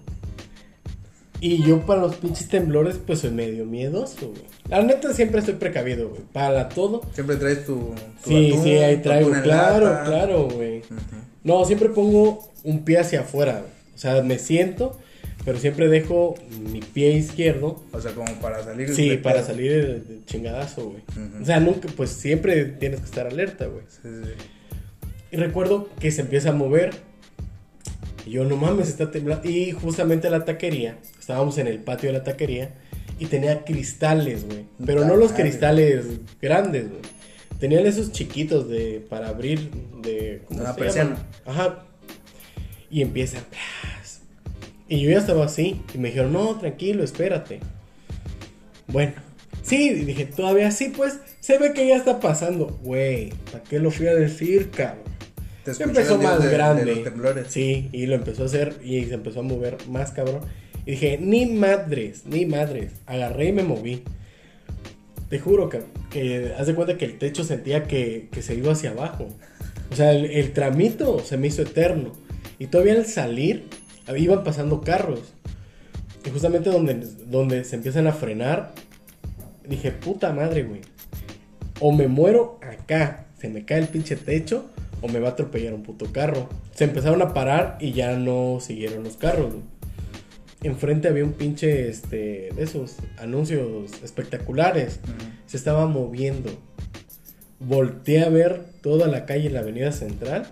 Y 1.42 1.64
yo 1.64 1.86
para 1.86 2.02
los 2.02 2.16
pinches 2.18 2.50
temblores, 2.50 2.98
pues 3.06 3.20
soy 3.20 3.32
medio 3.32 3.66
miedoso, 3.66 4.28
güey. 4.30 4.44
La 4.70 4.82
neta 4.84 5.14
siempre 5.14 5.40
estoy 5.40 5.56
precavido, 5.56 6.10
güey. 6.10 6.22
Para 6.34 6.68
todo. 6.70 7.02
Siempre 7.14 7.38
traes 7.38 7.66
tu. 7.66 7.94
tu 8.24 8.30
Sí, 8.30 8.50
atún, 8.52 8.64
sí, 8.64 8.70
ahí 8.78 8.98
traigo. 8.98 9.32
Claro, 9.42 9.86
lata. 9.86 10.04
claro, 10.04 10.48
güey. 10.50 10.82
No, 11.44 11.64
siempre 11.66 11.90
pongo 11.90 12.50
un 12.64 12.84
pie 12.84 13.00
hacia 13.00 13.22
afuera. 13.22 13.54
güey. 13.60 13.72
O 13.96 13.98
sea, 13.98 14.22
me 14.22 14.38
siento, 14.38 14.98
pero 15.46 15.58
siempre 15.60 15.88
dejo 15.88 16.36
mi 16.72 16.82
pie 16.82 17.14
izquierdo. 17.14 17.84
O 17.92 18.02
sea, 18.02 18.12
como 18.14 18.34
para 18.40 18.64
salir. 18.64 18.94
Sí, 18.94 19.18
para 19.18 19.38
pedo. 19.38 19.48
salir 19.48 19.72
de, 19.72 20.00
de 20.00 20.26
chingadazo, 20.26 20.92
güey. 20.92 21.04
Ujú. 21.12 21.44
O 21.44 21.46
sea, 21.46 21.60
nunca, 21.60 21.88
pues 21.96 22.10
siempre 22.12 22.66
tienes 22.66 23.00
que 23.00 23.06
estar 23.06 23.28
alerta, 23.28 23.66
güey. 23.66 23.84
Sí, 23.88 24.10
sí. 24.24 24.32
Y 25.32 25.38
recuerdo 25.38 25.90
que 26.00 26.12
se 26.12 26.22
empieza 26.22 26.50
a 26.50 26.54
mover. 26.54 26.92
Y 28.26 28.32
yo, 28.32 28.46
no 28.46 28.58
mames, 28.58 28.90
está 28.90 29.12
temblando. 29.12 29.50
Y 29.50 29.72
justamente 29.72 30.30
la 30.30 30.46
taquería, 30.46 30.98
estábamos 31.20 31.58
en 31.58 31.68
el 31.68 31.80
patio 31.80 32.12
de 32.12 32.18
la 32.18 32.24
taquería 32.24 32.74
y 33.20 33.26
tenía 33.26 33.64
cristales, 33.64 34.46
güey. 34.46 34.66
Pero 34.86 35.06
no 35.06 35.16
los 35.16 35.34
cristales 35.34 36.06
grandes, 36.42 36.90
güey. 36.90 37.02
Tenían 37.60 37.86
esos 37.86 38.12
chiquitos 38.12 38.70
de 38.70 39.06
para 39.10 39.28
abrir 39.28 39.70
de 40.02 40.42
¿cómo 40.48 40.62
Una 40.62 40.74
se? 40.74 41.02
Ajá. 41.46 41.86
Y 42.90 43.02
empieza 43.02 43.40
plas. 43.40 43.62
Y 44.90 45.02
yo 45.02 45.12
ya 45.12 45.20
estaba 45.20 45.46
así 45.46 45.82
y 45.94 45.98
me 46.00 46.10
dijeron, 46.10 46.34
"No, 46.34 46.56
tranquilo, 46.58 47.04
espérate." 47.04 47.60
Bueno, 48.88 49.14
sí, 49.62 49.90
dije, 49.94 50.26
todavía 50.26 50.72
sí, 50.72 50.92
pues 50.96 51.20
se 51.40 51.58
ve 51.60 51.74
que 51.74 51.88
ya 51.88 51.96
está 51.98 52.20
pasando. 52.20 52.80
Güey, 52.84 53.30
¿para 53.52 53.64
qué 53.64 53.80
lo 53.80 53.92
fui 53.92 54.08
a 54.08 54.16
decir, 54.16 54.72
cabrón? 54.72 55.04
Te 55.64 55.84
empezó 55.84 56.18
más 56.18 56.42
de- 56.42 56.48
de 56.50 56.54
grande. 56.54 56.86
los 56.86 57.04
temblores. 57.04 57.46
Sí, 57.50 57.90
y 57.92 58.08
lo 58.08 58.16
empezó 58.16 58.44
a 58.44 58.46
hacer 58.48 58.78
y 58.84 59.04
se 59.06 59.14
empezó 59.14 59.42
a 59.42 59.44
mover 59.44 59.78
más 59.88 60.12
cabrón. 60.12 60.42
Y 60.86 60.92
dije, 60.92 61.20
ni 61.22 61.46
madres, 61.46 62.24
ni 62.26 62.48
madres. 62.48 62.94
Agarré 63.06 63.50
y 63.50 63.52
me 63.52 63.62
moví. 63.64 64.02
Te 65.30 65.38
juro 65.40 65.70
que, 65.70 65.82
que 66.10 66.54
haz 66.58 66.66
de 66.66 66.74
cuenta 66.74 66.98
que 66.98 67.06
el 67.06 67.20
techo 67.20 67.44
sentía 67.44 67.84
que, 67.84 68.30
que 68.32 68.42
se 68.42 68.56
iba 68.56 68.72
hacia 68.72 68.90
abajo. 68.92 69.28
O 69.92 69.96
sea, 69.96 70.12
el, 70.14 70.26
el 70.26 70.52
tramito 70.54 71.20
se 71.24 71.38
me 71.38 71.48
hizo 71.48 71.62
eterno. 71.62 72.14
Y 72.58 72.66
todavía 72.68 72.94
al 72.94 73.06
salir, 73.06 73.66
iban 74.18 74.44
pasando 74.44 74.82
carros. 74.82 75.34
Y 76.26 76.30
justamente 76.30 76.70
donde, 76.70 77.08
donde 77.28 77.64
se 77.64 77.76
empiezan 77.76 78.08
a 78.08 78.14
frenar, 78.14 78.74
dije, 79.68 79.92
puta 79.92 80.34
madre, 80.34 80.64
güey. 80.64 80.82
O 81.80 81.94
me 81.94 82.08
muero 82.08 82.60
acá, 82.62 83.26
se 83.40 83.48
me 83.50 83.64
cae 83.64 83.80
el 83.80 83.88
pinche 83.88 84.16
techo, 84.16 84.66
o 85.02 85.08
me 85.08 85.20
va 85.20 85.30
a 85.30 85.32
atropellar 85.32 85.74
un 85.74 85.84
puto 85.84 86.12
carro. 86.12 86.50
Se 86.76 86.84
empezaron 86.84 87.22
a 87.22 87.34
parar 87.34 87.78
y 87.80 87.94
ya 87.94 88.18
no 88.18 88.60
siguieron 88.60 89.04
los 89.04 89.16
carros, 89.16 89.54
güey. 89.54 89.64
Enfrente 90.62 91.08
había 91.08 91.24
un 91.24 91.32
pinche, 91.32 91.88
este, 91.88 92.50
de 92.54 92.64
esos 92.64 92.98
anuncios 93.18 93.94
espectaculares. 94.04 95.00
Se 95.48 95.56
estaba 95.56 95.88
moviendo. 95.88 96.52
Volteé 97.60 98.24
a 98.24 98.30
ver 98.30 98.66
toda 98.82 99.08
la 99.08 99.26
calle 99.26 99.48
en 99.48 99.54
la 99.54 99.62
avenida 99.62 99.94
central. 99.94 100.48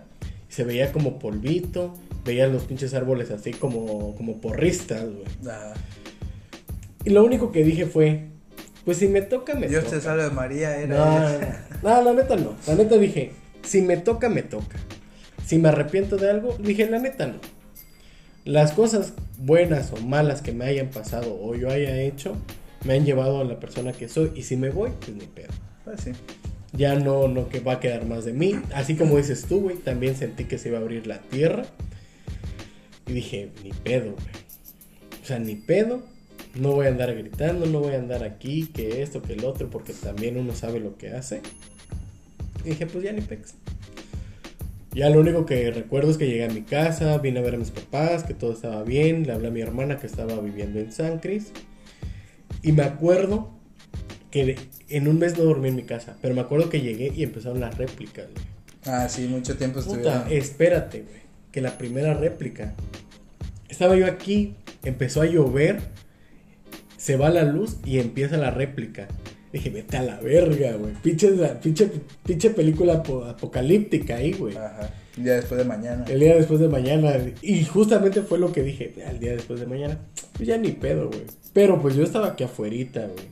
Y 0.50 0.54
se 0.54 0.64
veía 0.64 0.94
como 0.94 1.20
polvito. 1.20 1.94
Veía 2.28 2.46
los 2.48 2.64
pinches 2.66 2.94
árboles 2.94 3.32
así 3.32 3.52
como, 3.52 4.16
como 4.16 4.40
porristas, 4.42 5.04
güey. 5.06 5.26
Ah, 5.50 5.74
Y 7.06 7.10
lo 7.12 7.24
único 7.24 7.52
que 7.52 7.64
dije 7.64 7.86
fue, 7.86 8.26
pues 8.86 8.98
si 8.98 9.08
me 9.08 9.22
toca, 9.22 9.56
me 9.56 9.68
Dios 9.68 9.86
toca. 9.86 9.96
te 9.96 10.02
salve 10.04 10.30
María, 10.30 10.78
No, 10.88 10.96
era. 11.30 11.68
no, 11.82 12.04
la 12.04 12.14
neta 12.14 12.36
no. 12.36 12.56
La 12.68 12.76
neta 12.76 12.98
dije, 12.98 13.32
si 13.64 13.82
me 13.82 13.98
toca, 13.98 14.30
me 14.30 14.44
toca. 14.44 14.78
Si 15.46 15.58
me 15.58 15.70
arrepiento 15.70 16.18
de 16.18 16.30
algo, 16.30 16.56
dije, 16.60 16.90
la 16.90 17.00
neta 17.00 17.28
no. 17.28 17.36
Las 18.44 18.72
cosas 18.74 19.14
buenas 19.38 19.92
o 19.94 19.98
malas 19.98 20.42
que 20.42 20.52
me 20.52 20.66
hayan 20.66 20.88
pasado 20.90 21.38
o 21.42 21.56
yo 21.56 21.70
haya 21.70 22.02
hecho, 22.02 22.36
me 22.86 22.94
han 22.94 23.06
llevado 23.06 23.40
a 23.42 23.44
la 23.46 23.60
persona 23.60 23.92
que 23.94 24.08
soy. 24.10 24.32
Y 24.36 24.44
si 24.44 24.56
me 24.58 24.70
voy, 24.70 24.92
pues 25.00 25.16
ni 25.16 25.26
pedo. 25.26 25.50
Pues 25.86 26.02
sí. 26.02 26.12
Ya 26.74 26.96
no, 26.96 27.28
no 27.30 27.48
que 27.50 27.60
va 27.62 27.74
a 27.74 27.80
quedar 27.80 28.06
más 28.06 28.26
de 28.26 28.34
mí. 28.34 28.60
Así 28.74 28.96
como 28.96 29.18
dices 29.18 29.46
tú, 29.48 29.62
güey, 29.62 29.78
también 29.78 30.16
sentí 30.16 30.44
que 30.46 30.58
se 30.58 30.70
iba 30.70 30.78
a 30.78 30.82
abrir 30.82 31.08
la 31.08 31.20
tierra. 31.20 31.66
Y 33.08 33.14
dije, 33.14 33.50
ni 33.64 33.72
pedo, 33.72 34.12
güey. 34.12 35.22
O 35.24 35.26
sea, 35.26 35.40
ni 35.40 35.56
pedo. 35.56 36.04
No 36.56 36.72
voy 36.72 36.88
a 36.88 36.90
andar 36.90 37.14
gritando, 37.16 37.66
no 37.68 37.80
voy 37.80 37.94
a 37.94 38.00
andar 38.00 38.24
aquí, 38.24 38.68
que 38.74 39.02
esto, 39.04 39.22
que 39.22 39.34
el 39.34 39.46
otro, 39.46 39.70
porque 39.70 39.94
también 39.94 40.38
uno 40.38 40.56
sabe 40.56 40.80
lo 40.80 40.98
que 40.98 41.10
hace. 41.10 41.42
Y 42.66 42.70
dije, 42.70 42.88
pues 42.88 43.04
ya 43.04 43.12
ni 43.12 43.22
pex. 43.22 43.54
Ya 44.94 45.10
lo 45.12 45.20
único 45.20 45.46
que 45.46 45.70
recuerdo 45.70 46.10
es 46.10 46.18
que 46.18 46.26
llegué 46.26 46.46
a 46.46 46.50
mi 46.50 46.64
casa, 46.64 47.20
vine 47.20 47.40
a 47.40 47.44
ver 47.44 47.54
a 47.54 47.58
mis 47.58 47.70
papás, 47.70 48.24
que 48.24 48.34
todo 48.34 48.54
estaba 48.54 48.84
bien, 48.84 49.28
le 49.28 49.34
hablé 49.34 49.50
a 49.50 49.52
mi 49.52 49.62
hermana 49.62 50.00
que 50.00 50.08
estaba 50.08 50.40
viviendo 50.42 50.80
en 50.80 50.92
San 50.92 51.20
Cris. 51.20 51.52
Y 52.64 52.72
me 52.72 52.82
acuerdo 52.82 53.52
que 54.32 54.58
en 54.90 55.08
un 55.08 55.20
mes 55.20 55.38
no 55.38 55.44
dormí 55.44 55.68
en 55.70 55.76
mi 55.76 55.84
casa, 55.84 56.18
pero 56.22 56.34
me 56.34 56.42
acuerdo 56.42 56.70
que 56.70 56.82
llegué 56.82 57.14
y 57.16 57.22
empezaron 57.22 57.60
las 57.60 57.78
réplicas, 57.78 58.26
güey. 58.34 58.46
Ah, 58.86 59.08
sí, 59.08 59.28
mucho 59.28 59.56
tiempo 59.58 59.82
Puta, 59.82 59.98
estuvieron. 59.98 60.32
espérate, 60.32 61.02
güey. 61.02 61.27
Que 61.58 61.62
la 61.62 61.76
primera 61.76 62.14
réplica. 62.14 62.76
Estaba 63.68 63.96
yo 63.96 64.06
aquí, 64.06 64.54
empezó 64.84 65.24
a 65.24 65.26
llover, 65.26 65.80
se 66.98 67.18
va 67.18 67.32
la 67.32 67.46
luz 67.46 67.78
y 67.84 67.98
empieza 67.98 68.38
la 68.38 68.52
réplica. 68.52 69.08
Dije, 69.52 69.72
vete 69.72 69.98
a 69.98 70.04
la 70.04 70.20
verga, 70.20 70.74
güey. 70.74 70.94
Pinche, 71.02 71.32
pinche, 71.64 71.90
pinche 72.24 72.52
película 72.52 73.02
apo- 73.04 73.26
apocalíptica 73.26 74.18
ahí, 74.18 74.34
güey. 74.34 74.56
Ajá. 74.56 74.92
Un 75.18 75.24
día 75.24 75.34
después 75.34 75.58
de 75.58 75.66
mañana. 75.66 76.06
El 76.08 76.20
día 76.20 76.36
después 76.36 76.60
de 76.60 76.68
mañana. 76.68 77.12
Y 77.42 77.64
justamente 77.66 78.22
fue 78.22 78.38
lo 78.38 78.52
que 78.52 78.62
dije, 78.62 78.94
al 79.08 79.20
día 79.20 79.32
después 79.32 79.60
de 79.60 79.66
mañana. 79.66 79.98
Pues 80.34 80.48
ya 80.48 80.60
ni 80.60 80.74
pedo, 80.74 81.08
güey. 81.08 81.24
Pero 81.54 81.82
pues 81.82 81.96
yo 81.96 82.04
estaba 82.04 82.28
aquí 82.28 82.44
afuerita, 82.44 83.00
güey. 83.08 83.26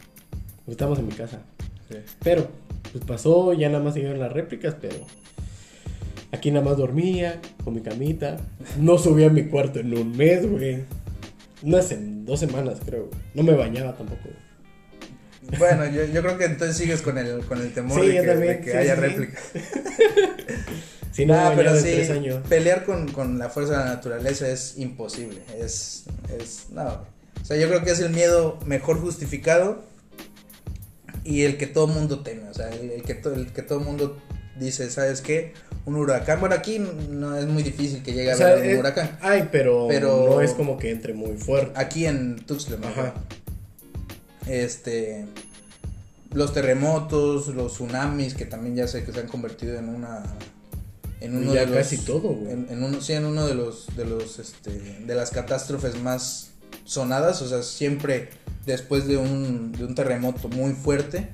Estamos 0.66 0.98
en 0.98 1.06
mi 1.06 1.14
casa. 1.14 1.44
Sí. 1.92 1.98
Pero, 2.24 2.48
pues 2.92 3.06
pasó, 3.06 3.54
ya 3.54 3.70
nada 3.70 3.84
más 3.84 3.94
siguieron 3.94 4.18
las 4.20 4.34
réplicas, 4.34 4.76
pero 4.82 4.96
aquí 6.32 6.52
nada 6.52 6.66
más 6.66 6.78
dormía 6.78 7.42
con 7.64 7.74
mi 7.76 7.82
camita. 7.82 8.38
No 8.80 8.98
subía 8.98 9.28
a 9.28 9.30
mi 9.30 9.46
cuarto 9.46 9.80
en 9.80 9.98
un 9.98 10.16
mes, 10.16 10.50
güey. 10.50 10.84
Unas 11.64 11.92
en 11.92 12.26
dos 12.26 12.40
semanas, 12.40 12.80
creo. 12.86 13.10
No 13.34 13.44
me 13.44 13.54
bañaba 13.54 13.96
tampoco. 13.96 14.22
güey. 14.24 15.60
Bueno, 15.60 15.86
yo, 15.90 16.06
yo 16.06 16.22
creo 16.24 16.38
que 16.38 16.46
entonces 16.46 16.76
sigues 16.76 17.02
con 17.02 17.18
el, 17.20 17.40
con 17.46 17.62
el 17.62 17.72
temor 17.74 18.02
Sí, 18.02 18.08
de 18.08 18.22
que, 18.22 18.28
también, 18.28 18.54
de 18.58 18.62
que 18.62 18.72
sí, 18.72 18.78
haya 18.78 18.96
sí. 18.96 19.02
réplica. 19.02 19.40
Sí, 21.12 21.26
no 21.26 21.34
Ah, 21.34 21.54
pero 21.56 21.74
sí, 21.78 21.84
tres 21.84 22.10
años. 22.10 22.46
pelear 22.50 22.84
con, 22.84 23.10
con 23.10 23.40
la 23.40 23.48
fuerza 23.50 23.72
de 23.72 23.78
la 23.80 23.86
naturaleza 23.86 24.50
es 24.50 24.78
imposible. 24.78 25.38
Es, 25.58 26.04
es, 26.38 26.66
no. 26.72 27.06
O 27.42 27.46
sea, 27.46 27.56
yo 27.56 27.70
creo 27.70 27.86
que 27.86 27.92
es 27.92 28.02
el 28.02 28.10
miedo 28.10 28.60
mejor 28.66 29.00
justificado 29.00 29.86
y 31.24 31.44
el 31.44 31.56
que 31.56 31.68
todo 31.68 31.88
mundo 31.88 32.20
teme. 32.22 32.50
O 32.50 32.54
sea, 32.54 32.68
el, 32.70 32.90
el 32.92 33.04
que, 33.04 33.14
to- 33.16 33.34
el 33.34 33.54
que 33.54 33.62
todo 33.62 33.80
mundo 33.80 34.18
dice, 34.60 34.90
¿sabes 34.90 35.22
qué? 35.22 35.54
Un 35.86 35.96
huracán. 35.96 36.40
Bueno, 36.40 36.56
aquí 36.56 36.80
no 37.10 37.38
es 37.38 37.46
muy 37.46 37.62
difícil 37.62 38.02
que 38.02 38.12
llegue 38.14 38.32
a 38.32 38.36
sea, 38.36 38.48
haber 38.48 38.60
un 38.64 38.70
es- 38.70 38.80
huracán. 38.80 39.18
Ay, 39.22 39.50
pero, 39.52 39.88
Pero- 39.88 40.26
no 40.30 40.42
es 40.42 40.52
como 40.54 40.78
que 40.78 40.90
entre 40.92 41.14
muy 41.14 41.38
fuerte. 41.38 41.72
Aquí 41.80 42.06
en 42.08 42.38
Tuxtla. 42.46 42.78
Ajá. 42.88 43.14
Este. 44.48 45.26
Los 46.34 46.54
terremotos, 46.54 47.48
los 47.48 47.74
tsunamis, 47.74 48.34
que 48.34 48.46
también 48.46 48.76
ya 48.76 48.88
sé 48.88 49.04
que 49.04 49.12
se 49.12 49.20
han 49.22 49.28
convertido 49.28 49.78
en 49.78 49.90
una. 49.90 50.24
En 51.22 51.38
uno 51.38 51.54
Ya 51.54 51.62
de 51.62 51.68
los, 51.68 51.78
casi 51.78 51.98
todo, 52.00 52.30
güey. 52.34 52.52
En, 52.52 52.68
en 52.70 52.84
uno, 52.84 53.00
sí, 53.02 53.14
en 53.14 53.26
uno 53.26 53.46
de 53.48 53.56
los. 53.56 53.88
De 53.96 54.06
los. 54.06 54.40
Este. 54.40 54.72
De 55.06 55.16
las 55.16 55.32
catástrofes 55.32 56.00
más 56.02 56.52
sonadas. 56.84 57.42
O 57.42 57.48
sea, 57.48 57.64
siempre 57.64 58.30
después 58.66 59.08
de 59.08 59.18
un. 59.18 59.72
De 59.72 59.86
un 59.86 59.96
terremoto 59.96 60.50
muy 60.50 60.74
fuerte. 60.74 61.30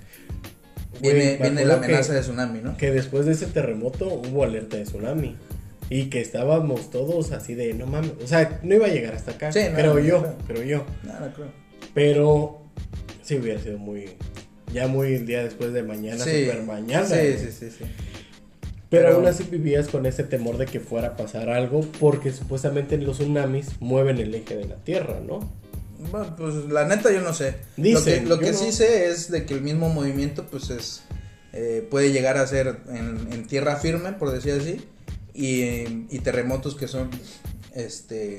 Viene, 0.99 1.37
viene 1.41 1.65
la 1.65 1.79
que- 1.79 1.85
amenaza 1.85 2.13
de 2.13 2.21
tsunami, 2.21 2.59
¿no? 2.61 2.75
Que 2.77 2.91
después 2.91 3.25
de 3.25 3.31
ese 3.33 3.45
terremoto 3.47 4.07
hubo 4.07 4.43
alerta 4.43 4.77
de 4.77 4.83
tsunami. 4.83 5.35
Y 5.89 6.05
que 6.05 6.21
estábamos 6.21 6.89
todos 6.89 7.31
así 7.33 7.53
de, 7.53 7.73
no 7.73 7.85
mames. 7.85 8.11
O 8.23 8.27
sea, 8.27 8.59
no 8.63 8.75
iba 8.75 8.85
a 8.87 8.89
llegar 8.89 9.13
hasta 9.13 9.31
acá. 9.31 9.51
Sí, 9.51 9.59
no, 9.69 9.75
creo 9.75 9.93
no, 9.95 9.99
yo, 9.99 10.21
no. 10.21 10.47
creo 10.47 10.63
yo. 10.63 10.85
Nada, 11.03 11.33
creo. 11.33 11.47
Pero 11.93 12.61
sí 13.21 13.35
hubiera 13.35 13.59
sido 13.59 13.77
muy. 13.77 14.05
Ya 14.73 14.87
muy 14.87 15.13
el 15.15 15.25
día 15.25 15.43
después 15.43 15.73
de 15.73 15.83
mañana, 15.83 16.23
Sí. 16.23 16.45
super 16.45 16.63
mañana. 16.63 17.05
Sí, 17.05 17.33
sí, 17.37 17.51
sí, 17.51 17.69
sí. 17.71 17.83
Pero, 18.89 19.15
aún 19.15 19.25
así 19.27 19.43
vivías 19.49 19.87
con 19.87 20.05
ese 20.05 20.23
temor 20.23 20.57
de 20.57 20.65
que 20.65 20.79
fuera 20.81 21.09
a 21.09 21.15
pasar 21.17 21.49
algo, 21.49 21.81
porque 21.99 22.31
supuestamente 22.31 22.97
los 22.97 23.17
tsunamis 23.17 23.67
mueven 23.79 24.17
el 24.19 24.33
eje 24.35 24.55
de 24.57 24.65
la 24.65 24.75
Tierra, 24.75 25.19
¿no? 25.25 25.49
Bueno, 26.09 26.35
pues 26.35 26.55
la 26.69 26.85
neta 26.87 27.11
yo 27.11 27.21
no 27.21 27.33
sé. 27.33 27.57
Dicen, 27.77 28.27
lo 28.27 28.39
que, 28.39 28.45
lo 28.45 28.47
yo 28.47 28.47
que 28.47 28.51
no. 28.53 28.57
sí 28.57 28.71
sé 28.71 29.09
es 29.09 29.29
de 29.29 29.45
que 29.45 29.53
el 29.53 29.61
mismo 29.61 29.89
movimiento 29.89 30.45
pues 30.47 30.69
es 30.69 31.03
eh, 31.53 31.85
puede 31.91 32.11
llegar 32.11 32.37
a 32.37 32.47
ser 32.47 32.77
en, 32.89 33.27
en 33.31 33.45
tierra 33.47 33.75
firme, 33.75 34.13
por 34.13 34.31
decir 34.31 34.53
así, 34.53 34.81
y, 35.33 36.05
y 36.09 36.19
terremotos 36.23 36.75
que 36.75 36.87
son 36.87 37.09
este 37.75 38.37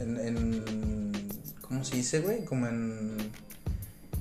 en, 0.00 0.16
en 0.18 1.12
¿cómo 1.60 1.84
se 1.84 1.96
dice, 1.96 2.20
güey? 2.20 2.44
Como 2.44 2.66
en 2.68 3.16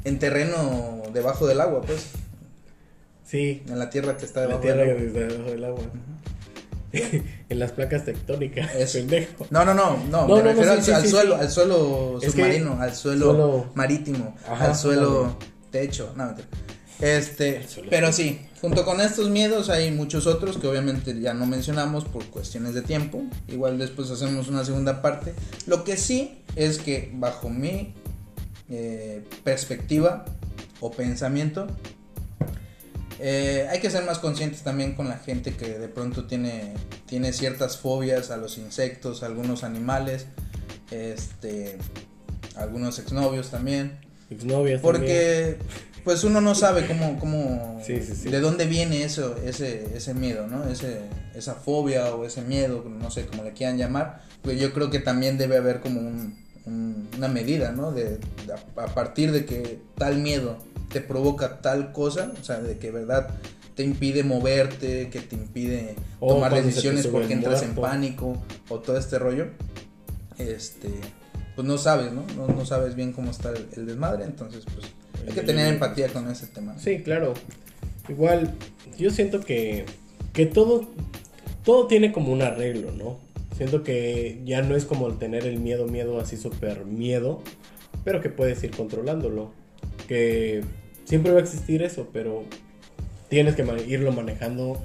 en 0.03 0.19
terreno 0.19 1.01
debajo 1.13 1.47
del 1.47 1.61
agua, 1.61 1.81
pues, 1.81 2.07
Sí, 3.25 3.63
en 3.67 3.79
la 3.79 3.89
tierra 3.89 4.17
que 4.17 4.25
está 4.25 4.41
la 4.41 4.59
debajo 4.59 4.61
Tierra 4.61 4.81
del 4.81 4.89
agua. 4.91 5.01
desde 5.03 5.27
debajo 5.27 5.49
del 5.51 5.63
agua. 5.63 5.83
en 7.49 7.59
las 7.59 7.71
placas 7.71 8.05
tectónicas, 8.05 8.69
pendejo. 8.93 9.47
No, 9.49 9.63
no, 9.65 9.73
no, 9.73 9.97
no, 10.09 10.27
No, 10.27 10.35
me 10.37 10.43
no, 10.43 10.53
no, 10.53 10.61
refiero 10.61 10.71
sí, 10.73 10.77
al, 10.77 10.83
sí, 10.83 10.91
al 10.91 11.01
sí, 11.03 11.09
suelo, 11.09 11.35
al 11.35 11.49
suelo 11.51 12.17
Es 12.21 12.25
que 12.33 12.41
submarino, 12.41 12.81
al 12.81 12.95
suelo, 12.95 13.25
suelo- 13.25 13.71
marítimo, 13.75 14.35
Ajá, 14.49 14.65
al 14.67 14.75
suelo 14.75 15.37
techo, 15.71 16.13
no, 16.15 16.25
mentira. 16.27 16.47
Este, 17.01 17.61
pero 17.89 18.13
sí, 18.13 18.39
junto 18.61 18.85
con 18.85 19.01
estos 19.01 19.29
miedos 19.29 19.69
hay 19.69 19.91
muchos 19.91 20.27
otros 20.27 20.57
que 20.57 20.65
obviamente 20.67 21.19
ya 21.19 21.33
no 21.33 21.45
mencionamos 21.45 22.05
por 22.05 22.23
cuestiones 22.27 22.73
de 22.73 22.81
tiempo. 22.83 23.21
Igual 23.49 23.77
después 23.77 24.09
hacemos 24.11 24.47
una 24.47 24.63
segunda 24.63 25.01
parte. 25.01 25.33
Lo 25.67 25.83
que 25.83 25.97
sí 25.97 26.39
es 26.55 26.77
que 26.77 27.11
bajo 27.13 27.49
mi 27.49 27.93
eh, 28.69 29.23
perspectiva 29.43 30.23
o 30.79 30.89
pensamiento, 30.91 31.67
eh, 33.27 33.67
hay 33.71 33.79
que 33.79 33.89
ser 33.89 34.05
más 34.05 34.19
conscientes 34.19 34.61
también 34.61 34.93
con 34.93 35.09
la 35.09 35.17
gente 35.17 35.55
que 35.55 35.79
de 35.79 35.87
pronto 35.87 36.25
tiene, 36.25 36.73
tiene 37.07 37.33
ciertas 37.33 37.77
fobias 37.77 38.29
a 38.29 38.37
los 38.37 38.59
insectos, 38.59 39.23
a 39.23 39.25
algunos 39.25 39.63
animales, 39.63 40.27
este, 40.91 41.77
algunos 42.55 42.99
exnovios 42.99 43.49
también. 43.49 43.97
Exnovias 44.29 44.79
también. 44.79 44.81
Porque 44.81 45.57
pues 46.03 46.23
uno 46.23 46.39
no 46.39 46.53
sabe 46.53 46.85
cómo, 46.85 47.17
cómo 47.19 47.81
Sí, 47.83 47.99
sí, 48.05 48.13
sí. 48.15 48.29
de 48.29 48.39
dónde 48.39 48.65
viene 48.67 49.03
eso, 49.03 49.35
ese, 49.43 49.97
ese 49.97 50.13
miedo, 50.13 50.45
¿no? 50.45 50.67
Ese, 50.69 50.99
esa 51.33 51.55
fobia 51.55 52.13
o 52.13 52.25
ese 52.25 52.43
miedo, 52.43 52.85
no 52.87 53.09
sé 53.09 53.25
cómo 53.25 53.43
le 53.43 53.53
quieran 53.53 53.77
llamar. 53.79 54.21
Pues 54.43 54.59
yo 54.59 54.71
creo 54.71 54.91
que 54.91 54.99
también 54.99 55.39
debe 55.39 55.57
haber 55.57 55.79
como 55.81 55.99
un, 55.99 56.37
un- 56.65 57.09
una 57.17 57.27
medida, 57.27 57.71
¿no? 57.71 57.91
De, 57.91 58.19
a 58.75 58.85
partir 58.93 59.31
de 59.31 59.45
que 59.45 59.79
tal 59.97 60.19
miedo 60.19 60.59
te 60.89 61.01
provoca 61.01 61.61
tal 61.61 61.91
cosa, 61.91 62.31
o 62.39 62.43
sea, 62.43 62.59
de 62.59 62.77
que 62.77 62.91
verdad 62.91 63.29
te 63.75 63.83
impide 63.83 64.23
moverte, 64.23 65.09
que 65.09 65.19
te 65.19 65.35
impide 65.35 65.95
tomar 66.19 66.53
decisiones 66.53 67.07
porque 67.07 67.33
entras 67.33 67.61
en 67.63 67.75
pánico 67.75 68.41
o 68.69 68.79
todo 68.79 68.97
este 68.97 69.19
rollo. 69.19 69.47
Este, 70.37 70.89
pues 71.55 71.67
no 71.67 71.77
sabes, 71.77 72.11
¿no? 72.11 72.25
No, 72.35 72.47
no 72.47 72.65
sabes 72.65 72.95
bien 72.95 73.13
cómo 73.13 73.31
está 73.31 73.49
el, 73.49 73.67
el 73.75 73.85
desmadre, 73.85 74.25
entonces 74.25 74.63
pues 74.65 74.87
hay 75.27 75.33
que 75.33 75.41
tener 75.41 75.67
empatía 75.67 76.09
con 76.09 76.29
ese 76.29 76.47
tema. 76.47 76.77
Sí, 76.77 77.01
claro. 77.01 77.33
Igual, 78.07 78.53
yo 78.97 79.09
siento 79.09 79.41
que, 79.41 79.85
que 80.33 80.45
todo, 80.45 80.87
todo 81.63 81.87
tiene 81.87 82.11
como 82.11 82.31
un 82.31 82.41
arreglo, 82.41 82.91
¿no? 82.91 83.19
Siento 83.57 83.83
que 83.83 84.41
ya 84.45 84.61
no 84.61 84.75
es 84.75 84.85
como 84.85 85.07
el 85.07 85.17
tener 85.17 85.45
el 85.45 85.59
miedo, 85.59 85.87
miedo 85.87 86.19
así 86.19 86.37
súper 86.37 86.85
miedo, 86.85 87.41
pero 88.03 88.21
que 88.21 88.29
puedes 88.29 88.63
ir 88.63 88.71
controlándolo. 88.71 89.53
Que 90.07 90.63
siempre 91.05 91.31
va 91.31 91.39
a 91.39 91.43
existir 91.43 91.81
eso, 91.81 92.09
pero 92.11 92.43
tienes 93.29 93.55
que 93.55 93.65
irlo 93.87 94.11
manejando. 94.11 94.81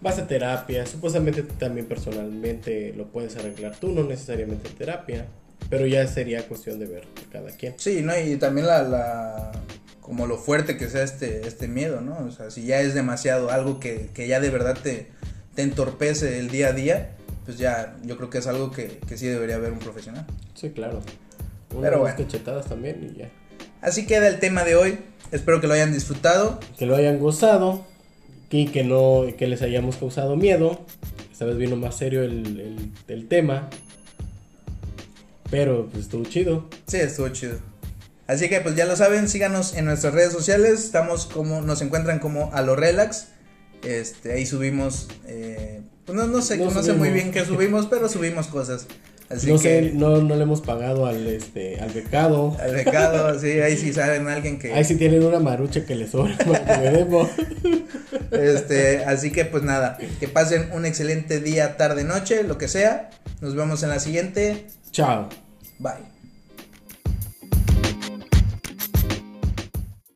Vas 0.00 0.18
a 0.18 0.26
terapia, 0.26 0.86
supuestamente 0.86 1.42
también 1.42 1.86
personalmente 1.86 2.94
lo 2.96 3.08
puedes 3.08 3.36
arreglar 3.36 3.76
tú, 3.80 3.90
no 3.90 4.04
necesariamente 4.04 4.68
en 4.68 4.74
terapia, 4.74 5.26
pero 5.68 5.86
ya 5.86 6.06
sería 6.06 6.46
cuestión 6.46 6.78
de 6.78 6.86
ver 6.86 7.04
cada 7.32 7.50
quien. 7.50 7.74
Sí, 7.78 8.02
¿no? 8.02 8.16
Y 8.16 8.36
también 8.36 8.68
la, 8.68 8.82
la 8.82 9.52
como 10.00 10.26
lo 10.26 10.38
fuerte 10.38 10.76
que 10.76 10.88
sea 10.88 11.02
este, 11.02 11.46
este 11.46 11.68
miedo, 11.68 12.00
¿no? 12.00 12.16
O 12.26 12.30
sea, 12.30 12.50
si 12.50 12.64
ya 12.64 12.80
es 12.80 12.94
demasiado 12.94 13.50
algo 13.50 13.80
que, 13.80 14.08
que 14.14 14.28
ya 14.28 14.40
de 14.40 14.50
verdad 14.50 14.78
te, 14.80 15.08
te 15.54 15.62
entorpece 15.62 16.38
el 16.38 16.48
día 16.48 16.68
a 16.68 16.72
día, 16.72 17.10
pues 17.44 17.58
ya 17.58 17.96
yo 18.04 18.16
creo 18.16 18.30
que 18.30 18.38
es 18.38 18.46
algo 18.46 18.70
que, 18.70 19.00
que 19.06 19.18
sí 19.18 19.26
debería 19.26 19.56
haber 19.56 19.72
un 19.72 19.80
profesional. 19.80 20.24
Sí, 20.54 20.70
claro. 20.70 21.02
Una 21.72 21.88
Pero 21.88 22.00
bueno. 22.00 22.16
cachetadas 22.16 22.66
también 22.66 23.02
y 23.02 23.18
ya. 23.18 23.30
Así 23.80 24.06
queda 24.06 24.28
el 24.28 24.38
tema 24.40 24.64
de 24.64 24.76
hoy. 24.76 24.98
Espero 25.30 25.60
que 25.60 25.66
lo 25.66 25.74
hayan 25.74 25.92
disfrutado. 25.92 26.58
Que 26.78 26.86
lo 26.86 26.96
hayan 26.96 27.18
gozado 27.18 27.84
y 28.50 28.66
que 28.68 28.82
no 28.84 29.24
que 29.36 29.46
les 29.46 29.62
hayamos 29.62 29.96
causado 29.96 30.36
miedo. 30.36 30.84
Esta 31.32 31.44
vez 31.44 31.56
vino 31.58 31.76
más 31.76 31.96
serio 31.96 32.22
el, 32.22 32.46
el- 32.60 32.92
el 33.08 33.28
tema. 33.28 33.68
Pero 35.50 35.88
pues 35.90 36.04
estuvo 36.04 36.24
chido. 36.24 36.68
Sí, 36.86 36.98
estuvo 36.98 37.28
chido. 37.30 37.58
Así 38.26 38.48
que 38.50 38.60
pues 38.60 38.74
ya 38.76 38.84
lo 38.84 38.94
saben, 38.96 39.28
síganos 39.28 39.74
en 39.74 39.86
nuestras 39.86 40.12
redes 40.12 40.32
sociales. 40.32 40.84
Estamos 40.84 41.26
como, 41.26 41.62
nos 41.62 41.80
encuentran 41.80 42.18
como 42.18 42.52
a 42.52 42.60
lo 42.62 42.76
relax. 42.76 43.28
Este, 43.82 44.32
ahí 44.32 44.44
subimos, 44.44 45.08
eh, 45.26 45.80
pues 46.04 46.18
no, 46.18 46.26
no 46.26 46.42
sé, 46.42 46.56
No 46.58 46.70
no, 46.70 46.82
sé 46.82 46.92
muy 46.94 47.10
bien 47.10 47.30
qué 47.30 47.44
subimos, 47.46 47.86
pero 47.86 48.08
subimos 48.08 48.48
cosas. 48.48 48.86
Así 49.30 49.48
no 49.48 49.58
que 49.58 49.58
sé, 49.58 49.92
no, 49.92 50.22
no 50.22 50.36
le 50.36 50.42
hemos 50.42 50.62
pagado 50.62 51.06
al 51.06 51.26
este 51.26 51.78
al 51.80 51.90
becado. 51.90 52.56
al 52.58 52.72
becado, 52.74 53.38
sí, 53.38 53.60
ahí 53.60 53.76
sí 53.76 53.92
saben 53.92 54.26
alguien 54.26 54.58
que 54.58 54.72
Ahí 54.72 54.84
sí 54.84 54.96
tienen 54.96 55.22
una 55.22 55.38
marucha 55.38 55.84
que 55.84 55.94
les 55.94 56.10
sobra. 56.10 56.36
Este, 58.30 59.04
así 59.04 59.30
que 59.30 59.44
pues 59.44 59.62
nada, 59.62 59.98
que 60.20 60.28
pasen 60.28 60.70
un 60.72 60.84
excelente 60.86 61.40
día, 61.40 61.76
tarde, 61.76 62.04
noche, 62.04 62.42
lo 62.42 62.58
que 62.58 62.68
sea. 62.68 63.10
Nos 63.40 63.54
vemos 63.54 63.82
en 63.82 63.90
la 63.90 64.00
siguiente. 64.00 64.66
Chao. 64.92 65.28
Bye. 65.78 66.07